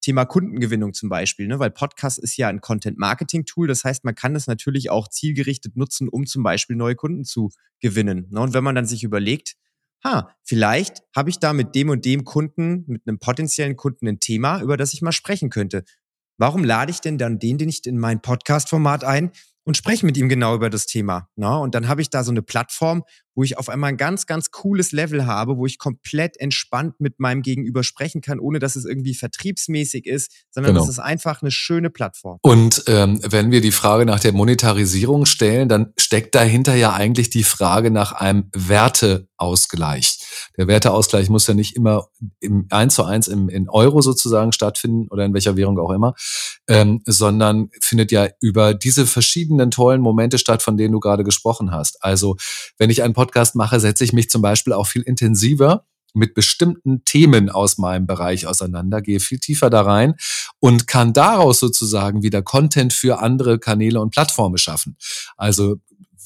Thema 0.07 0.25
Kundengewinnung 0.25 0.95
zum 0.95 1.09
Beispiel, 1.09 1.49
ne? 1.49 1.59
weil 1.59 1.73
Podcast 1.73 2.21
ist 2.21 2.37
ja 2.37 2.47
ein 2.47 2.61
Content-Marketing-Tool. 2.61 3.66
Das 3.66 3.83
heißt, 3.83 4.05
man 4.05 4.14
kann 4.14 4.35
das 4.35 4.47
natürlich 4.47 4.88
auch 4.88 5.09
zielgerichtet 5.09 5.77
nutzen, 5.77 6.09
um 6.09 6.27
zum 6.27 6.45
Beispiel 6.45 6.77
neue 6.77 6.95
Kunden 6.95 7.25
zu 7.25 7.51
gewinnen. 7.81 8.29
Ne? 8.31 8.40
Und 8.40 8.55
wenn 8.55 8.62
man 8.62 8.77
dann 8.77 8.87
sich 8.87 9.03
überlegt, 9.03 9.57
ha, 10.05 10.31
vielleicht 10.45 11.03
habe 11.16 11.31
ich 11.31 11.40
da 11.40 11.53
mit 11.53 11.75
dem 11.75 11.88
und 11.88 12.05
dem 12.05 12.23
Kunden, 12.23 12.85
mit 12.87 13.03
einem 13.05 13.19
potenziellen 13.19 13.75
Kunden 13.75 14.07
ein 14.07 14.21
Thema, 14.21 14.61
über 14.62 14.77
das 14.77 14.95
ich 14.95 15.03
mal 15.03 15.11
sprechen 15.11 15.51
könnte. 15.51 15.83
Warum 16.38 16.62
lade 16.62 16.92
ich 16.92 17.01
denn 17.01 17.19
dann 17.19 17.40
den, 17.40 17.59
den 17.59 17.66
nicht 17.66 17.88
in 17.88 17.99
mein 17.99 18.23
Podcast-Format 18.23 19.03
ein, 19.03 19.33
und 19.66 19.77
spreche 19.77 20.07
mit 20.07 20.16
ihm 20.16 20.29
genau 20.29 20.55
über 20.55 20.71
das 20.71 20.87
Thema. 20.87 21.29
Ne? 21.35 21.59
Und 21.59 21.75
dann 21.75 21.88
habe 21.88 22.01
ich 22.01 22.09
da 22.09 22.23
so 22.23 22.31
eine 22.31 22.40
Plattform, 22.40 23.03
wo 23.37 23.42
ich 23.42 23.59
auf 23.59 23.68
einmal 23.68 23.90
ein 23.90 23.99
ganz, 23.99 24.27
ganz 24.27 24.51
cooles 24.51 24.92
Level 24.92 25.27
habe, 25.27 25.59
wo 25.59 25.66
ich 25.66 25.79
komplett 25.79 26.40
entspannt 26.40 26.94
mit 26.99 27.20
meinem 27.20 27.42
Gegenüber 27.42 27.85
sprechen 27.85 28.22
kann, 28.22 28.40
ohne 28.40 28.59
dass 28.59 28.77
es 28.77 28.87
irgendwie 28.87 29.14
vertriebsmäßig 29.14 30.07
ist, 30.07 30.33
sondern 30.51 30.72
genau. 30.72 30.81
das 30.81 30.90
ist 30.90 30.99
einfach 30.99 31.42
eine 31.42 31.51
schöne 31.51 31.90
Plattform. 31.90 32.38
Und 32.40 32.83
ähm, 32.87 33.20
wenn 33.22 33.51
wir 33.51 33.61
die 33.61 33.72
Frage 33.72 34.07
nach 34.07 34.20
der 34.20 34.33
Monetarisierung 34.33 35.27
stellen, 35.27 35.68
dann 35.68 35.92
steckt 35.99 36.35
dahinter 36.35 36.75
ja 36.75 36.94
eigentlich 36.94 37.29
die 37.29 37.44
Frage 37.44 37.90
nach 37.90 38.12
einem 38.12 38.49
Werteausgleich. 38.55 40.18
Der 40.57 40.66
Werteausgleich 40.66 41.29
muss 41.29 41.46
ja 41.46 41.53
nicht 41.53 41.77
immer 41.77 42.09
im 42.40 42.66
eins 42.70 42.94
zu 42.94 43.05
eins 43.05 43.29
im, 43.29 43.51
in 43.51 43.68
Euro 43.68 44.01
sozusagen 44.01 44.53
stattfinden 44.53 45.09
oder 45.11 45.27
in 45.27 45.35
welcher 45.35 45.57
Währung 45.59 45.79
auch 45.79 45.90
immer, 45.90 46.14
ähm, 46.68 47.03
sondern 47.05 47.68
findet 47.83 48.11
ja 48.12 48.29
über 48.40 48.72
diese 48.72 49.05
verschiedenen 49.05 49.70
tollen 49.70 50.01
Momente 50.01 50.38
statt, 50.38 50.62
von 50.62 50.79
denen 50.79 50.92
du 50.92 51.01
gerade 51.01 51.22
gesprochen 51.22 51.70
hast. 51.70 52.03
Also 52.03 52.37
wenn 52.79 52.88
ich 52.88 53.03
einen 53.03 53.12
Podcast 53.12 53.26
mache, 53.55 53.81
setze 53.81 54.05
ich 54.05 54.12
mich 54.12 54.31
zum 54.31 54.43
Beispiel 54.43 54.73
auch 54.73 54.87
viel 54.87 55.03
intensiver 55.03 55.85
mit 56.15 56.35
bestimmten 56.35 57.05
Themen 57.05 57.51
aus 57.51 57.79
meinem 57.79 58.07
Bereich 58.07 58.47
auseinander, 58.47 59.03
gehe 59.03 59.21
viel 59.21 59.39
tiefer 59.39 59.71
da 59.71 59.83
rein 59.83 60.15
und 60.59 60.87
kann 60.87 61.12
daraus 61.12 61.61
sozusagen 61.61 62.23
wieder 62.23 62.43
Content 62.43 62.93
für 62.93 63.21
andere 63.21 63.59
Kanäle 63.59 64.01
und 64.01 64.11
Plattformen 64.11 64.59
schaffen. 64.59 64.97
Also 65.37 65.77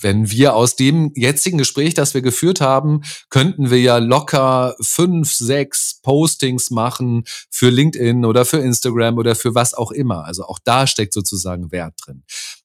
wenn 0.02 0.30
wir 0.30 0.54
aus 0.54 0.76
dem 0.76 1.12
jetzigen 1.14 1.58
Gespräch, 1.58 1.94
das 1.94 2.14
wir 2.14 2.22
geführt 2.22 2.60
haben, 2.60 3.02
könnten 3.28 3.70
wir 3.70 3.80
ja 3.80 3.98
locker 3.98 4.74
fünf, 4.80 5.32
sechs 5.32 6.00
Postings 6.02 6.70
machen 6.70 7.24
für 7.50 7.68
LinkedIn 7.68 8.24
oder 8.24 8.44
für 8.44 8.58
Instagram 8.58 9.18
oder 9.18 9.34
für 9.34 9.54
was 9.54 9.74
auch 9.74 9.90
immer. 9.90 10.24
Also 10.24 10.44
auch 10.44 10.58
da 10.64 10.86
steckt 10.86 11.12
sozusagen 11.12 11.70
Wert 11.70 11.94
drin. 12.02 12.22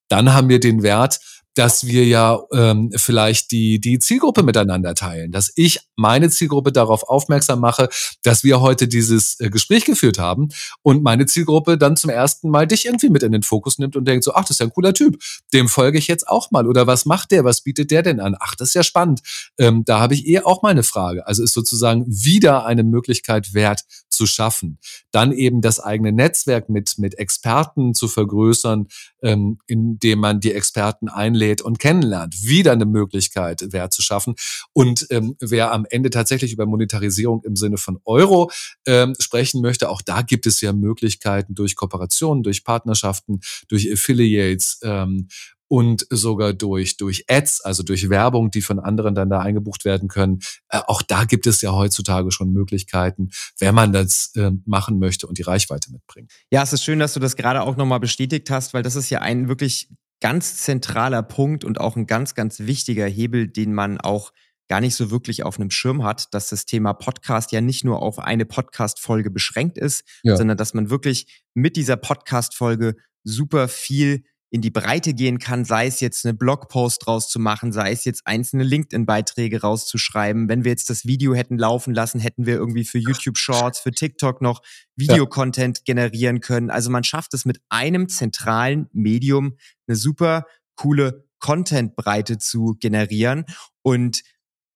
Dann 0.08 0.34
haben 0.34 0.50
wir 0.50 0.60
den 0.60 0.84
Wert, 0.84 1.20
dass 1.56 1.88
wir 1.88 2.06
ja 2.06 2.40
ähm, 2.54 2.92
vielleicht 2.96 3.52
die, 3.52 3.80
die 3.80 4.00
Zielgruppe 4.00 4.44
miteinander 4.44 4.94
teilen, 4.94 5.32
dass 5.32 5.52
ich 5.56 5.80
meine 5.96 6.30
Zielgruppe 6.30 6.72
darauf 6.72 7.04
aufmerksam 7.04 7.60
mache, 7.62 7.90
dass 8.24 8.44
wir 8.44 8.62
heute 8.62 8.88
dieses 8.88 9.40
äh, 9.40 9.50
Gespräch 9.50 9.86
geführt 9.86 10.20
haben 10.20 10.50
und 10.84 11.02
meine 11.02 11.26
Zielgruppe 11.26 11.78
dann 11.78 11.96
zum 11.96 12.10
ersten 12.10 12.50
Mal 12.50 12.68
dich 12.68 12.86
irgendwie 12.86 13.10
mit 13.10 13.24
in 13.24 13.32
den 13.32 13.44
Fokus 13.44 13.80
nimmt 13.80 13.96
und 13.96 14.06
denkt 14.06 14.24
so, 14.24 14.34
ach, 14.34 14.42
das 14.42 14.52
ist 14.52 14.60
ja 14.60 14.66
ein 14.66 14.74
cooler 14.74 14.94
Typ, 14.94 15.18
dem 15.54 15.70
folge 15.70 15.98
ich 15.98 16.08
jetzt 16.08 16.28
auch 16.28 16.52
mal 16.52 16.68
oder 16.68 16.88
was 16.88 17.06
macht 17.06 17.32
der, 17.32 17.46
was 17.46 17.62
bietet 17.62 17.90
der 17.92 18.04
denn 18.04 18.20
an? 18.20 18.36
Ach, 18.40 18.56
das 18.56 18.70
ist 18.70 18.74
ja 18.74 18.84
spannend. 18.84 19.22
Ähm, 19.58 19.84
da 19.86 20.00
habe 20.00 20.14
ich 20.14 20.28
eh 20.28 20.42
auch 20.42 20.62
mal 20.62 20.70
eine 20.70 20.84
Frage. 20.84 21.26
Also 21.26 21.44
ist 21.44 21.54
sozusagen 21.54 22.06
wieder 22.08 22.66
eine 22.66 22.84
Möglichkeit 22.84 23.54
Wert 23.54 23.82
zu 24.16 24.26
schaffen. 24.26 24.80
Dann 25.12 25.32
eben 25.32 25.62
das 25.62 25.80
eigene 25.80 26.12
Netzwerk 26.12 26.70
mit, 26.70 26.98
mit 26.98 27.18
Experten 27.18 27.94
zu 27.94 28.08
vergrößern, 28.08 28.88
ähm, 29.22 29.60
indem 29.68 30.20
man 30.20 30.40
die 30.40 30.54
Experten 30.54 31.10
einlädt 31.10 31.62
und 31.62 31.80
kennenlernt. 31.80 32.42
Wieder 32.42 32.72
eine 32.72 32.86
Möglichkeit, 32.86 33.74
Wert 33.74 33.94
zu 33.94 34.02
schaffen. 34.02 34.36
Und 34.74 35.08
ähm, 35.10 35.36
wer 35.40 35.72
am 35.72 35.86
Ende 35.90 36.10
tatsächlich 36.10 36.54
über 36.54 36.66
Monetarisierung 36.66 37.44
im 37.44 37.56
Sinne 37.56 37.78
von 37.78 38.00
Euro 38.06 38.52
ähm, 38.86 39.14
sprechen 39.20 39.62
möchte, 39.62 39.90
auch 39.90 40.02
da 40.02 40.22
gibt 40.22 40.46
es 40.46 40.62
ja 40.62 40.74
Möglichkeiten 40.74 41.56
durch 41.56 41.76
Kooperationen, 41.76 42.44
durch 42.44 42.64
Partnerschaften, 42.64 43.42
durch 43.68 43.92
Affiliates, 43.92 44.80
ähm, 44.84 45.28
und 45.68 46.06
sogar 46.10 46.54
durch, 46.54 46.98
durch 46.98 47.26
Ads, 47.30 47.62
also 47.62 47.84
durch 47.84 48.10
Werbung, 48.10 48.52
die 48.52 48.62
von 48.62 48.80
anderen 48.80 49.16
dann 49.16 49.30
da 49.30 49.40
eingebucht 49.40 49.86
werden 49.86 50.08
können. 50.08 50.40
Äh, 50.70 50.80
auch 50.88 51.02
da 51.02 51.26
gibt 51.26 51.48
es 51.48 51.62
ja 51.62 51.72
heutzutage 51.72 52.32
schon 52.32 52.52
Möglichkeiten, 52.52 53.30
wenn 53.60 53.74
man 53.74 53.92
das 53.92 54.32
äh, 54.36 54.52
machen 54.66 55.00
möchte 55.00 55.28
und 55.28 55.38
die 55.38 55.44
Reichweite 55.44 55.92
mitbringt. 55.92 56.32
Ja, 56.52 56.64
es 56.64 56.74
ist 56.74 56.84
schön, 56.84 57.00
dass 57.00 57.14
du 57.14 57.20
das 57.20 57.36
gerade 57.36 57.64
auch 57.64 57.78
nochmal 57.78 58.00
bestätigt 58.00 58.50
hast, 58.50 58.74
weil 58.74 58.84
das 58.84 58.96
ist 58.96 59.10
ja 59.10 59.22
ein 59.22 59.48
wirklich 59.48 59.90
ganz 60.22 60.58
zentraler 60.58 61.24
Punkt 61.24 61.64
und 61.64 61.80
auch 61.80 61.96
ein 61.96 62.08
ganz, 62.08 62.36
ganz 62.36 62.60
wichtiger 62.62 63.06
Hebel, 63.06 63.48
den 63.48 63.74
man 63.74 64.00
auch 64.00 64.32
gar 64.68 64.82
nicht 64.82 64.96
so 64.96 65.12
wirklich 65.12 65.44
auf 65.44 65.60
einem 65.60 65.70
Schirm 65.70 66.04
hat, 66.04 66.34
dass 66.34 66.50
das 66.50 66.66
Thema 66.66 66.94
Podcast 66.94 67.52
ja 67.52 67.62
nicht 67.62 67.84
nur 67.84 68.02
auf 68.02 68.20
eine 68.20 68.46
Podcast-Folge 68.46 69.30
beschränkt 69.30 69.78
ist, 69.78 70.04
ja. 70.24 70.36
sondern 70.36 70.58
dass 70.58 70.74
man 70.74 70.90
wirklich 70.90 71.44
mit 71.54 71.76
dieser 71.76 71.98
Podcast-Folge 71.98 72.96
super 73.24 73.68
viel 73.68 74.24
in 74.56 74.62
die 74.62 74.72
Breite 74.72 75.14
gehen 75.14 75.38
kann, 75.38 75.66
sei 75.66 75.86
es 75.86 76.00
jetzt 76.00 76.26
eine 76.26 76.34
Blogpost 76.34 77.06
rauszumachen, 77.08 77.74
sei 77.74 77.92
es 77.92 78.06
jetzt 78.06 78.22
einzelne 78.24 78.64
LinkedIn-Beiträge 78.64 79.60
rauszuschreiben. 79.60 80.48
Wenn 80.48 80.64
wir 80.64 80.72
jetzt 80.72 80.90
das 80.90 81.06
Video 81.06 81.36
hätten 81.36 81.58
laufen 81.58 81.94
lassen, 81.94 82.22
hätten 82.22 82.46
wir 82.46 82.54
irgendwie 82.56 82.86
für 82.86 82.98
YouTube 82.98 83.38
Shorts, 83.38 83.80
für 83.80 83.92
TikTok 83.92 84.42
noch 84.42 84.62
Videocontent 84.96 85.80
ja. 85.80 85.84
generieren 85.84 86.40
können. 86.40 86.70
Also 86.70 86.90
man 86.90 87.04
schafft 87.04 87.34
es 87.34 87.44
mit 87.44 87.60
einem 87.68 88.08
zentralen 88.08 88.88
Medium 88.94 89.58
eine 89.88 89.98
super 89.98 90.46
coole 90.78 91.28
Content-Breite 91.40 92.38
zu 92.38 92.78
generieren. 92.80 93.44
Und 93.82 94.24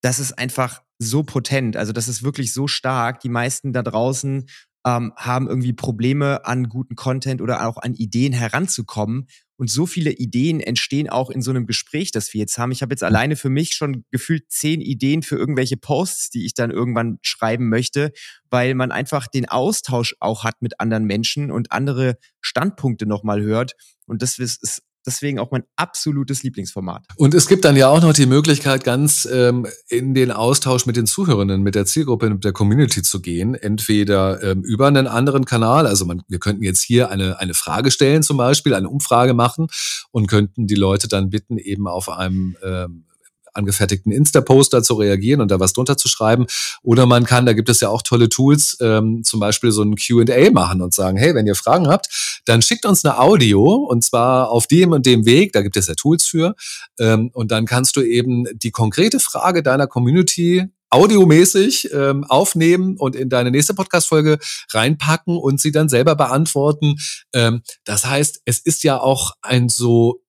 das 0.01 0.20
ist 0.20 0.38
einfach 0.38 0.82
so 0.97 1.24
potent. 1.24 1.78
Also 1.78 1.93
das 1.93 2.10
ist 2.10 2.22
wirklich 2.22 2.53
so 2.53 2.68
stark. 2.68 3.22
Die 3.22 3.30
meisten 3.30 3.72
da 3.72 3.82
draußen 3.82 4.45
ähm, 4.86 5.14
haben 5.16 5.47
irgendwie 5.47 5.72
Probleme 5.72 6.45
an 6.45 6.68
guten 6.68 6.97
Content 6.97 7.39
oder 7.41 7.66
auch 7.66 7.78
an 7.78 7.93
Ideen 7.93 8.34
heranzukommen. 8.34 9.28
Und 9.60 9.70
so 9.70 9.86
viele 9.86 10.12
Ideen 10.12 10.62
entstehen 10.62 11.10
auch 11.10 11.30
in 11.30 11.41
so 11.41 11.51
einem 11.51 11.66
Gespräch, 11.66 12.12
das 12.12 12.34
wir 12.34 12.39
jetzt 12.39 12.57
haben. 12.57 12.72
Ich 12.72 12.82
habe 12.82 12.93
jetzt 12.93 13.03
alleine 13.03 13.36
für 13.36 13.49
mich 13.49 13.74
schon 13.74 14.05
gefühlt 14.10 14.49
zehn 14.49 14.80
Ideen 14.80 15.22
für 15.22 15.36
irgendwelche 15.36 15.76
Posts, 15.76 16.30
die 16.30 16.45
ich 16.45 16.53
dann 16.53 16.72
irgendwann 16.72 17.20
schreiben 17.24 17.68
möchte, 17.68 18.14
weil 18.49 18.74
man 18.74 18.93
einfach 18.93 19.28
den 19.28 19.49
Austausch 19.49 20.16
auch 20.22 20.45
hat 20.45 20.62
mit 20.62 20.80
anderen 20.80 21.03
Menschen 21.03 21.51
und 21.51 21.74
andere 21.74 22.18
Standpunkte 22.39 23.05
nochmal 23.05 23.41
hört. 23.41 23.74
Und 24.05 24.22
das 24.22 24.39
ist 24.39 24.82
deswegen 25.06 25.39
auch 25.39 25.52
mein 25.52 25.64
absolutes 25.76 26.43
Lieblingsformat. 26.43 27.06
Und 27.16 27.34
es 27.34 27.47
gibt 27.47 27.66
dann 27.66 27.76
ja 27.76 27.88
auch 27.88 28.02
noch 28.02 28.14
die 28.14 28.26
Möglichkeit, 28.26 28.84
ganz 28.84 29.28
ähm, 29.32 29.68
in 29.88 30.14
den 30.14 30.32
Austausch 30.32 30.86
mit 30.86 30.95
den 30.95 31.06
Zuhörenden, 31.06 31.62
mit 31.62 31.76
der 31.76 31.86
Zielgruppe, 31.86 32.30
mit 32.30 32.43
der 32.43 32.54
Community 32.54 33.02
zu 33.02 33.22
gehen. 33.22 33.56
Entweder 33.56 34.41
ähm, 34.43 34.64
über 34.64 34.88
einen 34.88 35.08
anderen 35.08 35.45
Kanal, 35.45 35.88
also 35.88 36.06
man, 36.06 36.24
wir 36.28 36.39
könnten 36.39 36.64
jetzt 36.64 36.82
hier 36.82 37.10
eine, 37.10 37.39
eine 37.39 37.54
Frage 37.54 37.91
stellen 37.91 38.24
zum 38.24 38.38
Beispiel, 38.38 38.74
eine 38.74 38.89
Umfrage 38.89 39.34
machen 39.34 39.68
und 40.12 40.28
könnten 40.28 40.68
die 40.68 40.76
Leute 40.76 41.08
dann 41.08 41.30
bitten, 41.30 41.58
eben 41.58 41.88
auf 41.88 42.10
einem 42.10 42.56
ähm, 42.64 43.06
angefertigten 43.54 44.12
Insta-Poster 44.12 44.84
zu 44.84 44.95
reagieren 44.95 45.41
und 45.41 45.52
da 45.52 45.60
was 45.60 45.74
drunter 45.74 45.97
zu 45.97 46.08
schreiben. 46.08 46.45
Oder 46.84 47.06
man 47.06 47.26
kann, 47.26 47.45
da 47.45 47.54
gibt 47.54 47.70
es 47.70 47.80
ja 47.80 47.89
auch 47.89 48.02
tolle 48.02 48.30
Tools, 48.30 48.78
ähm, 48.82 49.24
zum 49.24 49.39
Beispiel 49.39 49.72
so 49.72 49.84
ein 49.84 49.95
QA 49.95 50.52
machen 50.52 50.82
und 50.82 50.93
sagen, 50.93 51.18
hey, 51.18 51.36
wenn 51.36 51.47
ihr 51.47 51.56
Fragen 51.56 51.88
habt, 51.88 52.41
dann 52.45 52.62
schickt 52.62 52.86
uns 52.86 53.04
eine 53.04 53.20
Audio 53.20 53.74
und 53.74 54.04
zwar 54.04 54.50
auf 54.50 54.68
dem 54.68 54.91
und 54.91 55.06
dem 55.06 55.26
Weg, 55.26 55.54
da 55.54 55.62
gibt 55.62 55.78
es 55.78 55.88
ja 55.88 55.95
Tools 55.95 56.26
für. 56.26 56.56
Ähm, 57.00 57.30
und 57.34 57.52
dann 57.52 57.66
kannst 57.66 57.95
du 57.95 58.02
eben 58.02 58.45
die 58.54 58.72
konkrete 58.72 59.20
Frage 59.20 59.64
deiner 59.64 59.88
Community 59.88 60.70
audiomäßig 60.89 61.93
ähm, 61.93 62.24
aufnehmen 62.24 62.97
und 62.97 63.16
in 63.16 63.30
deine 63.30 63.52
nächste 63.52 63.74
Podcast-Folge 63.74 64.39
reinpacken 64.72 65.38
und 65.38 65.62
sie 65.62 65.72
dann 65.72 65.89
selber 65.89 66.16
beantworten. 66.16 66.95
Ähm, 67.34 67.62
das 67.86 68.06
heißt, 68.06 68.41
es 68.45 68.60
ist 68.60 68.84
ja 68.84 69.00
auch 69.00 69.34
ein 69.41 69.70
so 69.70 70.22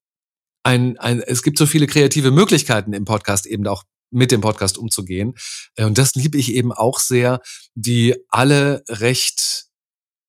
ein, 0.62 0.98
ein, 0.98 1.20
es 1.20 1.42
gibt 1.42 1.58
so 1.58 1.66
viele 1.66 1.86
kreative 1.86 2.30
Möglichkeiten 2.30 2.92
im 2.92 3.04
Podcast 3.04 3.46
eben 3.46 3.66
auch 3.66 3.84
mit 4.10 4.32
dem 4.32 4.40
Podcast 4.40 4.78
umzugehen. 4.78 5.34
Äh, 5.76 5.84
und 5.84 5.98
das 5.98 6.14
liebe 6.14 6.38
ich 6.38 6.52
eben 6.54 6.72
auch 6.72 6.98
sehr, 6.98 7.40
die 7.74 8.16
alle 8.28 8.82
recht 8.88 9.66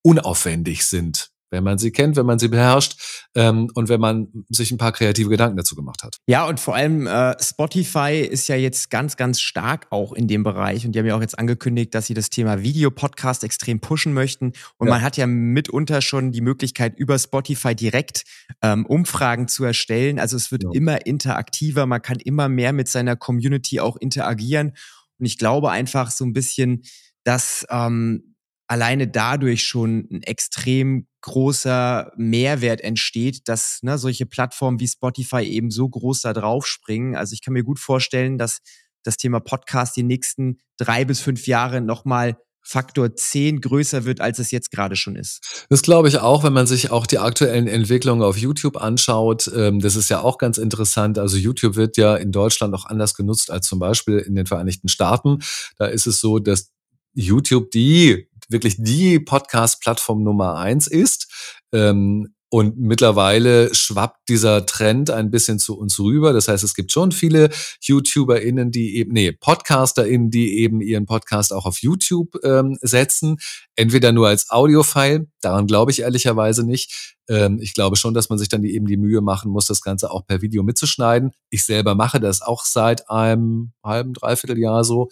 unaufwendig 0.03 0.85
sind 0.85 1.30
wenn 1.51 1.63
man 1.63 1.77
sie 1.77 1.91
kennt, 1.91 2.15
wenn 2.15 2.25
man 2.25 2.39
sie 2.39 2.47
beherrscht 2.47 3.27
ähm, 3.35 3.69
und 3.75 3.89
wenn 3.89 3.99
man 3.99 4.27
sich 4.49 4.71
ein 4.71 4.77
paar 4.77 4.91
kreative 4.91 5.29
Gedanken 5.29 5.57
dazu 5.57 5.75
gemacht 5.75 6.03
hat. 6.03 6.17
Ja, 6.27 6.47
und 6.47 6.59
vor 6.59 6.75
allem 6.75 7.05
äh, 7.05 7.35
Spotify 7.41 8.21
ist 8.21 8.47
ja 8.47 8.55
jetzt 8.55 8.89
ganz, 8.89 9.17
ganz 9.17 9.39
stark 9.39 9.87
auch 9.91 10.13
in 10.13 10.27
dem 10.27 10.43
Bereich 10.43 10.85
und 10.85 10.93
die 10.93 10.99
haben 10.99 11.05
ja 11.05 11.15
auch 11.15 11.21
jetzt 11.21 11.37
angekündigt, 11.37 11.93
dass 11.93 12.07
sie 12.07 12.13
das 12.13 12.29
Thema 12.29 12.63
Videopodcast 12.63 13.43
extrem 13.43 13.79
pushen 13.79 14.13
möchten 14.13 14.53
und 14.77 14.87
ja. 14.87 14.93
man 14.93 15.01
hat 15.01 15.17
ja 15.17 15.27
mitunter 15.27 16.01
schon 16.01 16.31
die 16.31 16.41
Möglichkeit, 16.41 16.97
über 16.97 17.19
Spotify 17.19 17.75
direkt 17.75 18.23
ähm, 18.61 18.85
Umfragen 18.85 19.47
zu 19.47 19.63
erstellen. 19.63 20.19
Also 20.19 20.37
es 20.37 20.51
wird 20.51 20.63
ja. 20.63 20.69
immer 20.73 21.05
interaktiver, 21.05 21.85
man 21.85 22.01
kann 22.01 22.17
immer 22.17 22.49
mehr 22.49 22.73
mit 22.73 22.87
seiner 22.87 23.15
Community 23.15 23.79
auch 23.79 23.97
interagieren 23.97 24.73
und 25.19 25.25
ich 25.25 25.37
glaube 25.37 25.69
einfach 25.69 26.09
so 26.09 26.25
ein 26.25 26.33
bisschen, 26.33 26.81
dass 27.23 27.65
ähm, 27.69 28.30
alleine 28.71 29.05
dadurch 29.05 29.65
schon 29.65 30.07
ein 30.09 30.23
extrem 30.23 31.05
großer 31.19 32.13
Mehrwert 32.15 32.79
entsteht, 32.79 33.49
dass 33.49 33.79
ne, 33.81 33.97
solche 33.97 34.25
Plattformen 34.25 34.79
wie 34.79 34.87
Spotify 34.87 35.41
eben 35.41 35.71
so 35.71 35.89
groß 35.89 36.21
da 36.21 36.31
drauf 36.31 36.65
springen. 36.65 37.17
Also 37.17 37.33
ich 37.33 37.41
kann 37.41 37.53
mir 37.53 37.65
gut 37.65 37.79
vorstellen, 37.79 38.37
dass 38.37 38.59
das 39.03 39.17
Thema 39.17 39.41
Podcast 39.41 39.97
die 39.97 40.03
nächsten 40.03 40.59
drei 40.77 41.03
bis 41.03 41.19
fünf 41.19 41.47
Jahre 41.47 41.81
nochmal 41.81 42.37
Faktor 42.63 43.13
10 43.13 43.59
größer 43.59 44.05
wird, 44.05 44.21
als 44.21 44.39
es 44.39 44.51
jetzt 44.51 44.71
gerade 44.71 44.95
schon 44.95 45.17
ist. 45.17 45.65
Das 45.69 45.81
glaube 45.81 46.07
ich 46.07 46.19
auch, 46.19 46.45
wenn 46.45 46.53
man 46.53 46.67
sich 46.67 46.91
auch 46.91 47.05
die 47.05 47.19
aktuellen 47.19 47.67
Entwicklungen 47.67 48.21
auf 48.21 48.37
YouTube 48.37 48.77
anschaut. 48.77 49.51
Ähm, 49.53 49.81
das 49.81 49.97
ist 49.97 50.09
ja 50.09 50.21
auch 50.21 50.37
ganz 50.37 50.57
interessant. 50.57 51.19
Also 51.19 51.35
YouTube 51.35 51.75
wird 51.75 51.97
ja 51.97 52.15
in 52.15 52.31
Deutschland 52.31 52.73
auch 52.73 52.85
anders 52.85 53.15
genutzt 53.15 53.51
als 53.51 53.67
zum 53.67 53.79
Beispiel 53.79 54.19
in 54.19 54.35
den 54.35 54.45
Vereinigten 54.45 54.87
Staaten. 54.87 55.39
Da 55.75 55.87
ist 55.87 56.07
es 56.07 56.21
so, 56.21 56.39
dass 56.39 56.71
YouTube 57.13 57.71
die 57.71 58.27
wirklich 58.51 58.75
die 58.77 59.19
Podcast-Plattform 59.19 60.23
Nummer 60.23 60.57
eins 60.57 60.87
ist. 60.87 61.27
Ähm, 61.73 62.33
und 62.53 62.77
mittlerweile 62.77 63.73
schwappt 63.73 64.27
dieser 64.27 64.65
Trend 64.65 65.09
ein 65.09 65.31
bisschen 65.31 65.57
zu 65.57 65.77
uns 65.77 65.97
rüber. 65.99 66.33
Das 66.33 66.49
heißt, 66.49 66.65
es 66.65 66.75
gibt 66.75 66.91
schon 66.91 67.13
viele 67.13 67.49
YouTuberInnen, 67.79 68.71
die 68.71 68.97
eben, 68.97 69.13
nee, 69.13 69.31
PodcasterInnen, 69.31 70.31
die 70.31 70.57
eben 70.59 70.81
ihren 70.81 71.05
Podcast 71.05 71.53
auch 71.53 71.65
auf 71.65 71.77
YouTube 71.81 72.35
ähm, 72.43 72.77
setzen. 72.81 73.37
Entweder 73.75 74.11
nur 74.11 74.27
als 74.27 74.49
Audiofile, 74.49 75.27
daran 75.39 75.65
glaube 75.65 75.91
ich 75.91 76.01
ehrlicherweise 76.01 76.65
nicht. 76.65 77.15
Ähm, 77.29 77.59
ich 77.61 77.73
glaube 77.73 77.95
schon, 77.95 78.13
dass 78.13 78.29
man 78.29 78.37
sich 78.37 78.49
dann 78.49 78.61
die, 78.61 78.75
eben 78.75 78.85
die 78.85 78.97
Mühe 78.97 79.21
machen 79.21 79.51
muss, 79.51 79.65
das 79.65 79.81
Ganze 79.81 80.11
auch 80.11 80.25
per 80.25 80.41
Video 80.41 80.63
mitzuschneiden. 80.63 81.31
Ich 81.49 81.63
selber 81.63 81.95
mache 81.95 82.19
das 82.19 82.41
auch 82.41 82.65
seit 82.65 83.09
einem 83.09 83.71
halben, 83.83 84.13
dreiviertel 84.13 84.59
Jahr 84.59 84.83
so, 84.83 85.07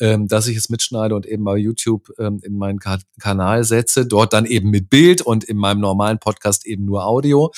ähm, 0.00 0.28
dass 0.28 0.46
ich 0.46 0.56
es 0.56 0.68
mitschneide 0.68 1.16
und 1.16 1.26
eben 1.26 1.42
bei 1.42 1.56
YouTube 1.56 2.10
ähm, 2.18 2.40
in 2.44 2.56
meinen 2.56 2.78
Ka 2.78 2.98
Kanal 3.20 3.64
setze. 3.64 4.06
Dort 4.06 4.32
dann 4.32 4.46
eben 4.46 4.70
mit 4.70 4.88
Bild 4.90 5.20
und 5.20 5.42
in 5.42 5.56
meinem 5.56 5.80
normalen 5.80 6.20
Podcast 6.20 6.66
eben 6.66 6.84
nur 6.84 7.06
Audio. 7.06 7.52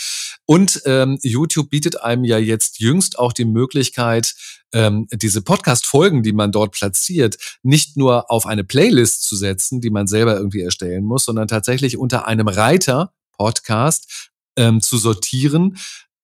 Und 0.47 0.81
ähm, 0.87 1.19
YouTube 1.23 1.69
bietet 1.69 2.01
einem 2.01 2.25
ja 2.25 2.39
jetzt 2.39 2.79
jüngst 2.81 3.19
auch 3.19 3.35
die 3.35 3.45
Möglichkeit, 3.45 4.35
ähm, 4.73 5.07
diese 5.13 5.43
Podcast-Folgen, 5.43 6.23
die 6.23 6.33
man 6.33 6.53
dort 6.53 6.73
platziert, 6.73 7.37
nicht 7.63 7.97
nur 7.97 8.31
auf 8.31 8.47
eine 8.47 8.65
Playlist 8.65 9.23
zu 9.23 9.37
setzen, 9.37 9.81
die 9.81 9.91
man 9.91 10.07
selber 10.07 10.37
irgendwie 10.37 10.63
erstellen 10.63 11.05
muss, 11.05 11.25
sondern 11.25 11.49
tatsächlich 11.49 11.97
unter 11.97 12.27
einem 12.27 12.49
Reiter 12.49 13.13
Podcast 13.37 14.31
ähm, 14.57 14.81
zu 14.81 14.97
sortieren, 14.97 15.77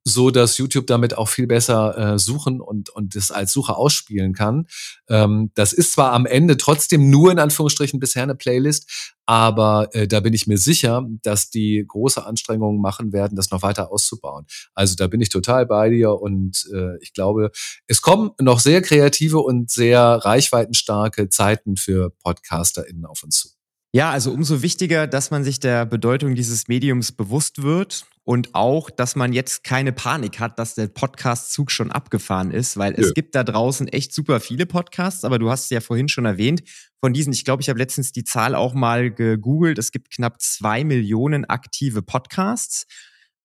so 0.05 0.31
dass 0.31 0.59
YouTube 0.59 0.87
damit 0.87 1.17
auch 1.17 1.29
viel 1.29 1.47
besser 1.47 2.15
äh, 2.15 2.19
suchen 2.19 2.61
und 2.61 2.91
und 2.91 3.15
das 3.15 3.31
als 3.31 3.53
Suche 3.53 3.77
ausspielen 3.77 4.35
kann. 4.35 4.67
Ähm, 5.09 5.51
das 5.55 5.73
ist 5.73 5.93
zwar 5.93 6.13
am 6.13 6.27
Ende 6.27 6.57
trotzdem 6.57 7.11
nur 7.11 7.31
in 7.31 7.39
Anführungsstrichen 7.39 8.01
bisher 8.01 8.25
eine 8.25 8.35
Playlist, 8.35 9.13
aber 9.27 9.89
äh, 9.95 10.09
da 10.09 10.21
bin 10.21 10.35
ich 10.35 10.47
mir 10.47 10.59
sicher, 10.59 11.07
dass 11.23 11.51
die 11.51 11.85
große 11.87 12.25
Anstrengungen 12.25 12.81
machen 12.81 13.13
werden, 13.13 13.37
das 13.37 13.51
noch 13.51 13.63
weiter 13.63 13.93
auszubauen. 13.93 14.47
Also 14.75 14.97
da 14.97 15.07
bin 15.07 15.21
ich 15.21 15.29
total 15.29 15.67
bei 15.67 15.91
dir 15.91 16.21
und 16.21 16.69
äh, 16.75 16.99
ich 17.01 17.13
glaube, 17.13 17.53
es 17.87 18.03
kommen 18.03 18.33
noch 18.41 18.61
sehr 18.61 18.83
kreative 18.83 19.39
und 19.39 19.71
sehr 19.71 20.01
reichweitenstarke 20.01 21.29
Zeiten 21.29 21.77
für 21.77 22.11
PodcasterInnen 22.11 23.07
auf 23.07 23.23
uns 23.23 23.41
zu. 23.41 23.52
Ja, 23.95 24.11
also 24.11 24.33
umso 24.33 24.63
wichtiger, 24.63 25.07
dass 25.07 25.31
man 25.31 25.45
sich 25.45 25.61
der 25.61 25.85
Bedeutung 25.85 26.35
dieses 26.35 26.67
Mediums 26.67 27.13
bewusst 27.13 27.63
wird 27.63 28.07
und 28.25 28.55
auch, 28.55 28.89
dass 28.89 29.17
man 29.17 29.35
jetzt 29.35 29.65
keine 29.65 29.93
Panik 29.93 30.41
hat, 30.41 30.59
dass 30.59 30.75
der 30.75 30.87
Podcast-Zug 30.87 31.71
schon 31.71 31.93
abgefahren 31.93 32.53
ist, 32.53 32.79
weil 32.79 32.93
ja. 32.93 33.01
es 33.01 33.13
gibt 33.13 33.35
da 33.35 33.45
draußen 33.45 33.89
echt 33.89 34.15
super 34.15 34.41
viele 34.41 34.65
Podcasts, 34.65 35.25
aber 35.25 35.39
du 35.39 35.51
hast 35.51 35.65
es 35.65 35.71
ja 35.71 35.83
vorhin 35.83 36.09
schon 36.09 36.25
erwähnt, 36.25 36.63
von 37.01 37.13
diesen, 37.13 37.35
ich 37.35 37.45
glaube, 37.45 37.61
ich 37.61 37.69
habe 37.69 37.79
letztens 37.79 38.13
die 38.13 38.25
Zahl 38.25 38.55
auch 38.55 38.73
mal 38.73 39.11
gegoogelt, 39.11 39.79
es 39.79 39.93
gibt 39.93 40.11
knapp 40.11 40.41
zwei 40.41 40.85
Millionen 40.85 41.45
aktive 41.45 42.01
Podcasts 42.01 42.87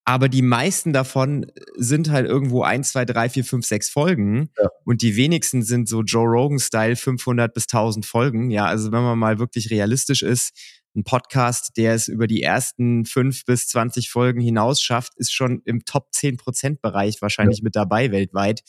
aber 0.07 0.29
die 0.29 0.41
meisten 0.41 0.93
davon 0.93 1.51
sind 1.75 2.09
halt 2.09 2.25
irgendwo 2.25 2.63
ein, 2.63 2.85
zwei, 2.85 3.03
drei, 3.03 3.27
vier, 3.27 3.43
fünf, 3.43 3.65
sechs 3.65 3.89
Folgen. 3.89 4.49
Ja. 4.57 4.69
Und 4.85 5.01
die 5.01 5.17
wenigsten 5.17 5.63
sind 5.63 5.89
so 5.89 6.01
Joe 6.01 6.25
Rogan-Style 6.25 6.95
500 6.95 7.53
bis 7.53 7.65
1000 7.65 8.05
Folgen. 8.05 8.49
Ja, 8.49 8.67
also 8.67 8.93
wenn 8.93 9.03
man 9.03 9.19
mal 9.19 9.37
wirklich 9.37 9.69
realistisch 9.69 10.21
ist, 10.21 10.53
ein 10.95 11.03
Podcast, 11.03 11.75
der 11.75 11.93
es 11.93 12.07
über 12.07 12.25
die 12.25 12.41
ersten 12.41 13.03
fünf 13.03 13.43
bis 13.43 13.67
20 13.67 14.09
Folgen 14.09 14.39
hinaus 14.39 14.81
schafft, 14.81 15.11
ist 15.17 15.33
schon 15.33 15.61
im 15.65 15.83
Top 15.83 16.13
10 16.13 16.37
Prozent 16.37 16.81
Bereich 16.81 17.21
wahrscheinlich 17.21 17.57
ja. 17.57 17.63
mit 17.65 17.75
dabei 17.75 18.09
weltweit. 18.09 18.61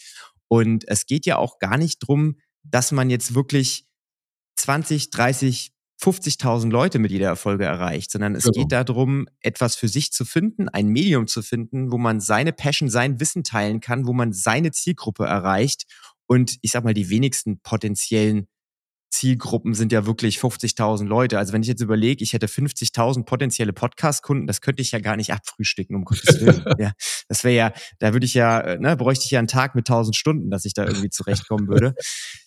Und 0.48 0.88
es 0.88 1.06
geht 1.06 1.24
ja 1.24 1.36
auch 1.36 1.60
gar 1.60 1.78
nicht 1.78 2.00
drum, 2.00 2.40
dass 2.64 2.90
man 2.90 3.10
jetzt 3.10 3.36
wirklich 3.36 3.86
20, 4.56 5.10
30, 5.10 5.70
50.000 6.00 6.70
Leute 6.70 6.98
mit 6.98 7.10
jeder 7.10 7.34
Folge 7.36 7.64
erreicht, 7.64 8.10
sondern 8.12 8.34
es 8.34 8.44
genau. 8.44 8.60
geht 8.60 8.72
darum, 8.72 9.26
etwas 9.40 9.74
für 9.74 9.88
sich 9.88 10.12
zu 10.12 10.24
finden, 10.24 10.68
ein 10.68 10.88
Medium 10.88 11.26
zu 11.26 11.42
finden, 11.42 11.90
wo 11.90 11.98
man 11.98 12.20
seine 12.20 12.52
Passion, 12.52 12.88
sein 12.88 13.18
Wissen 13.20 13.42
teilen 13.42 13.80
kann, 13.80 14.06
wo 14.06 14.12
man 14.12 14.32
seine 14.32 14.70
Zielgruppe 14.70 15.24
erreicht 15.24 15.86
und 16.26 16.58
ich 16.62 16.70
sag 16.70 16.84
mal, 16.84 16.94
die 16.94 17.10
wenigsten 17.10 17.60
potenziellen 17.60 18.46
Zielgruppen 19.10 19.72
sind 19.74 19.90
ja 19.90 20.06
wirklich 20.06 20.36
50.000 20.36 21.06
Leute. 21.06 21.38
Also 21.38 21.52
wenn 21.54 21.62
ich 21.62 21.68
jetzt 21.68 21.80
überlege, 21.80 22.22
ich 22.22 22.34
hätte 22.34 22.46
50.000 22.46 23.24
potenzielle 23.24 23.72
Podcast-Kunden, 23.72 24.46
das 24.46 24.60
könnte 24.60 24.82
ich 24.82 24.92
ja 24.92 24.98
gar 24.98 25.16
nicht 25.16 25.32
abfrühstücken, 25.32 25.96
um 25.96 26.04
Gottes 26.04 26.40
Willen. 26.40 26.62
ja, 26.78 26.92
das 27.28 27.42
wäre 27.42 27.54
ja, 27.54 27.72
da 27.98 28.12
würde 28.12 28.26
ich 28.26 28.34
ja, 28.34 28.60
äh, 28.60 28.78
ne, 28.78 28.96
bräuchte 28.96 29.24
ich 29.24 29.30
ja 29.30 29.38
einen 29.38 29.48
Tag 29.48 29.74
mit 29.74 29.88
1000 29.88 30.14
Stunden, 30.14 30.50
dass 30.50 30.66
ich 30.66 30.74
da 30.74 30.84
irgendwie 30.84 31.08
zurechtkommen 31.08 31.68
würde. 31.68 31.94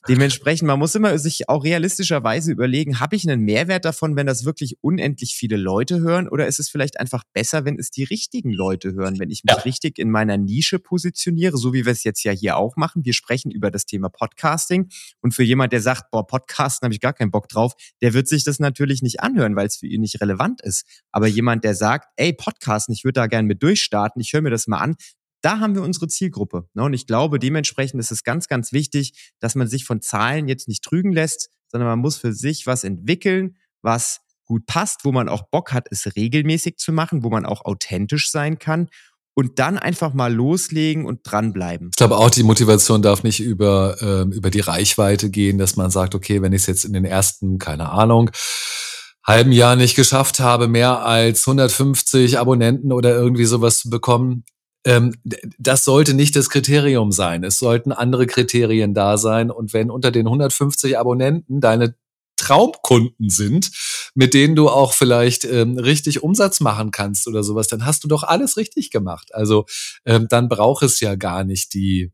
Dementsprechend, 0.07 0.67
man 0.67 0.77
muss 0.77 0.93
immer 0.93 1.17
sich 1.17 1.49
auch 1.49 1.63
realistischerweise 1.63 2.51
überlegen, 2.51 2.99
habe 2.99 3.15
ich 3.15 3.27
einen 3.27 3.41
Mehrwert 3.41 3.83
davon, 3.83 4.15
wenn 4.15 4.27
das 4.27 4.45
wirklich 4.45 4.77
unendlich 4.81 5.33
viele 5.35 5.57
Leute 5.57 5.99
hören 5.99 6.29
oder 6.29 6.45
ist 6.45 6.59
es 6.59 6.69
vielleicht 6.69 6.99
einfach 6.99 7.23
besser, 7.33 7.65
wenn 7.65 7.79
es 7.79 7.89
die 7.89 8.03
richtigen 8.03 8.51
Leute 8.51 8.93
hören, 8.93 9.17
wenn 9.17 9.31
ich 9.31 9.43
mich 9.43 9.55
ja. 9.55 9.63
richtig 9.63 9.97
in 9.97 10.11
meiner 10.11 10.37
Nische 10.37 10.77
positioniere, 10.77 11.57
so 11.57 11.73
wie 11.73 11.85
wir 11.85 11.91
es 11.91 12.03
jetzt 12.03 12.23
ja 12.23 12.31
hier 12.31 12.57
auch 12.57 12.75
machen. 12.77 13.03
Wir 13.03 13.13
sprechen 13.13 13.49
über 13.49 13.71
das 13.71 13.85
Thema 13.85 14.09
Podcasting 14.09 14.89
und 15.21 15.33
für 15.33 15.43
jemand, 15.43 15.73
der 15.73 15.81
sagt, 15.81 16.11
boah, 16.11 16.25
Podcast 16.27 16.50
Podcasten 16.51 16.85
habe 16.85 16.93
ich 16.93 16.99
gar 16.99 17.13
keinen 17.13 17.31
Bock 17.31 17.47
drauf, 17.47 17.73
der 18.01 18.13
wird 18.13 18.27
sich 18.27 18.43
das 18.43 18.59
natürlich 18.59 19.01
nicht 19.01 19.21
anhören, 19.21 19.55
weil 19.55 19.67
es 19.67 19.77
für 19.77 19.87
ihn 19.87 20.01
nicht 20.01 20.19
relevant 20.21 20.61
ist. 20.61 20.85
Aber 21.11 21.27
jemand, 21.27 21.63
der 21.63 21.75
sagt, 21.75 22.09
ey, 22.17 22.33
Podcasten, 22.33 22.93
ich 22.93 23.03
würde 23.03 23.21
da 23.21 23.27
gerne 23.27 23.47
mit 23.47 23.63
durchstarten, 23.63 24.21
ich 24.21 24.33
höre 24.33 24.41
mir 24.41 24.49
das 24.49 24.67
mal 24.67 24.79
an, 24.79 24.95
da 25.41 25.59
haben 25.59 25.75
wir 25.75 25.81
unsere 25.81 26.07
Zielgruppe. 26.07 26.67
Ne? 26.73 26.83
Und 26.83 26.93
ich 26.93 27.07
glaube, 27.07 27.39
dementsprechend 27.39 27.99
ist 27.99 28.11
es 28.11 28.23
ganz, 28.23 28.47
ganz 28.47 28.73
wichtig, 28.73 29.31
dass 29.39 29.55
man 29.55 29.67
sich 29.67 29.85
von 29.85 30.01
Zahlen 30.01 30.47
jetzt 30.47 30.67
nicht 30.67 30.83
trügen 30.83 31.11
lässt, 31.11 31.49
sondern 31.67 31.89
man 31.89 31.99
muss 31.99 32.17
für 32.17 32.33
sich 32.33 32.67
was 32.67 32.83
entwickeln, 32.83 33.55
was 33.81 34.19
gut 34.43 34.65
passt, 34.65 35.05
wo 35.05 35.13
man 35.13 35.29
auch 35.29 35.43
Bock 35.49 35.71
hat, 35.71 35.87
es 35.89 36.15
regelmäßig 36.15 36.77
zu 36.77 36.91
machen, 36.91 37.23
wo 37.23 37.29
man 37.29 37.45
auch 37.45 37.63
authentisch 37.63 38.29
sein 38.29 38.59
kann 38.59 38.89
und 39.33 39.59
dann 39.59 39.77
einfach 39.77 40.13
mal 40.13 40.33
loslegen 40.33 41.05
und 41.05 41.21
dranbleiben. 41.23 41.89
Ich 41.91 41.97
glaube 41.97 42.17
auch, 42.17 42.29
die 42.29 42.43
Motivation 42.43 43.01
darf 43.01 43.23
nicht 43.23 43.39
über, 43.39 43.95
äh, 44.01 44.35
über 44.35 44.49
die 44.49 44.59
Reichweite 44.59 45.29
gehen, 45.29 45.57
dass 45.57 45.75
man 45.75 45.89
sagt, 45.89 46.15
okay, 46.15 46.41
wenn 46.41 46.53
ich 46.53 46.61
es 46.61 46.67
jetzt 46.67 46.85
in 46.85 46.93
den 46.93 47.05
ersten, 47.05 47.57
keine 47.57 47.89
Ahnung, 47.89 48.29
halben 49.25 49.51
Jahr 49.51 49.75
nicht 49.75 49.95
geschafft 49.95 50.39
habe, 50.39 50.67
mehr 50.67 51.05
als 51.05 51.47
150 51.47 52.39
Abonnenten 52.39 52.91
oder 52.91 53.11
irgendwie 53.11 53.45
sowas 53.45 53.79
zu 53.79 53.89
bekommen, 53.89 54.43
ähm, 54.83 55.13
das 55.59 55.85
sollte 55.85 56.13
nicht 56.13 56.35
das 56.35 56.49
Kriterium 56.49 57.11
sein. 57.11 57.43
Es 57.43 57.59
sollten 57.59 57.91
andere 57.91 58.25
Kriterien 58.25 58.93
da 58.93 59.17
sein. 59.17 59.51
Und 59.51 59.73
wenn 59.73 59.91
unter 59.91 60.11
den 60.11 60.25
150 60.25 60.97
Abonnenten 60.97 61.61
deine 61.61 61.95
Traumkunden 62.41 63.29
sind, 63.29 63.71
mit 64.15 64.33
denen 64.33 64.55
du 64.55 64.69
auch 64.69 64.93
vielleicht 64.93 65.45
ähm, 65.45 65.77
richtig 65.77 66.23
Umsatz 66.23 66.59
machen 66.59 66.91
kannst 66.91 67.27
oder 67.27 67.43
sowas, 67.43 67.67
dann 67.67 67.85
hast 67.85 68.03
du 68.03 68.07
doch 68.07 68.23
alles 68.23 68.57
richtig 68.57 68.91
gemacht. 68.91 69.33
Also 69.33 69.65
ähm, 70.05 70.27
dann 70.29 70.49
braucht 70.49 70.83
es 70.83 70.99
ja 70.99 71.15
gar 71.15 71.43
nicht 71.43 71.73
die 71.73 72.11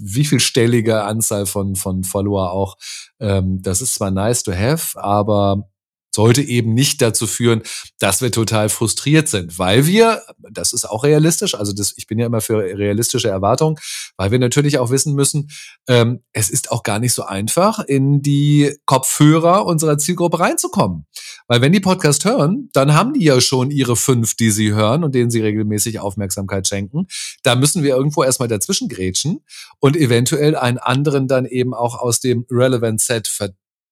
wie 0.00 0.24
viel 0.24 0.40
stellige 0.40 1.02
Anzahl 1.04 1.46
von, 1.46 1.74
von 1.74 2.04
Follower 2.04 2.52
auch. 2.52 2.76
Ähm, 3.20 3.62
das 3.62 3.80
ist 3.80 3.94
zwar 3.94 4.10
nice 4.10 4.42
to 4.42 4.52
have, 4.52 5.00
aber 5.02 5.70
sollte 6.18 6.42
eben 6.42 6.74
nicht 6.74 7.00
dazu 7.00 7.28
führen, 7.28 7.62
dass 8.00 8.20
wir 8.20 8.32
total 8.32 8.68
frustriert 8.70 9.28
sind, 9.28 9.56
weil 9.56 9.86
wir, 9.86 10.20
das 10.50 10.72
ist 10.72 10.84
auch 10.84 11.04
realistisch, 11.04 11.54
also 11.54 11.72
das, 11.72 11.94
ich 11.96 12.08
bin 12.08 12.18
ja 12.18 12.26
immer 12.26 12.40
für 12.40 12.58
realistische 12.58 13.28
Erwartungen, 13.28 13.76
weil 14.16 14.32
wir 14.32 14.40
natürlich 14.40 14.80
auch 14.80 14.90
wissen 14.90 15.14
müssen, 15.14 15.48
ähm, 15.86 16.24
es 16.32 16.50
ist 16.50 16.72
auch 16.72 16.82
gar 16.82 16.98
nicht 16.98 17.14
so 17.14 17.22
einfach, 17.22 17.78
in 17.78 18.20
die 18.20 18.74
Kopfhörer 18.84 19.64
unserer 19.64 19.96
Zielgruppe 19.96 20.40
reinzukommen. 20.40 21.06
Weil 21.46 21.60
wenn 21.60 21.72
die 21.72 21.78
Podcast 21.78 22.24
hören, 22.24 22.68
dann 22.72 22.94
haben 22.94 23.14
die 23.14 23.22
ja 23.22 23.40
schon 23.40 23.70
ihre 23.70 23.94
fünf, 23.94 24.34
die 24.34 24.50
sie 24.50 24.74
hören 24.74 25.04
und 25.04 25.14
denen 25.14 25.30
sie 25.30 25.40
regelmäßig 25.40 26.00
Aufmerksamkeit 26.00 26.66
schenken. 26.66 27.06
Da 27.44 27.54
müssen 27.54 27.84
wir 27.84 27.94
irgendwo 27.94 28.24
erstmal 28.24 28.48
dazwischen 28.48 28.88
grätschen 28.88 29.44
und 29.78 29.96
eventuell 29.96 30.56
einen 30.56 30.78
anderen 30.78 31.28
dann 31.28 31.46
eben 31.46 31.74
auch 31.74 31.94
aus 31.94 32.18
dem 32.18 32.44
Relevant 32.50 33.00
Set 33.00 33.28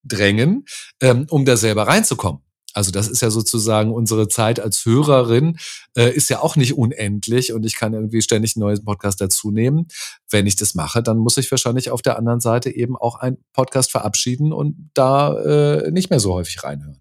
drängen, 0.07 0.65
ähm, 1.01 1.27
um 1.31 1.45
da 1.45 1.57
selber 1.57 1.87
reinzukommen. 1.87 2.43
Also 2.77 2.91
das 2.91 3.09
ist 3.09 3.23
ja 3.23 3.31
sozusagen 3.31 3.91
unsere 3.91 4.29
Zeit 4.29 4.61
als 4.61 4.85
Hörerin 4.85 5.57
äh, 5.97 6.15
ist 6.15 6.29
ja 6.29 6.41
auch 6.41 6.57
nicht 6.57 6.77
unendlich 6.77 7.55
und 7.55 7.65
ich 7.65 7.75
kann 7.75 7.95
irgendwie 7.95 8.21
ständig 8.21 8.55
einen 8.55 8.65
neuen 8.65 8.85
Podcast 8.85 9.19
dazu 9.23 9.51
nehmen. 9.51 9.89
Wenn 10.31 10.47
ich 10.47 10.57
das 10.57 10.75
mache, 10.75 11.03
dann 11.03 11.17
muss 11.17 11.39
ich 11.39 11.51
wahrscheinlich 11.51 11.91
auf 11.91 12.03
der 12.03 12.19
anderen 12.19 12.41
Seite 12.41 12.69
eben 12.69 12.95
auch 12.95 13.17
einen 13.17 13.39
Podcast 13.55 13.91
verabschieden 13.91 14.53
und 14.53 14.91
da 14.93 15.39
äh, 15.39 15.91
nicht 15.91 16.11
mehr 16.11 16.21
so 16.21 16.35
häufig 16.35 16.63
reinhören. 16.63 17.01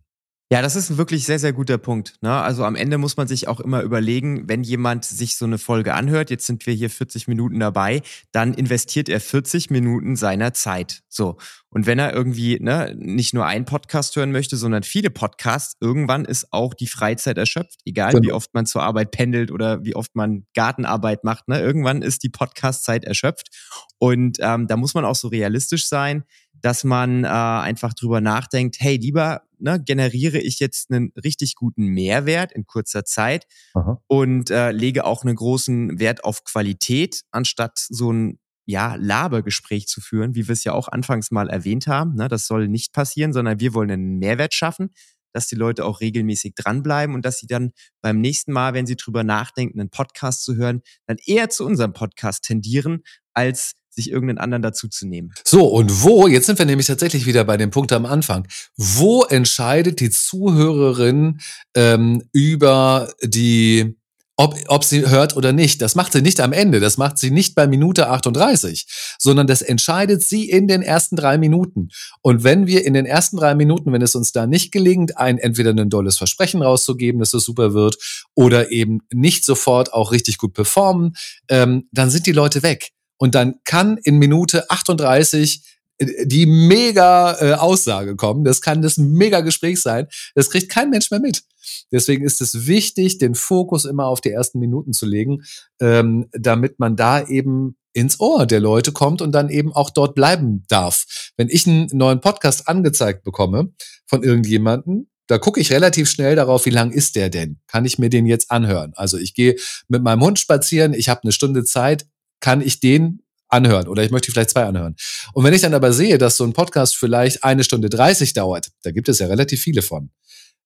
Ja, 0.52 0.62
das 0.62 0.76
ist 0.76 0.92
ein 0.92 0.98
wirklich 0.98 1.26
sehr, 1.26 1.40
sehr 1.40 1.54
guter 1.54 1.80
Punkt. 1.80 2.20
Ne? 2.22 2.32
Also 2.32 2.64
am 2.64 2.76
Ende 2.76 3.00
muss 3.00 3.18
man 3.18 3.28
sich 3.28 3.48
auch 3.48 3.60
immer 3.60 3.82
überlegen, 3.82 4.48
wenn 4.48 4.64
jemand 4.64 5.04
sich 5.04 5.38
so 5.38 5.46
eine 5.46 5.58
Folge 5.58 5.96
anhört, 5.96 6.30
jetzt 6.30 6.46
sind 6.46 6.68
wir 6.68 6.74
hier 6.74 6.92
40 6.92 7.28
Minuten 7.28 7.60
dabei, 7.60 8.04
dann 8.32 8.54
investiert 8.54 9.10
er 9.10 9.20
40 9.20 9.72
Minuten 9.72 10.16
seiner 10.16 10.54
Zeit. 10.54 11.02
So. 11.10 11.38
Und 11.76 11.88
wenn 11.88 12.00
er 12.00 12.14
irgendwie 12.14 12.58
ne, 12.62 12.96
nicht 12.98 13.34
nur 13.34 13.46
einen 13.46 13.66
Podcast 13.66 14.16
hören 14.16 14.32
möchte, 14.32 14.56
sondern 14.56 14.84
viele 14.84 15.10
Podcasts, 15.10 15.76
irgendwann 15.82 16.24
ist 16.24 16.54
auch 16.54 16.74
die 16.74 16.88
Freizeit 16.88 17.38
erschöpft. 17.38 17.82
Egal 17.84 18.14
genau. 18.14 18.24
wie 18.24 18.32
oft 18.32 18.54
man 18.54 18.66
zur 18.66 18.82
Arbeit 18.82 19.12
pendelt 19.12 19.52
oder 19.52 19.84
wie 19.84 19.94
oft 19.94 20.16
man 20.16 20.46
Gartenarbeit 20.54 21.26
macht, 21.26 21.50
ne? 21.50 21.60
irgendwann 21.60 22.02
ist 22.02 22.24
die 22.24 22.30
Podcastzeit 22.30 23.04
erschöpft. 23.04 23.50
Und 23.98 24.38
ähm, 24.40 24.68
da 24.68 24.78
muss 24.78 24.94
man 24.94 25.04
auch 25.04 25.16
so 25.16 25.28
realistisch 25.28 25.90
sein 25.90 26.24
dass 26.62 26.84
man 26.84 27.26
äh, 27.26 27.28
einfach 27.28 27.94
drüber 27.94 28.22
nachdenkt, 28.22 28.78
hey, 28.80 28.98
lieber 28.98 29.44
ne, 29.60 29.80
generiere 29.80 30.40
ich 30.40 30.60
jetzt 30.60 30.90
einen 30.90 31.12
richtig 31.24 31.54
guten 31.54 31.88
Mehrwert 31.88 32.52
in 32.54 32.66
kurzer 32.66 33.06
Zeit 33.06 33.46
Aha. 33.76 34.02
und 34.08 34.50
äh, 34.50 34.72
lege 34.72 35.06
auch 35.06 35.24
einen 35.24 35.36
großen 35.36 36.00
Wert 36.00 36.24
auf 36.24 36.44
Qualität, 36.44 37.22
anstatt 37.30 37.78
so 37.78 38.12
ein 38.12 38.40
ja, 38.66 38.96
Labergespräch 38.96 39.88
zu 39.88 40.02
führen, 40.02 40.36
wie 40.36 40.48
wir 40.48 40.54
es 40.54 40.64
ja 40.64 40.74
auch 40.74 40.88
anfangs 40.88 41.32
mal 41.32 41.50
erwähnt 41.50 41.88
haben. 41.88 42.16
Ne, 42.16 42.28
das 42.28 42.48
soll 42.48 42.68
nicht 42.68 42.94
passieren, 42.94 43.34
sondern 43.34 43.60
wir 43.60 43.74
wollen 43.74 43.92
einen 43.92 44.18
Mehrwert 44.18 44.54
schaffen, 44.54 44.90
dass 45.34 45.48
die 45.48 45.56
Leute 45.56 45.86
auch 45.86 46.02
regelmäßig 46.02 46.56
dranbleiben 46.56 47.14
und 47.14 47.26
dass 47.26 47.38
sie 47.38 47.48
dann 47.48 47.72
beim 48.02 48.22
nächsten 48.22 48.54
Mal, 48.54 48.74
wenn 48.74 48.86
sie 48.86 48.96
drüber 48.96 49.24
nachdenken, 49.24 49.80
einen 49.80 49.90
Podcast 49.90 50.44
zu 50.44 50.56
hören, 50.56 50.82
dann 51.08 51.18
eher 51.26 51.50
zu 51.50 51.66
unserem 51.66 51.94
Podcast 51.94 52.44
tendieren, 52.44 53.04
als 53.34 53.74
sich 53.90 54.12
irgendeinen 54.12 54.40
anderen 54.40 54.62
dazuzunehmen. 54.62 55.34
So, 55.46 55.68
und 55.68 56.04
wo, 56.04 56.28
jetzt 56.28 56.46
sind 56.48 56.60
wir 56.60 56.66
nämlich 56.66 56.88
tatsächlich 56.88 57.26
wieder 57.26 57.44
bei 57.44 57.58
dem 57.58 57.72
Punkt 57.72 57.92
am 57.94 58.06
Anfang, 58.06 58.48
wo 58.76 59.24
entscheidet 59.24 60.00
die 60.00 60.10
Zuhörerin 60.10 61.40
ähm, 61.76 62.24
über 62.32 63.14
die, 63.22 63.98
ob, 64.38 64.56
ob 64.68 64.84
sie 64.84 65.08
hört 65.08 65.36
oder 65.36 65.54
nicht. 65.54 65.82
Das 65.82 65.96
macht 65.96 66.12
sie 66.12 66.22
nicht 66.22 66.40
am 66.40 66.52
Ende, 66.52 66.80
das 66.80 66.98
macht 66.98 67.18
sie 67.18 67.32
nicht 67.32 67.56
bei 67.56 67.68
Minute 67.68 68.10
38, 68.10 68.86
sondern 69.18 69.48
das 69.48 69.62
entscheidet 69.62 70.24
sie 70.24 70.50
in 70.50 70.68
den 70.68 70.82
ersten 70.82 71.16
drei 71.16 71.38
Minuten. 71.38 71.90
Und 72.22 72.44
wenn 72.44 72.68
wir 72.68 72.86
in 72.86 72.94
den 72.94 73.06
ersten 73.06 73.38
drei 73.38 73.56
Minuten, 73.56 73.94
wenn 73.94 74.02
es 74.02 74.16
uns 74.16 74.32
da 74.32 74.48
nicht 74.48 74.72
gelingt, 74.72 75.18
ein 75.18 75.38
entweder 75.38 75.72
ein 75.72 75.90
dolles 75.90 76.18
Versprechen 76.18 76.62
rauszugeben, 76.62 77.20
dass 77.20 77.34
es 77.34 77.46
super 77.46 77.74
wird, 77.74 77.98
oder 78.34 78.72
eben 78.72 79.00
nicht 79.14 79.46
sofort 79.46 79.94
auch 79.94 80.12
richtig 80.12 80.38
gut 80.38 80.54
performen, 80.54 81.16
ähm, 81.50 81.88
dann 81.92 82.10
sind 82.10 82.26
die 82.28 82.32
Leute 82.32 82.64
weg. 82.64 82.92
Und 83.18 83.36
dann 83.36 83.56
kann 83.64 83.98
in 84.04 84.18
Minute 84.18 84.70
38 84.70 85.62
äh, 85.62 85.75
die 86.00 86.46
mega 86.46 87.38
äh, 87.40 87.54
Aussage 87.54 88.16
kommen. 88.16 88.44
Das 88.44 88.62
kann 88.62 88.82
das 88.82 88.98
mega 88.98 89.42
Gespräch 89.42 89.82
sein. 89.82 90.08
Das 90.34 90.50
kriegt 90.50 90.70
kein 90.70 90.90
Mensch 90.90 91.12
mehr 91.12 91.20
mit. 91.20 91.44
Deswegen 91.92 92.24
ist 92.24 92.42
es 92.42 92.68
wichtig, 92.68 93.18
den 93.18 93.36
Fokus 93.36 93.86
immer 93.86 94.06
auf 94.06 94.22
die 94.22 94.32
ersten 94.32 94.60
Minuten 94.60 94.94
zu 94.94 95.06
legen, 95.06 95.44
ähm, 95.80 96.28
damit 96.34 96.80
man 96.80 96.96
da 96.96 97.26
eben 97.26 97.78
ins 97.94 98.20
Ohr 98.20 98.46
der 98.46 98.60
Leute 98.60 98.92
kommt 98.92 99.22
und 99.22 99.32
dann 99.32 99.50
eben 99.50 99.72
auch 99.72 99.90
dort 99.90 100.16
bleiben 100.16 100.64
darf. 100.68 101.32
Wenn 101.38 101.50
ich 101.50 101.66
einen 101.66 101.88
neuen 101.94 102.20
Podcast 102.20 102.68
angezeigt 102.68 103.24
bekomme 103.24 103.74
von 104.06 104.22
irgendjemanden, 104.22 105.10
da 105.28 105.38
gucke 105.38 105.60
ich 105.60 105.72
relativ 105.72 106.10
schnell 106.10 106.36
darauf, 106.36 106.66
wie 106.66 106.72
lang 106.72 106.92
ist 106.92 107.16
der 107.16 107.30
denn? 107.30 107.60
Kann 107.68 107.86
ich 107.86 107.98
mir 107.98 108.10
den 108.10 108.26
jetzt 108.26 108.52
anhören? 108.52 108.92
Also 108.96 109.18
ich 109.18 109.34
gehe 109.34 109.56
mit 109.88 110.04
meinem 110.04 110.22
Hund 110.22 110.38
spazieren, 110.38 110.94
ich 110.94 111.10
habe 111.10 111.22
eine 111.24 111.32
Stunde 111.32 111.64
Zeit, 111.64 112.06
kann 112.42 112.62
ich 112.62 112.80
den 112.80 113.22
anhören 113.56 113.88
oder 113.88 114.04
ich 114.04 114.12
möchte 114.12 114.32
vielleicht 114.32 114.52
zwei 114.52 114.64
anhören. 114.64 114.96
Und 115.34 115.44
wenn 115.44 115.54
ich 115.54 115.62
dann 115.62 115.74
aber 115.74 115.94
sehe, 115.94 116.18
dass 116.18 116.38
so 116.38 116.44
ein 116.44 116.54
Podcast 116.54 116.96
vielleicht 116.96 117.44
eine 117.44 117.64
Stunde 117.64 117.90
30 117.90 118.34
dauert, 118.34 118.70
da 118.84 118.92
gibt 118.92 119.10
es 119.10 119.20
ja 119.20 119.28
relativ 119.28 119.62
viele 119.62 119.82
von, 119.82 120.12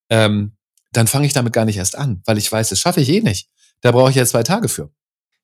ähm, 0.10 0.58
dann 0.92 1.08
fange 1.08 1.28
ich 1.28 1.34
damit 1.34 1.54
gar 1.54 1.66
nicht 1.66 1.78
erst 1.78 1.98
an, 1.98 2.22
weil 2.26 2.38
ich 2.38 2.52
weiß, 2.52 2.70
das 2.70 2.80
schaffe 2.80 3.02
ich 3.02 3.10
eh 3.10 3.22
nicht. 3.22 3.48
Da 3.82 3.92
brauche 3.92 4.10
ich 4.10 4.16
ja 4.16 4.26
zwei 4.26 4.44
Tage 4.44 4.68
für. 4.68 4.92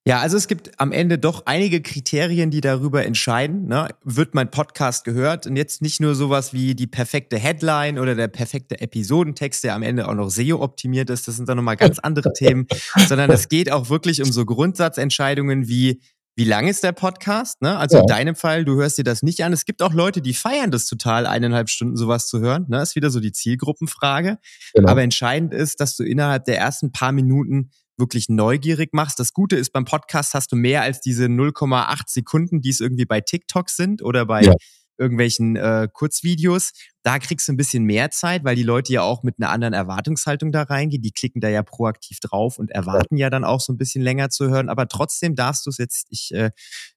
Ja, 0.08 0.20
also 0.20 0.38
es 0.38 0.48
gibt 0.48 0.80
am 0.80 0.92
Ende 0.92 1.18
doch 1.18 1.48
einige 1.48 1.82
Kriterien, 1.82 2.52
die 2.52 2.62
darüber 2.62 3.04
entscheiden. 3.04 3.66
Ne? 3.66 3.88
Wird 4.04 4.36
mein 4.36 4.52
Podcast 4.52 5.04
gehört? 5.04 5.48
Und 5.48 5.56
jetzt 5.56 5.82
nicht 5.82 6.00
nur 6.00 6.14
sowas 6.14 6.54
wie 6.54 6.76
die 6.76 6.86
perfekte 6.86 7.40
Headline 7.40 7.98
oder 7.98 8.14
der 8.14 8.28
perfekte 8.28 8.80
Episodentext, 8.80 9.64
der 9.64 9.74
am 9.74 9.82
Ende 9.82 10.08
auch 10.08 10.14
noch 10.14 10.30
SEO-optimiert 10.30 11.10
ist. 11.10 11.28
Das 11.28 11.38
sind 11.38 11.50
dann 11.50 11.58
nochmal 11.58 11.76
ganz 11.76 11.98
andere 11.98 12.34
Themen. 12.34 12.68
Sondern 13.08 13.32
es 13.32 13.50
geht 13.50 13.72
auch 13.72 13.90
wirklich 13.90 14.22
um 14.22 14.32
so 14.32 14.46
Grundsatzentscheidungen 14.46 15.68
wie, 15.68 16.00
wie 16.36 16.44
lang 16.44 16.68
ist 16.68 16.84
der 16.84 16.92
Podcast? 16.92 17.62
Ne? 17.62 17.78
Also 17.78 17.98
ja. 17.98 18.02
in 18.02 18.08
deinem 18.08 18.36
Fall, 18.36 18.66
du 18.66 18.76
hörst 18.76 18.98
dir 18.98 19.04
das 19.04 19.24
nicht 19.24 19.44
an. 19.44 19.54
Es 19.54 19.66
gibt 19.66 19.82
auch 19.82 19.94
Leute, 19.94 20.22
die 20.22 20.34
feiern 20.34 20.70
das 20.70 20.86
total, 20.86 21.26
eineinhalb 21.26 21.70
Stunden 21.70 21.96
sowas 21.96 22.28
zu 22.28 22.40
hören. 22.40 22.66
Ne? 22.68 22.82
Ist 22.82 22.96
wieder 22.96 23.10
so 23.10 23.20
die 23.20 23.32
Zielgruppenfrage. 23.32 24.38
Genau. 24.74 24.92
Aber 24.92 25.02
entscheidend 25.02 25.54
ist, 25.54 25.80
dass 25.80 25.96
du 25.96 26.04
innerhalb 26.04 26.44
der 26.46 26.58
ersten 26.58 26.92
paar 26.92 27.14
Minuten 27.14 27.72
wirklich 27.98 28.28
neugierig 28.28 28.94
machst. 28.94 29.20
Das 29.20 29.32
Gute 29.32 29.56
ist, 29.56 29.72
beim 29.72 29.86
Podcast 29.86 30.34
hast 30.34 30.52
du 30.52 30.58
mehr 30.58 30.82
als 30.82 31.00
diese 31.00 31.26
0,8 31.26 32.02
Sekunden, 32.08 32.62
die 32.62 32.70
es 32.70 32.82
irgendwie 32.82 33.06
bei 33.06 33.22
TikTok 33.22 33.70
sind 33.70 34.04
oder 34.04 34.26
bei 34.26 34.42
ja 34.42 34.54
irgendwelchen 34.98 35.56
äh, 35.56 35.88
Kurzvideos. 35.92 36.72
Da 37.04 37.20
kriegst 37.20 37.48
du 37.48 37.54
ein 37.54 37.58
bisschen 37.58 37.84
mehr 37.84 38.10
Zeit, 38.10 38.44
weil 38.44 38.56
die 38.56 38.64
Leute 38.64 38.92
ja 38.92 39.04
auch 39.04 39.22
mit 39.22 39.36
einer 39.38 39.52
anderen 39.52 39.74
Erwartungshaltung 39.74 40.52
da 40.52 40.64
reingehen. 40.64 41.04
Die 41.04 41.12
klicken 41.12 41.40
da 41.40 41.50
ja 41.50 41.62
proaktiv 41.62 42.20
drauf 42.20 42.58
und 42.58 42.72
erwarten 42.72 43.18
ja 43.18 43.30
dann 43.30 43.44
auch 43.44 43.60
so 43.60 43.74
ein 43.74 43.78
bisschen 43.78 44.02
länger 44.02 44.30
zu 44.30 44.50
hören. 44.50 44.70
Aber 44.70 44.88
trotzdem 44.88 45.36
darfst 45.36 45.66
du 45.66 45.70
es 45.70 45.78
jetzt, 45.78 46.08
ich 46.10 46.34
äh, 46.34 46.50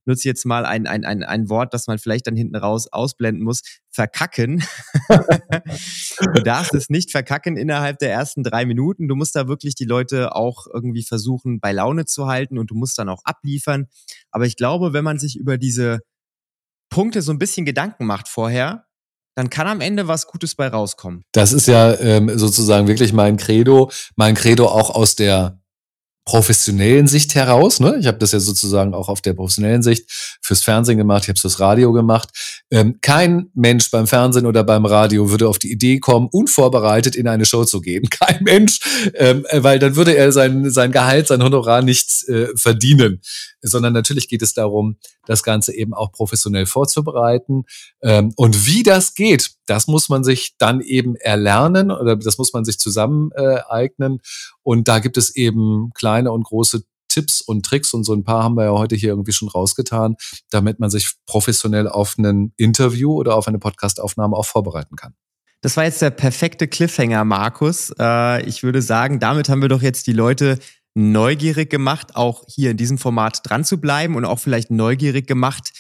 nutze 0.07 0.27
jetzt 0.29 0.47
mal 0.47 0.65
ein, 0.65 0.87
ein, 0.87 1.05
ein, 1.05 1.23
ein 1.23 1.51
Wort, 1.51 1.75
das 1.75 1.87
man 1.89 1.99
vielleicht 1.99 2.27
dann 2.27 2.37
hinten 2.37 2.57
raus 2.57 2.87
ausblenden 2.91 3.45
muss, 3.45 3.61
verkacken. 3.91 4.65
du 5.09 6.43
darfst 6.43 6.73
es 6.73 6.89
nicht 6.89 7.11
verkacken 7.11 7.57
innerhalb 7.57 7.99
der 7.99 8.13
ersten 8.13 8.43
drei 8.43 8.65
Minuten. 8.65 9.09
Du 9.09 9.15
musst 9.15 9.37
da 9.37 9.47
wirklich 9.49 9.75
die 9.75 9.85
Leute 9.85 10.35
auch 10.35 10.67
irgendwie 10.73 11.03
versuchen, 11.03 11.61
bei 11.61 11.73
Laune 11.73 12.07
zu 12.07 12.27
halten 12.27 12.59
und 12.59 12.71
du 12.71 12.75
musst 12.75 12.99
dann 12.99 13.09
auch 13.09 13.25
abliefern. 13.25 13.89
Aber 14.31 14.47
ich 14.47 14.57
glaube, 14.57 14.93
wenn 14.93 15.05
man 15.05 15.19
sich 15.19 15.37
über 15.37 15.59
diese 15.59 16.01
Punkte 16.91 17.23
so 17.23 17.33
ein 17.33 17.39
bisschen 17.39 17.67
Gedanken 17.67 18.07
macht 18.07 18.29
vorher, 18.29 18.87
dann 19.35 19.51
kann 19.51 19.69
am 19.69 19.81
Ende 19.81 20.09
was 20.09 20.27
Gutes 20.27 20.55
bei 20.57 20.67
rauskommen. 20.67 21.23
Das 21.33 21.53
ist 21.53 21.69
ja 21.69 21.95
ähm, 22.01 22.37
sozusagen 22.37 22.89
wirklich 22.89 23.13
mein 23.13 23.37
Credo, 23.37 23.91
mein 24.17 24.35
Credo 24.35 24.67
auch 24.67 24.91
aus 24.91 25.15
der 25.15 25.61
professionellen 26.29 27.07
Sicht 27.07 27.35
heraus. 27.35 27.81
Ne? 27.81 27.97
Ich 27.99 28.07
habe 28.07 28.19
das 28.19 28.33
ja 28.33 28.39
sozusagen 28.39 28.93
auch 28.93 29.09
auf 29.09 29.23
der 29.23 29.33
professionellen 29.33 29.83
Sicht 29.83 30.05
fürs 30.43 30.63
Fernsehen 30.63 30.99
gemacht, 30.99 31.23
ich 31.23 31.29
habe 31.29 31.37
es 31.37 31.41
fürs 31.41 31.59
Radio 31.59 31.95
gemacht. 31.95 32.29
Ähm, 32.71 32.99
kein 33.01 33.49
Mensch 33.55 33.91
beim 33.91 34.07
Fernsehen 34.07 34.45
oder 34.45 34.63
beim 34.63 34.85
Radio 34.85 35.31
würde 35.31 35.49
auf 35.49 35.59
die 35.59 35.73
Idee 35.73 36.01
kommen, 36.01 36.29
unvorbereitet 36.31 37.17
in 37.17 37.29
eine 37.29 37.47
Show 37.47 37.65
zu 37.65 37.81
gehen. 37.81 38.11
Kein 38.11 38.45
Mensch, 38.45 38.79
ähm, 39.15 39.47
weil 39.53 39.79
dann 39.79 39.97
würde 39.97 40.15
er 40.15 40.31
sein, 40.31 40.71
sein 40.71 40.93
Gehalt, 40.93 41.29
sein 41.29 41.43
Honorar 41.43 41.81
nicht 41.81 42.29
äh, 42.29 42.49
verdienen. 42.55 43.23
Sondern 43.63 43.95
natürlich 43.95 44.29
geht 44.29 44.43
es 44.43 44.53
darum, 44.53 44.99
das 45.27 45.43
Ganze 45.43 45.75
eben 45.75 45.95
auch 45.95 46.13
professionell 46.13 46.67
vorzubereiten. 46.67 47.65
Ähm, 48.03 48.33
und 48.37 48.67
wie 48.67 48.83
das 48.83 49.15
geht, 49.15 49.53
das 49.67 49.87
muss 49.87 50.09
man 50.09 50.25
sich 50.25 50.57
dann 50.59 50.81
eben 50.81 51.17
erlernen 51.17 51.91
oder 51.91 52.17
das 52.17 52.37
muss 52.39 52.53
man 52.53 52.65
sich 52.65 52.79
zusammen 52.79 53.31
äh, 53.35 53.61
eignen. 53.69 54.21
Und 54.69 54.87
da 54.87 54.99
gibt 54.99 55.17
es 55.17 55.35
eben 55.35 55.93
kleine 55.95 56.31
und 56.31 56.45
große 56.45 56.83
Tipps 57.09 57.41
und 57.41 57.65
Tricks 57.65 57.95
und 57.95 58.05
so 58.05 58.13
ein 58.13 58.23
paar 58.23 58.45
haben 58.45 58.55
wir 58.55 58.65
ja 58.65 58.73
heute 58.73 58.97
hier 58.97 59.09
irgendwie 59.09 59.33
schon 59.33 59.49
rausgetan, 59.49 60.17
damit 60.51 60.79
man 60.79 60.91
sich 60.91 61.15
professionell 61.25 61.89
auf 61.89 62.19
ein 62.19 62.53
Interview 62.59 63.15
oder 63.15 63.35
auf 63.35 63.49
eine 63.49 63.59
Podcastaufnahme 63.59 64.37
auch 64.37 64.45
vorbereiten 64.45 64.95
kann. 64.95 65.15
Das 65.63 65.79
war 65.79 65.85
jetzt 65.85 66.03
der 66.03 66.11
perfekte 66.11 66.69
Cliffhanger, 66.69 67.25
Markus. 67.25 67.95
Äh, 67.99 68.43
ich 68.43 68.63
würde 68.63 68.83
sagen, 68.83 69.21
damit 69.21 69.49
haben 69.49 69.63
wir 69.63 69.71
doch 69.71 69.81
jetzt 69.81 70.07
die 70.07 70.13
Leute 70.13 70.59
neugierig 70.93 71.71
gemacht, 71.71 72.15
auch 72.15 72.45
hier 72.47 72.71
in 72.73 72.77
diesem 72.77 72.99
Format 72.99 73.41
dran 73.45 73.65
zu 73.65 73.81
bleiben 73.81 74.17
und 74.17 74.27
auch 74.27 74.39
vielleicht 74.39 74.71
neugierig 74.71 75.27
gemacht, 75.27 75.73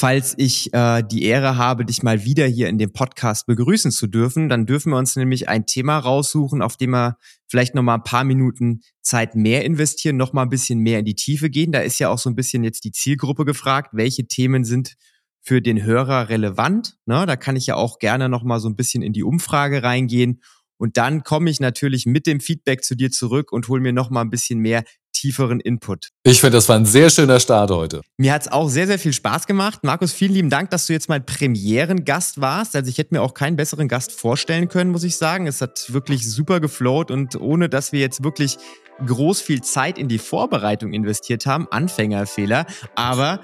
falls 0.00 0.32
ich 0.38 0.72
äh, 0.72 1.02
die 1.02 1.24
Ehre 1.24 1.58
habe, 1.58 1.84
dich 1.84 2.02
mal 2.02 2.24
wieder 2.24 2.46
hier 2.46 2.70
in 2.70 2.78
dem 2.78 2.90
Podcast 2.90 3.46
begrüßen 3.46 3.90
zu 3.90 4.06
dürfen. 4.06 4.48
Dann 4.48 4.64
dürfen 4.64 4.92
wir 4.92 4.96
uns 4.96 5.14
nämlich 5.14 5.50
ein 5.50 5.66
Thema 5.66 5.98
raussuchen, 5.98 6.62
auf 6.62 6.78
dem 6.78 6.92
wir 6.92 7.18
vielleicht 7.48 7.74
noch 7.74 7.82
mal 7.82 7.96
ein 7.96 8.02
paar 8.02 8.24
Minuten 8.24 8.80
Zeit 9.02 9.34
mehr 9.34 9.62
investieren, 9.62 10.16
noch 10.16 10.32
mal 10.32 10.44
ein 10.44 10.48
bisschen 10.48 10.78
mehr 10.78 11.00
in 11.00 11.04
die 11.04 11.16
Tiefe 11.16 11.50
gehen. 11.50 11.70
Da 11.70 11.80
ist 11.80 11.98
ja 11.98 12.08
auch 12.08 12.18
so 12.18 12.30
ein 12.30 12.34
bisschen 12.34 12.64
jetzt 12.64 12.84
die 12.84 12.92
Zielgruppe 12.92 13.44
gefragt, 13.44 13.90
welche 13.92 14.26
Themen 14.26 14.64
sind 14.64 14.94
für 15.42 15.60
den 15.60 15.84
Hörer 15.84 16.30
relevant. 16.30 16.96
Ne? 17.04 17.26
Da 17.26 17.36
kann 17.36 17.56
ich 17.56 17.66
ja 17.66 17.74
auch 17.74 17.98
gerne 17.98 18.30
noch 18.30 18.42
mal 18.42 18.58
so 18.58 18.70
ein 18.70 18.76
bisschen 18.76 19.02
in 19.02 19.12
die 19.12 19.22
Umfrage 19.22 19.82
reingehen 19.82 20.40
und 20.78 20.96
dann 20.96 21.24
komme 21.24 21.50
ich 21.50 21.60
natürlich 21.60 22.06
mit 22.06 22.26
dem 22.26 22.40
Feedback 22.40 22.84
zu 22.84 22.94
dir 22.94 23.10
zurück 23.10 23.52
und 23.52 23.68
hole 23.68 23.82
mir 23.82 23.92
noch 23.92 24.08
mal 24.08 24.22
ein 24.22 24.30
bisschen 24.30 24.60
mehr 24.60 24.82
tieferen 25.12 25.60
Input. 25.60 26.08
Ich 26.22 26.40
finde, 26.40 26.56
das 26.56 26.68
war 26.68 26.76
ein 26.76 26.86
sehr 26.86 27.10
schöner 27.10 27.40
Start 27.40 27.70
heute. 27.70 28.00
Mir 28.18 28.32
hat 28.32 28.42
es 28.42 28.48
auch 28.52 28.68
sehr, 28.68 28.86
sehr 28.86 28.98
viel 28.98 29.12
Spaß 29.12 29.46
gemacht. 29.46 29.80
Markus, 29.82 30.12
vielen 30.12 30.32
lieben 30.32 30.50
Dank, 30.50 30.70
dass 30.70 30.86
du 30.86 30.92
jetzt 30.92 31.08
mein 31.08 31.24
Premierengast 31.24 32.40
warst. 32.40 32.76
Also 32.76 32.88
ich 32.88 32.98
hätte 32.98 33.14
mir 33.14 33.22
auch 33.22 33.34
keinen 33.34 33.56
besseren 33.56 33.88
Gast 33.88 34.12
vorstellen 34.12 34.68
können, 34.68 34.90
muss 34.90 35.04
ich 35.04 35.16
sagen. 35.16 35.46
Es 35.46 35.60
hat 35.60 35.92
wirklich 35.92 36.30
super 36.30 36.60
geflowt 36.60 37.10
und 37.10 37.40
ohne, 37.40 37.68
dass 37.68 37.92
wir 37.92 38.00
jetzt 38.00 38.24
wirklich 38.24 38.58
groß 39.06 39.40
viel 39.40 39.62
Zeit 39.62 39.98
in 39.98 40.08
die 40.08 40.18
Vorbereitung 40.18 40.92
investiert 40.92 41.46
haben. 41.46 41.66
Anfängerfehler. 41.70 42.66
Aber 42.94 43.40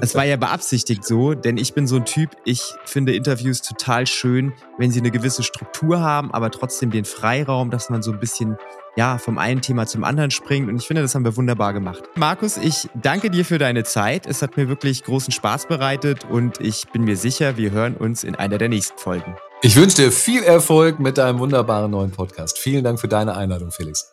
es 0.00 0.14
war 0.14 0.24
ja 0.24 0.36
beabsichtigt 0.36 1.04
so, 1.04 1.34
denn 1.34 1.56
ich 1.56 1.74
bin 1.74 1.86
so 1.86 1.96
ein 1.96 2.04
Typ, 2.04 2.30
ich 2.44 2.62
finde 2.84 3.14
Interviews 3.14 3.62
total 3.62 4.06
schön, 4.06 4.52
wenn 4.78 4.90
sie 4.90 5.00
eine 5.00 5.10
gewisse 5.10 5.42
Struktur 5.42 6.00
haben, 6.00 6.32
aber 6.32 6.50
trotzdem 6.50 6.90
den 6.90 7.04
Freiraum, 7.04 7.70
dass 7.70 7.90
man 7.90 8.02
so 8.02 8.12
ein 8.12 8.20
bisschen 8.20 8.56
ja, 8.96 9.18
vom 9.18 9.38
einen 9.38 9.60
Thema 9.60 9.86
zum 9.86 10.04
anderen 10.04 10.30
springt. 10.30 10.68
Und 10.68 10.76
ich 10.76 10.86
finde, 10.86 11.02
das 11.02 11.14
haben 11.14 11.24
wir 11.24 11.36
wunderbar 11.36 11.72
gemacht. 11.72 12.02
Markus, 12.16 12.56
ich 12.56 12.88
danke 12.94 13.30
dir 13.30 13.44
für 13.44 13.58
deine 13.58 13.84
Zeit. 13.84 14.26
Es 14.26 14.42
hat 14.42 14.56
mir 14.56 14.68
wirklich 14.68 15.04
großen 15.04 15.32
Spaß 15.32 15.66
bereitet 15.66 16.24
und 16.24 16.60
ich 16.60 16.84
bin 16.92 17.04
mir 17.04 17.16
sicher, 17.16 17.56
wir 17.56 17.70
hören 17.70 17.96
uns 17.96 18.24
in 18.24 18.34
einer 18.34 18.58
der 18.58 18.68
nächsten 18.68 18.98
Folgen. 18.98 19.36
Ich 19.62 19.76
wünsche 19.76 19.96
dir 19.96 20.12
viel 20.12 20.42
Erfolg 20.42 20.98
mit 20.98 21.18
deinem 21.18 21.38
wunderbaren 21.38 21.90
neuen 21.90 22.10
Podcast. 22.10 22.58
Vielen 22.58 22.84
Dank 22.84 23.00
für 23.00 23.08
deine 23.08 23.36
Einladung, 23.36 23.70
Felix. 23.70 24.12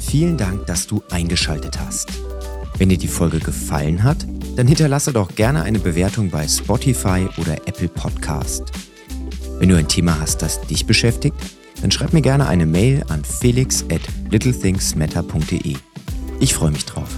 Vielen 0.00 0.36
Dank, 0.38 0.66
dass 0.66 0.86
du 0.86 1.02
eingeschaltet 1.10 1.78
hast. 1.78 2.08
Wenn 2.78 2.88
dir 2.88 2.98
die 2.98 3.08
Folge 3.08 3.38
gefallen 3.40 4.02
hat, 4.02 4.18
dann 4.58 4.66
hinterlasse 4.66 5.12
doch 5.12 5.36
gerne 5.36 5.62
eine 5.62 5.78
Bewertung 5.78 6.30
bei 6.30 6.48
Spotify 6.48 7.28
oder 7.36 7.54
Apple 7.68 7.86
Podcast. 7.86 8.64
Wenn 9.60 9.68
du 9.68 9.76
ein 9.76 9.86
Thema 9.86 10.18
hast, 10.20 10.42
das 10.42 10.60
dich 10.62 10.84
beschäftigt, 10.84 11.36
dann 11.80 11.92
schreib 11.92 12.12
mir 12.12 12.22
gerne 12.22 12.48
eine 12.48 12.66
Mail 12.66 13.04
an 13.08 13.24
felix 13.24 13.84
at 13.84 14.00
littlethingsmatter.de. 14.32 15.76
Ich 16.40 16.54
freue 16.54 16.72
mich 16.72 16.86
drauf. 16.86 17.08